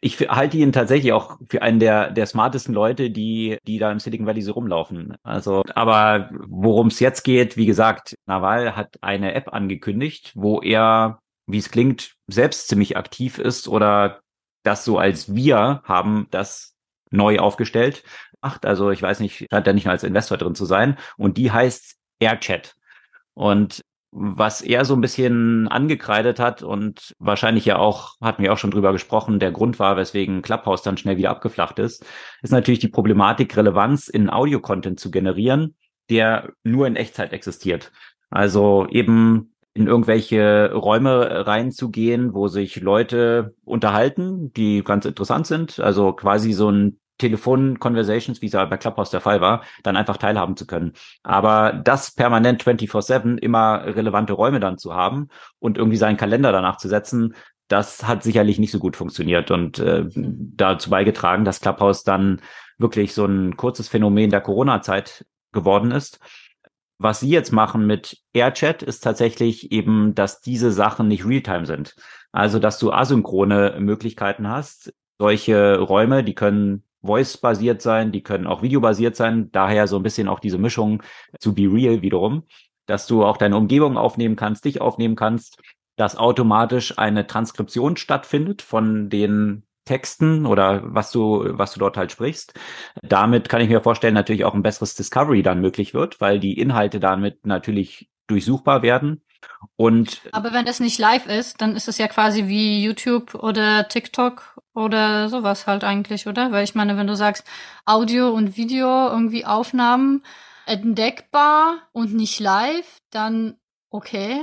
ich 0.00 0.18
halte 0.28 0.56
ihn 0.56 0.72
tatsächlich 0.72 1.12
auch 1.12 1.38
für 1.48 1.62
einen 1.62 1.78
der, 1.78 2.10
der 2.10 2.26
smartesten 2.26 2.74
Leute, 2.74 3.10
die, 3.10 3.58
die 3.66 3.78
da 3.78 3.92
im 3.92 3.98
Silicon 4.00 4.26
Valley 4.26 4.40
so 4.40 4.52
rumlaufen. 4.52 5.16
Also, 5.22 5.62
aber 5.74 6.30
worum 6.48 6.86
es 6.86 7.00
jetzt 7.00 7.22
geht, 7.22 7.56
wie 7.56 7.66
gesagt, 7.66 8.16
Naval 8.26 8.76
hat 8.76 8.96
eine 9.02 9.34
App 9.34 9.52
angekündigt, 9.52 10.32
wo 10.34 10.60
er, 10.60 11.20
wie 11.46 11.58
es 11.58 11.70
klingt, 11.70 12.14
selbst 12.28 12.68
ziemlich 12.68 12.96
aktiv 12.96 13.38
ist 13.38 13.68
oder 13.68 14.20
das 14.62 14.84
so 14.84 14.98
als 14.98 15.34
wir 15.34 15.82
haben 15.84 16.26
das 16.30 16.74
neu 17.10 17.38
aufgestellt 17.38 18.02
macht. 18.40 18.64
Also 18.64 18.90
ich 18.90 19.02
weiß 19.02 19.20
nicht, 19.20 19.48
scheint 19.50 19.66
da 19.66 19.72
nicht 19.72 19.84
nur 19.84 19.92
als 19.92 20.04
Investor 20.04 20.38
drin 20.38 20.54
zu 20.54 20.64
sein. 20.64 20.96
Und 21.16 21.36
die 21.36 21.50
heißt 21.50 21.96
AirChat. 22.20 22.74
Und 23.34 23.82
was 24.12 24.60
er 24.60 24.84
so 24.84 24.94
ein 24.94 25.00
bisschen 25.00 25.68
angekreidet 25.68 26.40
hat 26.40 26.62
und 26.62 27.14
wahrscheinlich 27.18 27.64
ja 27.64 27.78
auch, 27.78 28.16
hatten 28.20 28.42
wir 28.42 28.52
auch 28.52 28.58
schon 28.58 28.72
drüber 28.72 28.92
gesprochen, 28.92 29.38
der 29.38 29.52
Grund 29.52 29.78
war, 29.78 29.96
weswegen 29.96 30.42
Clubhouse 30.42 30.82
dann 30.82 30.96
schnell 30.96 31.16
wieder 31.16 31.30
abgeflacht 31.30 31.78
ist, 31.78 32.04
ist 32.42 32.50
natürlich 32.50 32.80
die 32.80 32.88
Problematik, 32.88 33.56
Relevanz 33.56 34.08
in 34.08 34.30
Audio-Content 34.30 34.98
zu 34.98 35.10
generieren, 35.10 35.76
der 36.10 36.52
nur 36.64 36.86
in 36.86 36.96
Echtzeit 36.96 37.32
existiert. 37.32 37.92
Also 38.30 38.86
eben 38.90 39.54
in 39.74 39.86
irgendwelche 39.86 40.72
Räume 40.72 41.46
reinzugehen, 41.46 42.34
wo 42.34 42.48
sich 42.48 42.80
Leute 42.80 43.54
unterhalten, 43.64 44.52
die 44.52 44.82
ganz 44.82 45.04
interessant 45.04 45.46
sind. 45.46 45.78
Also 45.78 46.12
quasi 46.12 46.52
so 46.52 46.70
ein 46.70 46.99
Telefon-Conversations, 47.20 48.42
wie 48.42 48.46
es 48.46 48.52
ja 48.52 48.64
bei 48.64 48.76
Clubhouse 48.76 49.10
der 49.10 49.20
Fall 49.20 49.40
war, 49.40 49.62
dann 49.84 49.96
einfach 49.96 50.16
teilhaben 50.16 50.56
zu 50.56 50.66
können. 50.66 50.92
Aber 51.22 51.72
das 51.72 52.12
permanent 52.12 52.64
24-7 52.64 53.38
immer 53.38 53.84
relevante 53.84 54.32
Räume 54.32 54.58
dann 54.58 54.78
zu 54.78 54.94
haben 54.94 55.28
und 55.60 55.78
irgendwie 55.78 55.96
seinen 55.96 56.16
Kalender 56.16 56.50
danach 56.50 56.78
zu 56.78 56.88
setzen, 56.88 57.34
das 57.68 58.06
hat 58.06 58.24
sicherlich 58.24 58.58
nicht 58.58 58.72
so 58.72 58.80
gut 58.80 58.96
funktioniert 58.96 59.52
und 59.52 59.78
äh, 59.78 60.04
dazu 60.14 60.90
beigetragen, 60.90 61.44
dass 61.44 61.60
Clubhouse 61.60 62.02
dann 62.02 62.40
wirklich 62.78 63.14
so 63.14 63.24
ein 63.24 63.56
kurzes 63.56 63.88
Phänomen 63.88 64.30
der 64.30 64.40
Corona-Zeit 64.40 65.24
geworden 65.52 65.92
ist. 65.92 66.18
Was 66.98 67.20
Sie 67.20 67.30
jetzt 67.30 67.52
machen 67.52 67.86
mit 67.86 68.18
AirChat 68.34 68.82
ist 68.82 69.00
tatsächlich 69.00 69.72
eben, 69.72 70.14
dass 70.14 70.40
diese 70.40 70.72
Sachen 70.72 71.08
nicht 71.08 71.24
Realtime 71.24 71.64
sind. 71.64 71.94
Also, 72.32 72.58
dass 72.58 72.78
du 72.78 72.92
asynchrone 72.92 73.76
Möglichkeiten 73.78 74.48
hast. 74.48 74.92
Solche 75.18 75.78
Räume, 75.78 76.24
die 76.24 76.34
können 76.34 76.84
Voice-basiert 77.02 77.82
sein, 77.82 78.12
die 78.12 78.22
können 78.22 78.46
auch 78.46 78.62
videobasiert 78.62 79.16
sein. 79.16 79.50
Daher 79.52 79.86
so 79.86 79.96
ein 79.96 80.02
bisschen 80.02 80.28
auch 80.28 80.40
diese 80.40 80.58
Mischung 80.58 81.02
zu 81.38 81.54
Be 81.54 81.72
Real 81.72 82.02
wiederum, 82.02 82.44
dass 82.86 83.06
du 83.06 83.24
auch 83.24 83.36
deine 83.36 83.56
Umgebung 83.56 83.96
aufnehmen 83.96 84.36
kannst, 84.36 84.64
dich 84.64 84.80
aufnehmen 84.80 85.16
kannst, 85.16 85.60
dass 85.96 86.16
automatisch 86.16 86.98
eine 86.98 87.26
Transkription 87.26 87.96
stattfindet 87.96 88.62
von 88.62 89.10
den 89.10 89.64
Texten 89.84 90.46
oder 90.46 90.82
was 90.84 91.10
du, 91.10 91.44
was 91.50 91.72
du 91.72 91.80
dort 91.80 91.96
halt 91.96 92.12
sprichst. 92.12 92.54
Damit 93.02 93.48
kann 93.48 93.60
ich 93.60 93.68
mir 93.68 93.80
vorstellen, 93.80 94.14
natürlich 94.14 94.44
auch 94.44 94.54
ein 94.54 94.62
besseres 94.62 94.94
Discovery 94.94 95.42
dann 95.42 95.60
möglich 95.60 95.94
wird, 95.94 96.20
weil 96.20 96.38
die 96.38 96.58
Inhalte 96.58 97.00
damit 97.00 97.44
natürlich 97.44 98.08
durchsuchbar 98.26 98.82
werden. 98.82 99.22
Und 99.76 100.20
aber 100.32 100.52
wenn 100.52 100.66
es 100.66 100.80
nicht 100.80 100.98
live 100.98 101.26
ist, 101.26 101.60
dann 101.60 101.74
ist 101.74 101.88
es 101.88 101.98
ja 101.98 102.08
quasi 102.08 102.48
wie 102.48 102.82
YouTube 102.82 103.34
oder 103.34 103.88
TikTok 103.88 104.60
oder 104.74 105.28
sowas 105.28 105.66
halt 105.66 105.84
eigentlich, 105.84 106.26
oder? 106.26 106.52
Weil 106.52 106.64
ich 106.64 106.74
meine, 106.74 106.96
wenn 106.96 107.06
du 107.06 107.16
sagst 107.16 107.46
Audio 107.86 108.30
und 108.30 108.56
Video 108.56 109.08
irgendwie 109.08 109.46
Aufnahmen 109.46 110.22
entdeckbar 110.66 111.88
und 111.92 112.14
nicht 112.14 112.40
live, 112.40 113.00
dann 113.10 113.56
okay. 113.90 114.42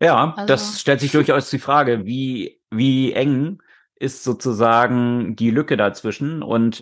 Ja, 0.00 0.34
also. 0.36 0.46
das 0.46 0.80
stellt 0.80 1.00
sich 1.00 1.12
durchaus 1.12 1.50
die 1.50 1.58
Frage, 1.58 2.04
wie 2.04 2.60
wie 2.70 3.12
eng 3.12 3.62
ist 3.94 4.24
sozusagen 4.24 5.36
die 5.36 5.50
Lücke 5.50 5.76
dazwischen 5.76 6.42
und 6.42 6.80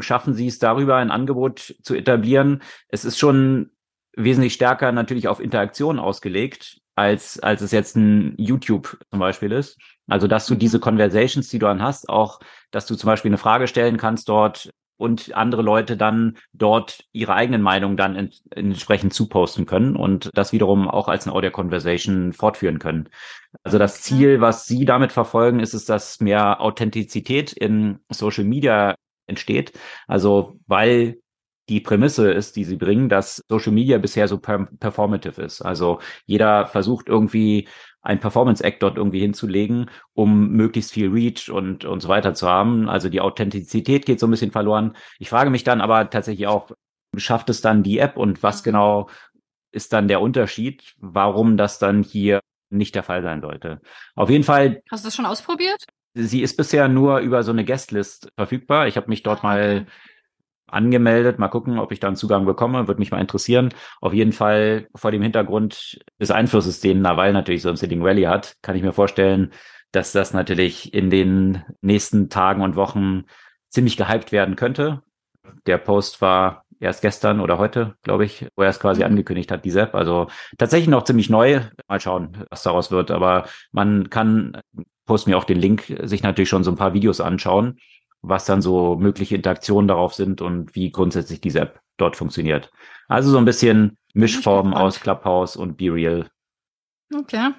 schaffen 0.00 0.34
Sie 0.34 0.48
es 0.48 0.58
darüber 0.58 0.96
ein 0.96 1.10
Angebot 1.10 1.76
zu 1.82 1.94
etablieren? 1.94 2.62
Es 2.88 3.04
ist 3.04 3.18
schon 3.18 3.70
wesentlich 4.18 4.54
stärker 4.54 4.92
natürlich 4.92 5.28
auf 5.28 5.40
Interaktion 5.40 5.98
ausgelegt, 5.98 6.80
als, 6.94 7.38
als 7.38 7.62
es 7.62 7.70
jetzt 7.70 7.96
ein 7.96 8.34
YouTube 8.36 8.98
zum 9.10 9.20
Beispiel 9.20 9.52
ist. 9.52 9.78
Also, 10.08 10.26
dass 10.26 10.46
du 10.46 10.54
mhm. 10.54 10.58
diese 10.58 10.80
Conversations, 10.80 11.48
die 11.48 11.58
du 11.58 11.66
dann 11.66 11.82
hast, 11.82 12.08
auch, 12.08 12.40
dass 12.70 12.86
du 12.86 12.96
zum 12.96 13.06
Beispiel 13.06 13.30
eine 13.30 13.38
Frage 13.38 13.68
stellen 13.68 13.96
kannst 13.96 14.28
dort 14.28 14.70
und 14.96 15.34
andere 15.34 15.62
Leute 15.62 15.96
dann 15.96 16.36
dort 16.52 17.04
ihre 17.12 17.34
eigenen 17.34 17.62
Meinungen 17.62 17.96
dann 17.96 18.16
in, 18.16 18.30
entsprechend 18.50 19.14
zuposten 19.14 19.64
können 19.64 19.94
und 19.94 20.30
das 20.34 20.52
wiederum 20.52 20.88
auch 20.88 21.08
als 21.08 21.26
eine 21.26 21.36
Audio 21.36 21.52
Conversation 21.52 22.32
fortführen 22.32 22.80
können. 22.80 23.08
Also 23.62 23.78
das 23.78 24.02
Ziel, 24.02 24.40
was 24.40 24.66
Sie 24.66 24.84
damit 24.84 25.12
verfolgen, 25.12 25.60
ist 25.60 25.72
es, 25.72 25.84
dass 25.84 26.20
mehr 26.20 26.60
Authentizität 26.60 27.52
in 27.52 28.00
Social 28.10 28.44
Media 28.44 28.96
entsteht. 29.28 29.72
Also 30.08 30.58
weil 30.66 31.18
die 31.68 31.80
Prämisse 31.80 32.30
ist, 32.30 32.56
die 32.56 32.64
sie 32.64 32.76
bringen, 32.76 33.08
dass 33.08 33.42
Social 33.48 33.72
Media 33.72 33.98
bisher 33.98 34.28
so 34.28 34.38
performative 34.38 35.42
ist. 35.42 35.60
Also 35.62 36.00
jeder 36.26 36.66
versucht 36.66 37.08
irgendwie 37.08 37.68
ein 38.00 38.20
Performance-Act 38.20 38.82
dort 38.82 38.96
irgendwie 38.96 39.20
hinzulegen, 39.20 39.90
um 40.14 40.50
möglichst 40.50 40.92
viel 40.92 41.10
Reach 41.10 41.50
und, 41.50 41.84
und 41.84 42.00
so 42.00 42.08
weiter 42.08 42.34
zu 42.34 42.48
haben. 42.48 42.88
Also 42.88 43.08
die 43.08 43.20
Authentizität 43.20 44.06
geht 44.06 44.20
so 44.20 44.26
ein 44.26 44.30
bisschen 44.30 44.52
verloren. 44.52 44.96
Ich 45.18 45.28
frage 45.28 45.50
mich 45.50 45.64
dann 45.64 45.80
aber 45.80 46.08
tatsächlich 46.08 46.46
auch, 46.46 46.70
schafft 47.16 47.50
es 47.50 47.60
dann 47.60 47.82
die 47.82 47.98
App 47.98 48.16
und 48.16 48.42
was 48.42 48.60
mhm. 48.60 48.64
genau 48.64 49.10
ist 49.70 49.92
dann 49.92 50.08
der 50.08 50.20
Unterschied, 50.22 50.94
warum 50.98 51.56
das 51.56 51.78
dann 51.78 52.02
hier 52.02 52.40
nicht 52.70 52.94
der 52.94 53.02
Fall 53.02 53.22
sein 53.22 53.40
sollte. 53.40 53.80
Auf 54.14 54.30
jeden 54.30 54.44
Fall. 54.44 54.82
Hast 54.90 55.04
du 55.04 55.08
das 55.08 55.14
schon 55.14 55.26
ausprobiert? 55.26 55.84
Sie 56.14 56.42
ist 56.42 56.56
bisher 56.56 56.88
nur 56.88 57.18
über 57.18 57.42
so 57.42 57.52
eine 57.52 57.64
Guestlist 57.64 58.30
verfügbar. 58.36 58.88
Ich 58.88 58.96
habe 58.96 59.08
mich 59.08 59.22
dort 59.22 59.44
ah, 59.44 59.52
okay. 59.52 59.84
mal 59.84 59.86
angemeldet. 60.68 61.38
Mal 61.38 61.48
gucken, 61.48 61.78
ob 61.78 61.92
ich 61.92 62.00
da 62.00 62.06
einen 62.06 62.16
Zugang 62.16 62.44
bekomme. 62.46 62.88
Würde 62.88 63.00
mich 63.00 63.10
mal 63.10 63.20
interessieren. 63.20 63.70
Auf 64.00 64.12
jeden 64.12 64.32
Fall 64.32 64.88
vor 64.94 65.10
dem 65.10 65.22
Hintergrund 65.22 65.98
des 66.20 66.30
Einflusses, 66.30 66.80
den 66.80 67.02
Nawal 67.02 67.32
natürlich 67.32 67.62
so 67.62 67.70
im 67.70 67.76
Sitting 67.76 68.02
Rally 68.02 68.22
hat, 68.22 68.56
kann 68.62 68.76
ich 68.76 68.82
mir 68.82 68.92
vorstellen, 68.92 69.52
dass 69.92 70.12
das 70.12 70.34
natürlich 70.34 70.92
in 70.92 71.10
den 71.10 71.62
nächsten 71.80 72.28
Tagen 72.28 72.62
und 72.62 72.76
Wochen 72.76 73.24
ziemlich 73.70 73.96
gehypt 73.96 74.32
werden 74.32 74.56
könnte. 74.56 75.02
Der 75.66 75.78
Post 75.78 76.20
war 76.20 76.64
erst 76.80 77.02
gestern 77.02 77.40
oder 77.40 77.58
heute, 77.58 77.94
glaube 78.02 78.24
ich, 78.24 78.46
wo 78.56 78.62
er 78.62 78.68
es 78.68 78.80
quasi 78.80 79.00
mhm. 79.00 79.08
angekündigt 79.08 79.50
hat, 79.50 79.64
die 79.64 79.76
App. 79.76 79.94
Also 79.94 80.28
tatsächlich 80.58 80.88
noch 80.88 81.04
ziemlich 81.04 81.30
neu. 81.30 81.60
Mal 81.88 82.00
schauen, 82.00 82.44
was 82.50 82.62
daraus 82.62 82.90
wird. 82.90 83.10
Aber 83.10 83.48
man 83.72 84.10
kann, 84.10 84.60
post 85.06 85.26
mir 85.26 85.38
auch 85.38 85.44
den 85.44 85.58
Link, 85.58 85.84
sich 86.02 86.22
natürlich 86.22 86.48
schon 86.48 86.64
so 86.64 86.70
ein 86.70 86.76
paar 86.76 86.94
Videos 86.94 87.20
anschauen 87.20 87.78
was 88.22 88.44
dann 88.44 88.62
so 88.62 88.96
mögliche 88.96 89.36
Interaktionen 89.36 89.88
darauf 89.88 90.14
sind 90.14 90.40
und 90.40 90.74
wie 90.74 90.90
grundsätzlich 90.90 91.40
diese 91.40 91.60
App 91.60 91.80
dort 91.96 92.16
funktioniert. 92.16 92.70
Also 93.08 93.30
so 93.30 93.38
ein 93.38 93.44
bisschen 93.44 93.96
Mischformen 94.14 94.74
aus 94.74 95.00
Clubhouse 95.00 95.56
und 95.56 95.76
Be 95.76 95.92
Real. 95.92 96.28
Okay. 97.14 97.50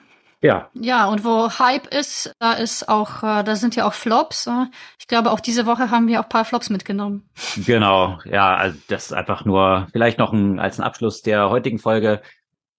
Ja. 0.41 0.70
Ja, 0.74 1.07
und 1.07 1.26
wo 1.26 1.49
Hype 1.49 1.88
ist, 1.88 2.34
da 2.39 2.53
ist 2.53 2.88
auch, 2.88 3.24
äh, 3.24 3.43
da 3.43 3.55
sind 3.55 3.76
ja 3.76 3.86
auch 3.86 3.93
Flops. 3.93 4.47
Äh. 4.47 4.68
Ich 4.97 5.07
glaube, 5.07 5.32
auch 5.32 5.41
diese 5.41 5.66
Woche 5.66 5.91
haben 5.91 6.07
wir 6.07 6.20
auch 6.20 6.26
ein 6.26 6.30
paar 6.30 6.45
Flops 6.45 6.70
mitgenommen. 6.70 7.30
Genau, 7.66 8.20
ja, 8.24 8.55
also 8.55 8.78
das 8.88 9.07
ist 9.07 9.14
einfach 9.14 9.43
nur 9.43 9.88
vielleicht 9.91 10.18
noch 10.18 10.32
ein, 10.32 10.60
als 10.60 10.80
ein 10.80 10.86
Abschluss 10.86 11.22
der 11.22 11.49
heutigen 11.49 11.78
Folge. 11.78 12.22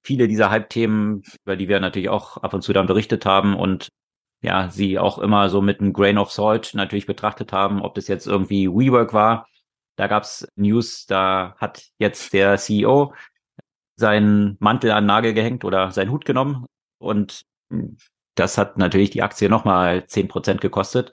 Viele 0.03 0.27
dieser 0.27 0.51
Hype-Themen, 0.51 1.23
über 1.45 1.57
die 1.57 1.69
wir 1.69 1.81
natürlich 1.81 2.09
auch 2.09 2.39
ab 2.39 2.55
und 2.55 2.63
zu 2.63 2.73
dann 2.73 2.87
berichtet 2.87 3.27
haben 3.27 3.55
und 3.55 3.91
ja, 4.43 4.71
sie 4.71 4.99
auch 4.99 5.19
immer 5.19 5.51
so 5.51 5.61
mit 5.61 5.81
einem 5.81 5.93
Grain 5.93 6.19
of 6.19 6.33
Salt 6.33 6.73
natürlich 6.75 7.07
betrachtet 7.07 7.53
haben, 7.53 7.83
ob 7.83 7.95
das 7.95 8.09
jetzt 8.09 8.27
irgendwie 8.27 8.69
WeWork 8.69 9.13
war. 9.13 9.47
Da 9.97 10.07
gab's 10.07 10.47
News, 10.57 11.07
da 11.07 11.55
hat 11.59 11.85
jetzt 11.99 12.33
der 12.33 12.57
CEO 12.57 13.13
seinen 13.97 14.57
Mantel 14.61 14.93
an 14.93 15.07
Nagel 15.07 15.35
gehängt 15.35 15.65
oder 15.65 15.91
seinen 15.91 16.11
Hut 16.11 16.25
genommen 16.25 16.67
und 16.99 17.45
das 18.35 18.57
hat 18.57 18.79
natürlich 18.79 19.11
die 19.11 19.23
Aktie 19.23 19.49
nochmal 19.51 20.07
zehn 20.07 20.29
Prozent 20.29 20.61
gekostet. 20.63 21.13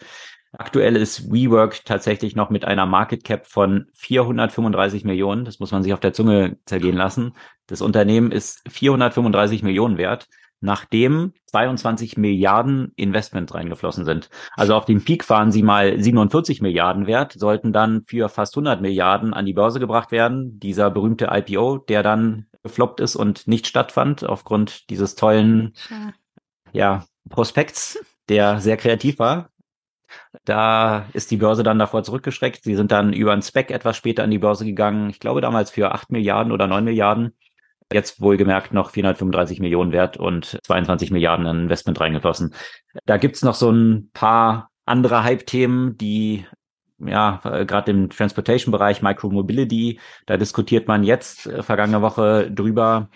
Aktuell 0.54 0.96
ist 0.96 1.30
WeWork 1.30 1.84
tatsächlich 1.84 2.36
noch 2.36 2.50
mit 2.50 2.64
einer 2.64 2.86
Market 2.86 3.26
Cap 3.26 3.48
von 3.48 3.88
435 3.96 5.04
Millionen. 5.04 5.44
Das 5.44 5.60
muss 5.60 5.72
man 5.72 5.84
sich 5.84 5.94
auf 5.94 6.00
der 6.00 6.14
Zunge 6.14 6.58
zergehen 6.66 6.96
lassen. 6.96 7.34
Das 7.68 7.82
Unternehmen 7.82 8.32
ist 8.32 8.64
435 8.70 9.62
Millionen 9.62 9.98
wert 9.98 10.30
nachdem 10.60 11.34
22 11.48 12.18
Milliarden 12.18 12.92
Investment 12.96 13.54
reingeflossen 13.54 14.06
sind. 14.06 14.30
Also 14.56 14.76
auf 14.76 14.86
dem 14.86 15.04
Peak 15.04 15.30
waren 15.30 15.52
sie 15.52 15.64
mal 15.64 16.02
47 16.02 16.62
Milliarden 16.62 17.08
wert, 17.08 17.34
sollten 17.34 17.74
dann 17.74 18.04
für 18.08 18.30
fast 18.30 18.56
100 18.56 18.82
Milliarden 18.82 19.34
an 19.34 19.46
die 19.46 19.54
Börse 19.54 19.80
gebracht 19.80 20.12
werden. 20.12 20.60
Dieser 20.60 20.90
berühmte 20.90 21.30
IPO, 21.32 21.78
der 21.78 22.04
dann 22.04 22.48
gefloppt 22.64 23.00
ist 23.00 23.16
und 23.16 23.48
nicht 23.48 23.68
stattfand 23.68 24.24
aufgrund 24.24 24.90
dieses 24.90 25.16
tollen, 25.16 25.74
ja, 26.74 27.06
Prospekts, 27.30 28.00
der 28.30 28.60
sehr 28.60 28.78
kreativ 28.78 29.20
war. 29.20 29.50
Da 30.46 31.06
ist 31.14 31.32
die 31.32 31.38
Börse 31.38 31.64
dann 31.64 31.80
davor 31.80 32.04
zurückgeschreckt. 32.04 32.64
Sie 32.64 32.76
sind 32.76 32.92
dann 32.92 33.14
über 33.14 33.34
ein 33.34 33.42
Spec 33.42 33.72
etwas 33.72 33.98
später 33.98 34.24
an 34.24 34.32
die 34.32 34.40
Börse 34.40 34.66
gegangen. 34.66 35.10
Ich 35.10 35.20
glaube 35.20 35.42
damals 35.42 35.72
für 35.72 35.92
8 35.92 36.12
Milliarden 36.12 36.52
oder 36.52 36.68
9 36.68 36.84
Milliarden. 36.84 37.34
Jetzt 37.92 38.22
wohlgemerkt 38.22 38.74
noch 38.74 38.92
435 38.92 39.60
Millionen 39.60 39.92
wert 39.92 40.18
und 40.18 40.60
22 40.64 41.12
Milliarden 41.12 41.46
in 41.46 41.60
Investment 41.62 42.00
reingeflossen. 42.00 42.54
Da 43.06 43.18
gibt's 43.18 43.44
noch 43.44 43.56
so 43.56 43.72
ein 43.72 44.10
paar 44.14 44.70
andere 44.86 45.24
Hype-Themen, 45.24 45.98
die 45.98 46.46
ja, 47.00 47.40
gerade 47.44 47.92
im 47.92 48.10
Transportation-Bereich, 48.10 49.02
Micromobility, 49.02 50.00
da 50.26 50.38
diskutiert 50.38 50.88
man 50.88 51.04
jetzt 51.04 51.46
äh, 51.46 51.62
vergangene 51.62 52.02
Woche 52.02 52.52
drüber. 52.52 53.10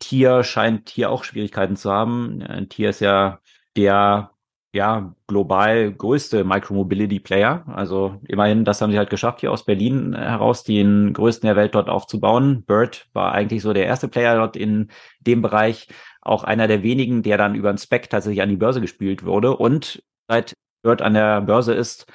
Tier 0.00 0.42
scheint 0.42 0.90
hier 0.90 1.10
auch 1.10 1.24
Schwierigkeiten 1.24 1.76
zu 1.76 1.92
haben. 1.92 2.40
Äh, 2.40 2.66
Tier 2.66 2.90
ist 2.90 3.00
ja 3.00 3.38
der 3.76 4.33
ja, 4.74 5.14
global 5.28 5.92
größte 5.92 6.42
Micromobility-Player. 6.42 7.64
Also 7.68 8.20
immerhin, 8.26 8.64
das 8.64 8.82
haben 8.82 8.90
sie 8.90 8.98
halt 8.98 9.08
geschafft, 9.08 9.38
hier 9.38 9.52
aus 9.52 9.64
Berlin 9.64 10.16
heraus 10.16 10.64
den 10.64 11.12
größten 11.12 11.46
der 11.46 11.54
Welt 11.54 11.76
dort 11.76 11.88
aufzubauen. 11.88 12.64
Bird 12.64 13.06
war 13.12 13.30
eigentlich 13.32 13.62
so 13.62 13.72
der 13.72 13.86
erste 13.86 14.08
Player 14.08 14.34
dort 14.34 14.56
in 14.56 14.90
dem 15.20 15.42
Bereich. 15.42 15.86
Auch 16.22 16.42
einer 16.42 16.66
der 16.66 16.82
wenigen, 16.82 17.22
der 17.22 17.38
dann 17.38 17.54
über 17.54 17.68
einen 17.68 17.78
Spec 17.78 18.10
tatsächlich 18.10 18.42
an 18.42 18.48
die 18.48 18.56
Börse 18.56 18.80
gespielt 18.80 19.24
wurde. 19.24 19.56
Und 19.56 20.02
seit 20.26 20.54
Bird 20.82 21.02
an 21.02 21.14
der 21.14 21.40
Börse 21.42 21.72
ist, 21.72 22.06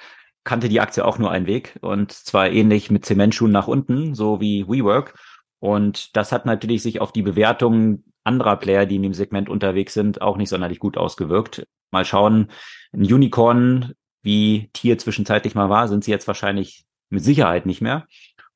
kannte 0.43 0.67
die 0.67 0.81
Aktie 0.81 1.05
auch 1.05 1.17
nur 1.17 1.31
einen 1.31 1.47
Weg. 1.47 1.79
Und 1.79 2.11
zwar 2.11 2.49
ähnlich 2.49 2.91
mit 2.91 3.05
Zementschuhen 3.05 3.53
nach 3.53 3.69
unten, 3.69 4.15
so 4.15 4.41
wie 4.41 4.67
WeWork. 4.67 5.13
Und 5.59 6.13
das 6.17 6.33
hat 6.33 6.45
natürlich 6.45 6.81
sich 6.83 6.99
auf 6.99 7.13
die 7.13 7.21
Bewertung 7.21 8.03
anderer 8.23 8.57
Player, 8.57 8.85
die 8.85 8.97
in 8.97 9.03
dem 9.03 9.13
Segment 9.13 9.49
unterwegs 9.49 9.93
sind, 9.93 10.21
auch 10.21 10.37
nicht 10.37 10.49
sonderlich 10.49 10.79
gut 10.79 10.97
ausgewirkt. 10.97 11.65
Mal 11.91 12.05
schauen, 12.05 12.51
ein 12.93 13.01
Unicorn, 13.01 13.93
wie 14.21 14.69
Tier 14.73 14.97
zwischenzeitlich 14.97 15.55
mal 15.55 15.69
war, 15.69 15.87
sind 15.87 16.03
sie 16.03 16.11
jetzt 16.11 16.27
wahrscheinlich 16.27 16.85
mit 17.09 17.23
Sicherheit 17.23 17.65
nicht 17.65 17.81
mehr. 17.81 18.05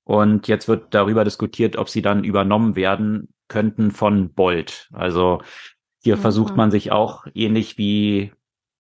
Und 0.04 0.48
jetzt 0.48 0.68
wird 0.68 0.94
darüber 0.94 1.24
diskutiert, 1.24 1.78
ob 1.78 1.90
sie 1.90 2.02
dann 2.02 2.24
übernommen 2.24 2.76
werden 2.76 3.30
könnten 3.48 3.92
von 3.92 4.34
Bolt. 4.34 4.90
Also 4.92 5.42
hier 6.04 6.18
mhm. 6.18 6.22
versucht 6.22 6.56
man 6.56 6.72
sich 6.72 6.92
auch 6.92 7.26
ähnlich 7.34 7.78
wie 7.78 8.32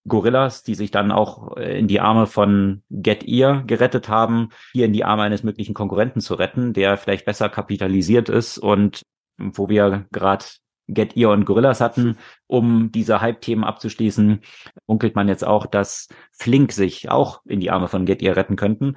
Gorillas, 0.05 0.63
die 0.63 0.75
sich 0.75 0.91
dann 0.91 1.11
auch 1.11 1.55
in 1.55 1.87
die 1.87 2.01
Arme 2.01 2.27
von 2.27 2.83
Get 2.89 3.23
Ear 3.25 3.63
gerettet 3.63 4.09
haben, 4.09 4.49
hier 4.73 4.85
in 4.85 4.93
die 4.93 5.05
Arme 5.05 5.23
eines 5.23 5.43
möglichen 5.43 5.73
Konkurrenten 5.73 6.19
zu 6.19 6.33
retten, 6.33 6.73
der 6.73 6.97
vielleicht 6.97 7.25
besser 7.25 7.47
kapitalisiert 7.47 8.27
ist 8.27 8.57
und 8.57 9.03
wo 9.37 9.69
wir 9.69 10.05
gerade 10.11 10.45
Get 10.87 11.15
Ear 11.15 11.31
und 11.31 11.45
Gorillas 11.45 11.81
hatten, 11.81 12.17
um 12.47 12.91
diese 12.91 13.21
Hype-Themen 13.21 13.63
abzuschließen, 13.63 14.41
munkelt 14.87 15.15
man 15.15 15.27
jetzt 15.27 15.45
auch, 15.45 15.65
dass 15.65 16.07
Flink 16.31 16.71
sich 16.71 17.09
auch 17.09 17.41
in 17.45 17.59
die 17.59 17.71
Arme 17.71 17.87
von 17.87 18.05
Get 18.05 18.21
Ear 18.21 18.35
retten 18.35 18.55
könnten. 18.55 18.95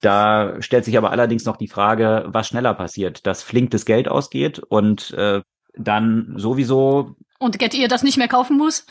Da 0.00 0.60
stellt 0.60 0.84
sich 0.84 0.96
aber 0.98 1.10
allerdings 1.10 1.44
noch 1.44 1.56
die 1.56 1.68
Frage, 1.68 2.26
was 2.28 2.48
schneller 2.48 2.74
passiert, 2.74 3.26
dass 3.26 3.42
Flink 3.42 3.70
das 3.70 3.84
Geld 3.84 4.08
ausgeht 4.08 4.58
und 4.58 5.10
äh, 5.12 5.42
dann 5.74 6.34
sowieso. 6.36 7.16
Und 7.38 7.58
Get 7.58 7.74
Ear 7.74 7.88
das 7.88 8.02
nicht 8.02 8.18
mehr 8.18 8.28
kaufen 8.28 8.56
muss? 8.56 8.86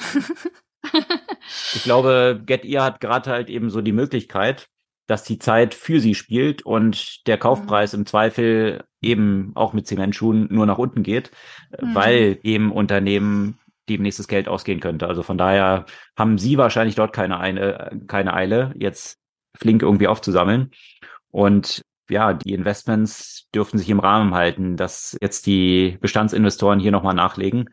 ich 1.74 1.84
glaube, 1.84 2.42
Get 2.46 2.66
Ear 2.66 2.84
hat 2.84 3.02
gerade 3.02 3.30
halt 3.30 3.50
eben 3.50 3.70
so 3.70 3.82
die 3.82 3.92
Möglichkeit, 3.92 4.68
dass 5.08 5.24
die 5.24 5.40
Zeit 5.40 5.74
für 5.74 6.00
sie 6.00 6.16
spielt 6.16 6.64
und 6.64 7.28
der 7.28 7.38
Kaufpreis 7.38 7.94
mhm. 7.94 8.00
im 8.00 8.06
Zweifel 8.06 8.84
eben 9.02 9.52
auch 9.56 9.74
mit 9.74 9.88
Zementschuhen 9.88 10.48
nur 10.50 10.66
nach 10.66 10.78
unten 10.78 11.04
geht, 11.04 11.32
mhm. 11.80 11.96
weil 11.96 12.40
eben 12.44 12.72
Unternehmen 12.72 13.60
demnächst 13.88 14.20
das 14.20 14.28
Geld 14.28 14.48
ausgehen 14.48 14.80
könnte. 14.80 15.08
Also 15.08 15.22
von 15.22 15.38
daher 15.38 15.86
haben 16.18 16.38
sie 16.38 16.58
wahrscheinlich 16.58 16.96
dort 16.96 17.14
keine, 17.14 17.40
eine, 17.40 18.02
keine 18.08 18.34
Eile, 18.34 18.74
jetzt 18.78 19.20
flink 19.56 19.84
irgendwie 19.84 20.08
aufzusammeln. 20.08 20.72
Und 21.30 21.84
ja, 22.10 22.34
die 22.34 22.54
Investments 22.54 23.48
dürften 23.54 23.78
sich 23.78 23.90
im 23.90 24.00
Rahmen 24.00 24.34
halten, 24.34 24.76
dass 24.78 25.18
jetzt 25.22 25.46
die 25.46 25.98
Bestandsinvestoren 26.02 26.80
hier 26.80 26.92
nochmal 26.92 27.16
nachlegen, 27.16 27.70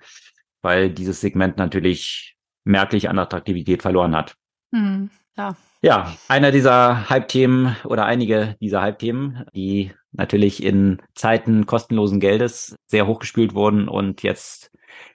weil 0.61 0.91
dieses 0.91 1.21
Segment 1.21 1.57
natürlich 1.57 2.37
merklich 2.65 3.09
an 3.09 3.19
Attraktivität 3.19 3.83
verloren 3.83 4.15
hat. 4.15 4.35
Mhm. 4.71 5.11
Ja, 5.37 5.57
ja, 5.83 6.17
einer 6.29 6.53
dieser 6.53 7.11
Hype-Themen 7.11 7.77
oder 7.85 8.07
einige 8.07 8.57
dieser 8.61 8.81
Hype-Themen, 8.81 9.45
die 9.53 9.93
natürlich 10.13 10.63
in 10.63 11.03
Zeiten 11.15 11.67
kostenlosen 11.67 12.21
Geldes 12.21 12.77
sehr 12.87 13.07
hochgespült 13.07 13.55
wurden 13.55 13.89
und 13.89 14.23
jetzt 14.23 14.71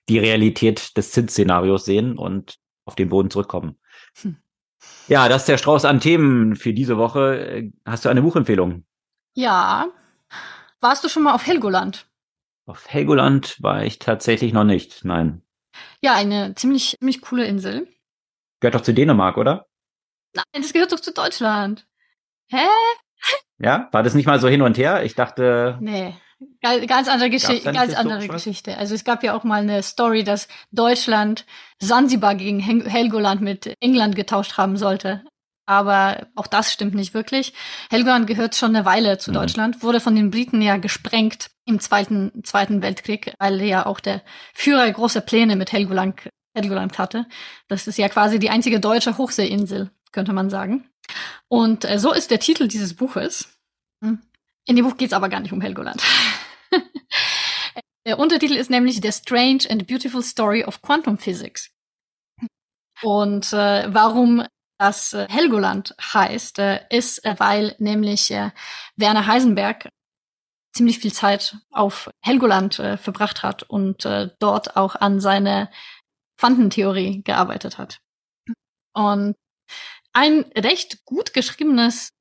die 0.09 0.20
Realität 0.20 0.97
des 0.97 1.11
Zinsszenarios 1.11 1.86
sehen 1.86 2.18
und 2.18 2.57
auf 2.86 2.95
den 2.95 3.09
Boden 3.09 3.30
zurückkommen. 3.30 3.78
Hm. 4.22 4.38
Ja, 5.07 5.30
das 5.30 5.43
ist 5.43 5.49
der 5.49 5.57
Strauß 5.57 5.86
an 5.86 6.01
Themen 6.01 6.55
für 6.55 6.74
diese 6.74 6.97
Woche. 6.97 7.72
Hast 7.86 8.03
du 8.03 8.09
eine 8.09 8.22
Buchempfehlung? 8.22 8.86
Ja. 9.34 9.88
Warst 10.82 11.03
du 11.03 11.09
schon 11.09 11.24
mal 11.24 11.34
auf 11.34 11.47
Helgoland? 11.47 12.07
Auf 12.65 12.89
Helgoland 12.89 13.61
war 13.63 13.86
ich 13.86 13.99
tatsächlich 13.99 14.51
noch 14.51 14.65
nicht, 14.65 15.05
nein. 15.05 15.41
Ja, 16.01 16.13
eine 16.15 16.55
ziemlich, 16.55 16.97
ziemlich 16.99 17.22
coole 17.22 17.45
Insel. 17.45 17.88
Gehört 18.59 18.76
doch 18.76 18.82
zu 18.82 18.93
Dänemark, 18.93 19.38
oder? 19.38 19.68
Nein, 20.38 20.61
das 20.61 20.73
gehört 20.73 20.91
doch 20.91 20.99
zu 20.99 21.13
Deutschland. 21.13 21.88
Hä? 22.49 22.67
Ja, 23.59 23.89
war 23.91 24.03
das 24.03 24.13
nicht 24.13 24.27
mal 24.27 24.39
so 24.39 24.47
hin 24.47 24.61
und 24.61 24.77
her? 24.77 25.03
Ich 25.03 25.15
dachte. 25.15 25.77
Nee. 25.81 26.13
Ganz 26.61 27.07
andere, 27.07 27.31
Geschi 27.31 27.61
ganz 27.61 27.95
andere 27.95 28.27
Geschichte. 28.27 28.77
Also 28.77 28.93
es 28.93 29.03
gab 29.03 29.23
ja 29.23 29.35
auch 29.35 29.43
mal 29.43 29.61
eine 29.61 29.81
Story, 29.81 30.23
dass 30.23 30.47
Deutschland 30.71 31.47
Sansibar 31.81 32.35
gegen 32.35 32.59
Helgoland 32.59 33.41
mit 33.41 33.73
England 33.79 34.15
getauscht 34.15 34.57
haben 34.57 34.77
sollte. 34.77 35.23
Aber 35.65 36.27
auch 36.35 36.45
das 36.45 36.71
stimmt 36.71 36.93
nicht 36.93 37.15
wirklich. 37.15 37.53
Helgoland 37.89 38.27
gehört 38.27 38.55
schon 38.55 38.75
eine 38.75 38.85
Weile 38.85 39.17
zu 39.17 39.31
mhm. 39.31 39.35
Deutschland, 39.35 39.81
wurde 39.81 39.99
von 39.99 40.15
den 40.15 40.29
Briten 40.29 40.61
ja 40.61 40.77
gesprengt 40.77 41.49
im 41.65 41.79
Zweiten, 41.79 42.43
Zweiten 42.43 42.83
Weltkrieg, 42.83 43.33
weil 43.39 43.61
ja 43.63 43.88
auch 43.88 43.99
der 43.99 44.21
Führer 44.53 44.89
große 44.91 45.21
Pläne 45.21 45.55
mit 45.55 45.71
Helgoland, 45.71 46.29
Helgoland 46.55 46.99
hatte. 46.99 47.25
Das 47.67 47.88
ist 47.88 47.97
ja 47.97 48.09
quasi 48.09 48.38
die 48.38 48.51
einzige 48.51 48.79
deutsche 48.79 49.17
Hochseeinsel 49.17 49.89
könnte 50.18 50.34
man 50.34 50.49
sagen. 50.49 50.89
Und 51.47 51.86
äh, 51.86 51.99
so 51.99 52.11
ist 52.11 52.32
der 52.32 52.39
Titel 52.39 52.68
dieses 52.68 52.95
Buches. 52.95 53.55
Hm. 54.03 54.20
In 54.65 54.76
dem 54.76 54.84
Buch 54.84 54.97
geht 54.97 55.09
es 55.09 55.13
aber 55.13 55.30
gar 55.30 55.41
nicht 55.41 55.53
um 55.53 55.61
Helgoland. 55.61 56.01
der 58.07 58.18
Untertitel 58.18 58.55
ist 58.55 58.72
nämlich 58.72 58.99
The 58.99 59.11
Strange 59.11 59.70
and 59.70 59.86
Beautiful 59.86 60.24
Story 60.24 60.63
of 60.65 60.82
Quantum 60.82 61.20
Physics. 61.20 61.70
Und 63.03 63.53
äh, 63.53 63.93
warum 63.93 64.43
das 64.80 65.13
äh, 65.13 65.28
Helgoland 65.30 65.95
heißt, 66.01 66.57
äh, 66.57 66.80
ist, 66.89 67.24
äh, 67.24 67.36
weil 67.38 67.76
nämlich 67.78 68.32
äh, 68.32 68.49
Werner 68.95 69.28
Heisenberg 69.28 69.88
ziemlich 70.74 70.97
viel 70.97 71.13
Zeit 71.13 71.57
auf 71.70 72.09
Helgoland 72.24 72.80
äh, 72.80 72.97
verbracht 72.97 73.43
hat 73.43 73.61
und 73.61 74.03
äh, 74.05 74.32
dort 74.39 74.78
auch 74.78 74.95
an 74.95 75.20
seine 75.20 75.70
Quantentheorie 76.39 77.22
gearbeitet 77.22 77.78
hat. 77.78 77.99
Und 78.95 79.36
ein 80.18 80.45
recht 80.55 81.05
gut 81.05 81.34
geschriebenes 81.34 82.13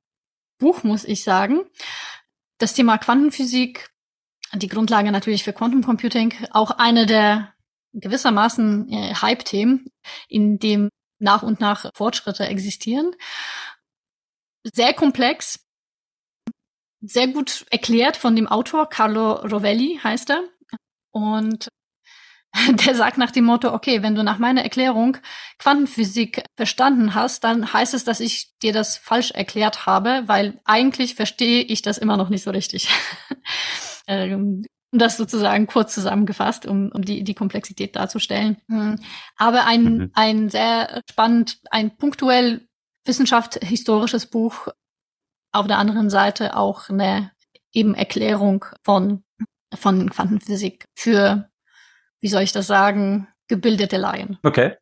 Buch, 0.59 0.83
muss 0.83 1.03
ich 1.03 1.23
sagen. 1.23 1.65
Das 2.59 2.75
Thema 2.75 2.99
Quantenphysik, 2.99 3.89
die 4.53 4.67
Grundlage 4.67 5.11
natürlich 5.11 5.43
für 5.43 5.51
Quantum 5.51 5.83
Computing, 5.83 6.33
auch 6.51 6.71
eine 6.71 7.07
der 7.07 7.55
gewissermaßen 7.93 8.91
äh, 8.91 9.15
Hype-Themen, 9.15 9.87
in 10.27 10.59
dem 10.59 10.89
nach 11.19 11.41
und 11.41 11.59
nach 11.59 11.89
Fortschritte 11.95 12.45
existieren. 12.45 13.15
Sehr 14.63 14.93
komplex, 14.93 15.65
sehr 17.01 17.27
gut 17.27 17.65
erklärt 17.71 18.15
von 18.15 18.35
dem 18.35 18.47
Autor, 18.47 18.89
Carlo 18.89 19.33
Rovelli 19.33 19.99
heißt 20.03 20.29
er. 20.29 20.43
Und 21.11 21.69
der 22.85 22.95
sagt 22.95 23.17
nach 23.17 23.31
dem 23.31 23.45
Motto, 23.45 23.73
okay, 23.73 24.01
wenn 24.01 24.15
du 24.15 24.23
nach 24.23 24.39
meiner 24.39 24.63
Erklärung 24.63 25.17
Quantenphysik 25.59 26.43
verstanden 26.55 27.13
hast, 27.13 27.43
dann 27.43 27.71
heißt 27.73 27.93
es, 27.93 28.03
dass 28.03 28.19
ich 28.19 28.57
dir 28.59 28.73
das 28.73 28.97
falsch 28.97 29.31
erklärt 29.31 29.85
habe, 29.85 30.23
weil 30.25 30.59
eigentlich 30.65 31.15
verstehe 31.15 31.61
ich 31.61 31.81
das 31.81 31.97
immer 31.97 32.17
noch 32.17 32.29
nicht 32.29 32.43
so 32.43 32.51
richtig. 32.51 32.89
ähm, 34.07 34.63
das 34.91 35.17
sozusagen 35.17 35.67
kurz 35.67 35.93
zusammengefasst, 35.93 36.65
um, 36.65 36.91
um 36.93 37.01
die, 37.01 37.23
die 37.23 37.33
Komplexität 37.33 37.95
darzustellen. 37.95 38.57
Mhm. 38.67 38.99
Aber 39.35 39.65
ein, 39.65 39.83
mhm. 39.83 40.11
ein 40.13 40.49
sehr 40.49 41.01
spannend, 41.09 41.59
ein 41.69 41.97
punktuell 41.97 42.67
wissenschaftshistorisches 43.05 44.27
Buch, 44.27 44.69
auf 45.51 45.67
der 45.67 45.77
anderen 45.77 46.09
Seite 46.09 46.55
auch 46.55 46.89
eine 46.89 47.31
eben 47.73 47.95
Erklärung 47.95 48.65
von, 48.83 49.23
von 49.75 50.09
Quantenphysik 50.09 50.85
für 50.95 51.49
wie 52.19 52.27
soll 52.27 52.41
ich 52.41 52.51
das 52.51 52.67
sagen, 52.67 53.27
gebildete 53.47 53.97
Laien. 53.97 54.37
Okay. 54.43 54.73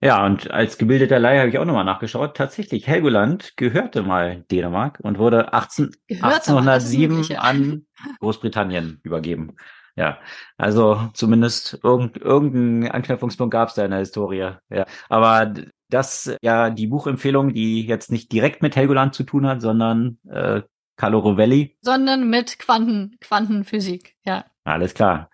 Ja, 0.00 0.24
und 0.24 0.50
als 0.52 0.78
gebildeter 0.78 1.18
Laie 1.18 1.40
habe 1.40 1.48
ich 1.48 1.58
auch 1.58 1.64
nochmal 1.64 1.84
nachgeschaut. 1.84 2.36
Tatsächlich, 2.36 2.86
Helgoland 2.86 3.56
gehörte 3.56 4.02
mal 4.02 4.44
Dänemark 4.48 5.00
und 5.02 5.18
wurde 5.18 5.52
18, 5.52 5.90
1807 6.08 7.36
an 7.36 7.84
Großbritannien 8.20 9.00
übergeben. 9.02 9.56
Ja, 9.96 10.20
also 10.56 11.10
zumindest 11.14 11.80
irgend, 11.82 12.18
irgendeinen 12.18 12.88
Anknüpfungspunkt 12.92 13.52
gab 13.52 13.70
es 13.70 13.74
da 13.74 13.84
in 13.84 13.90
der 13.90 13.98
Historie. 13.98 14.52
Ja, 14.70 14.86
aber 15.08 15.52
das 15.90 16.32
ja 16.42 16.70
die 16.70 16.86
Buchempfehlung, 16.86 17.52
die 17.52 17.84
jetzt 17.84 18.12
nicht 18.12 18.30
direkt 18.30 18.62
mit 18.62 18.76
Helgoland 18.76 19.14
zu 19.14 19.24
tun 19.24 19.48
hat, 19.48 19.60
sondern 19.60 20.18
äh, 20.30 20.62
Carlo 20.96 21.18
Rovelli. 21.18 21.76
Sondern 21.80 22.30
mit 22.30 22.60
Quanten, 22.60 23.16
Quantenphysik, 23.20 24.14
ja. 24.24 24.44
Alles 24.62 24.94
klar. 24.94 25.30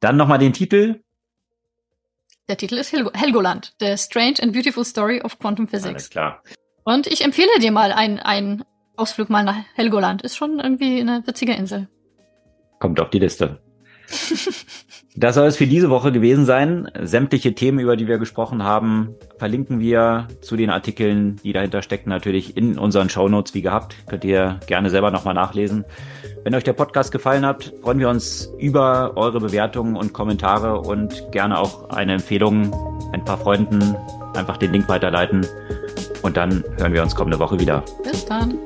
Dann 0.00 0.16
nochmal 0.16 0.38
den 0.38 0.52
Titel. 0.52 1.02
Der 2.48 2.56
Titel 2.56 2.76
ist 2.76 2.92
Hel 2.92 3.10
Helgoland, 3.12 3.74
The 3.80 3.96
Strange 3.98 4.36
and 4.40 4.52
Beautiful 4.52 4.84
Story 4.84 5.20
of 5.20 5.38
Quantum 5.38 5.68
Physics. 5.68 5.88
Alles 5.88 6.10
klar. 6.10 6.42
Und 6.84 7.06
ich 7.06 7.22
empfehle 7.22 7.50
dir 7.60 7.72
mal 7.72 7.92
einen 7.92 8.64
Ausflug 8.96 9.28
mal 9.28 9.44
nach 9.44 9.56
Helgoland. 9.74 10.22
Ist 10.22 10.36
schon 10.36 10.58
irgendwie 10.58 11.00
eine 11.00 11.26
witzige 11.26 11.52
Insel. 11.52 11.88
Kommt 12.78 13.00
auf 13.00 13.10
die 13.10 13.18
Liste. 13.18 13.60
Das 15.18 15.34
soll 15.34 15.48
es 15.48 15.56
für 15.56 15.66
diese 15.66 15.90
Woche 15.90 16.12
gewesen 16.12 16.44
sein. 16.44 16.88
Sämtliche 17.02 17.52
Themen, 17.52 17.80
über 17.80 17.96
die 17.96 18.06
wir 18.06 18.18
gesprochen 18.18 18.62
haben, 18.62 19.16
verlinken 19.36 19.80
wir 19.80 20.28
zu 20.42 20.54
den 20.54 20.70
Artikeln, 20.70 21.40
die 21.42 21.52
dahinter 21.52 21.82
stecken, 21.82 22.08
natürlich 22.08 22.56
in 22.56 22.78
unseren 22.78 23.10
Shownotes 23.10 23.52
wie 23.52 23.62
gehabt. 23.62 23.96
Könnt 24.06 24.24
ihr 24.24 24.60
gerne 24.68 24.90
selber 24.90 25.10
nochmal 25.10 25.34
nachlesen. 25.34 25.84
Wenn 26.44 26.54
euch 26.54 26.62
der 26.62 26.72
Podcast 26.72 27.10
gefallen 27.10 27.44
hat, 27.44 27.72
freuen 27.82 27.98
wir 27.98 28.08
uns 28.08 28.52
über 28.60 29.16
eure 29.16 29.40
Bewertungen 29.40 29.96
und 29.96 30.12
Kommentare 30.12 30.80
und 30.80 31.32
gerne 31.32 31.58
auch 31.58 31.90
eine 31.90 32.12
Empfehlung, 32.12 32.72
ein 33.12 33.24
paar 33.24 33.38
Freunden 33.38 33.96
einfach 34.34 34.56
den 34.56 34.72
Link 34.72 34.88
weiterleiten. 34.88 35.44
Und 36.22 36.36
dann 36.36 36.62
hören 36.76 36.92
wir 36.92 37.02
uns 37.02 37.16
kommende 37.16 37.40
Woche 37.40 37.58
wieder. 37.58 37.82
Bis 38.04 38.24
dann. 38.24 38.56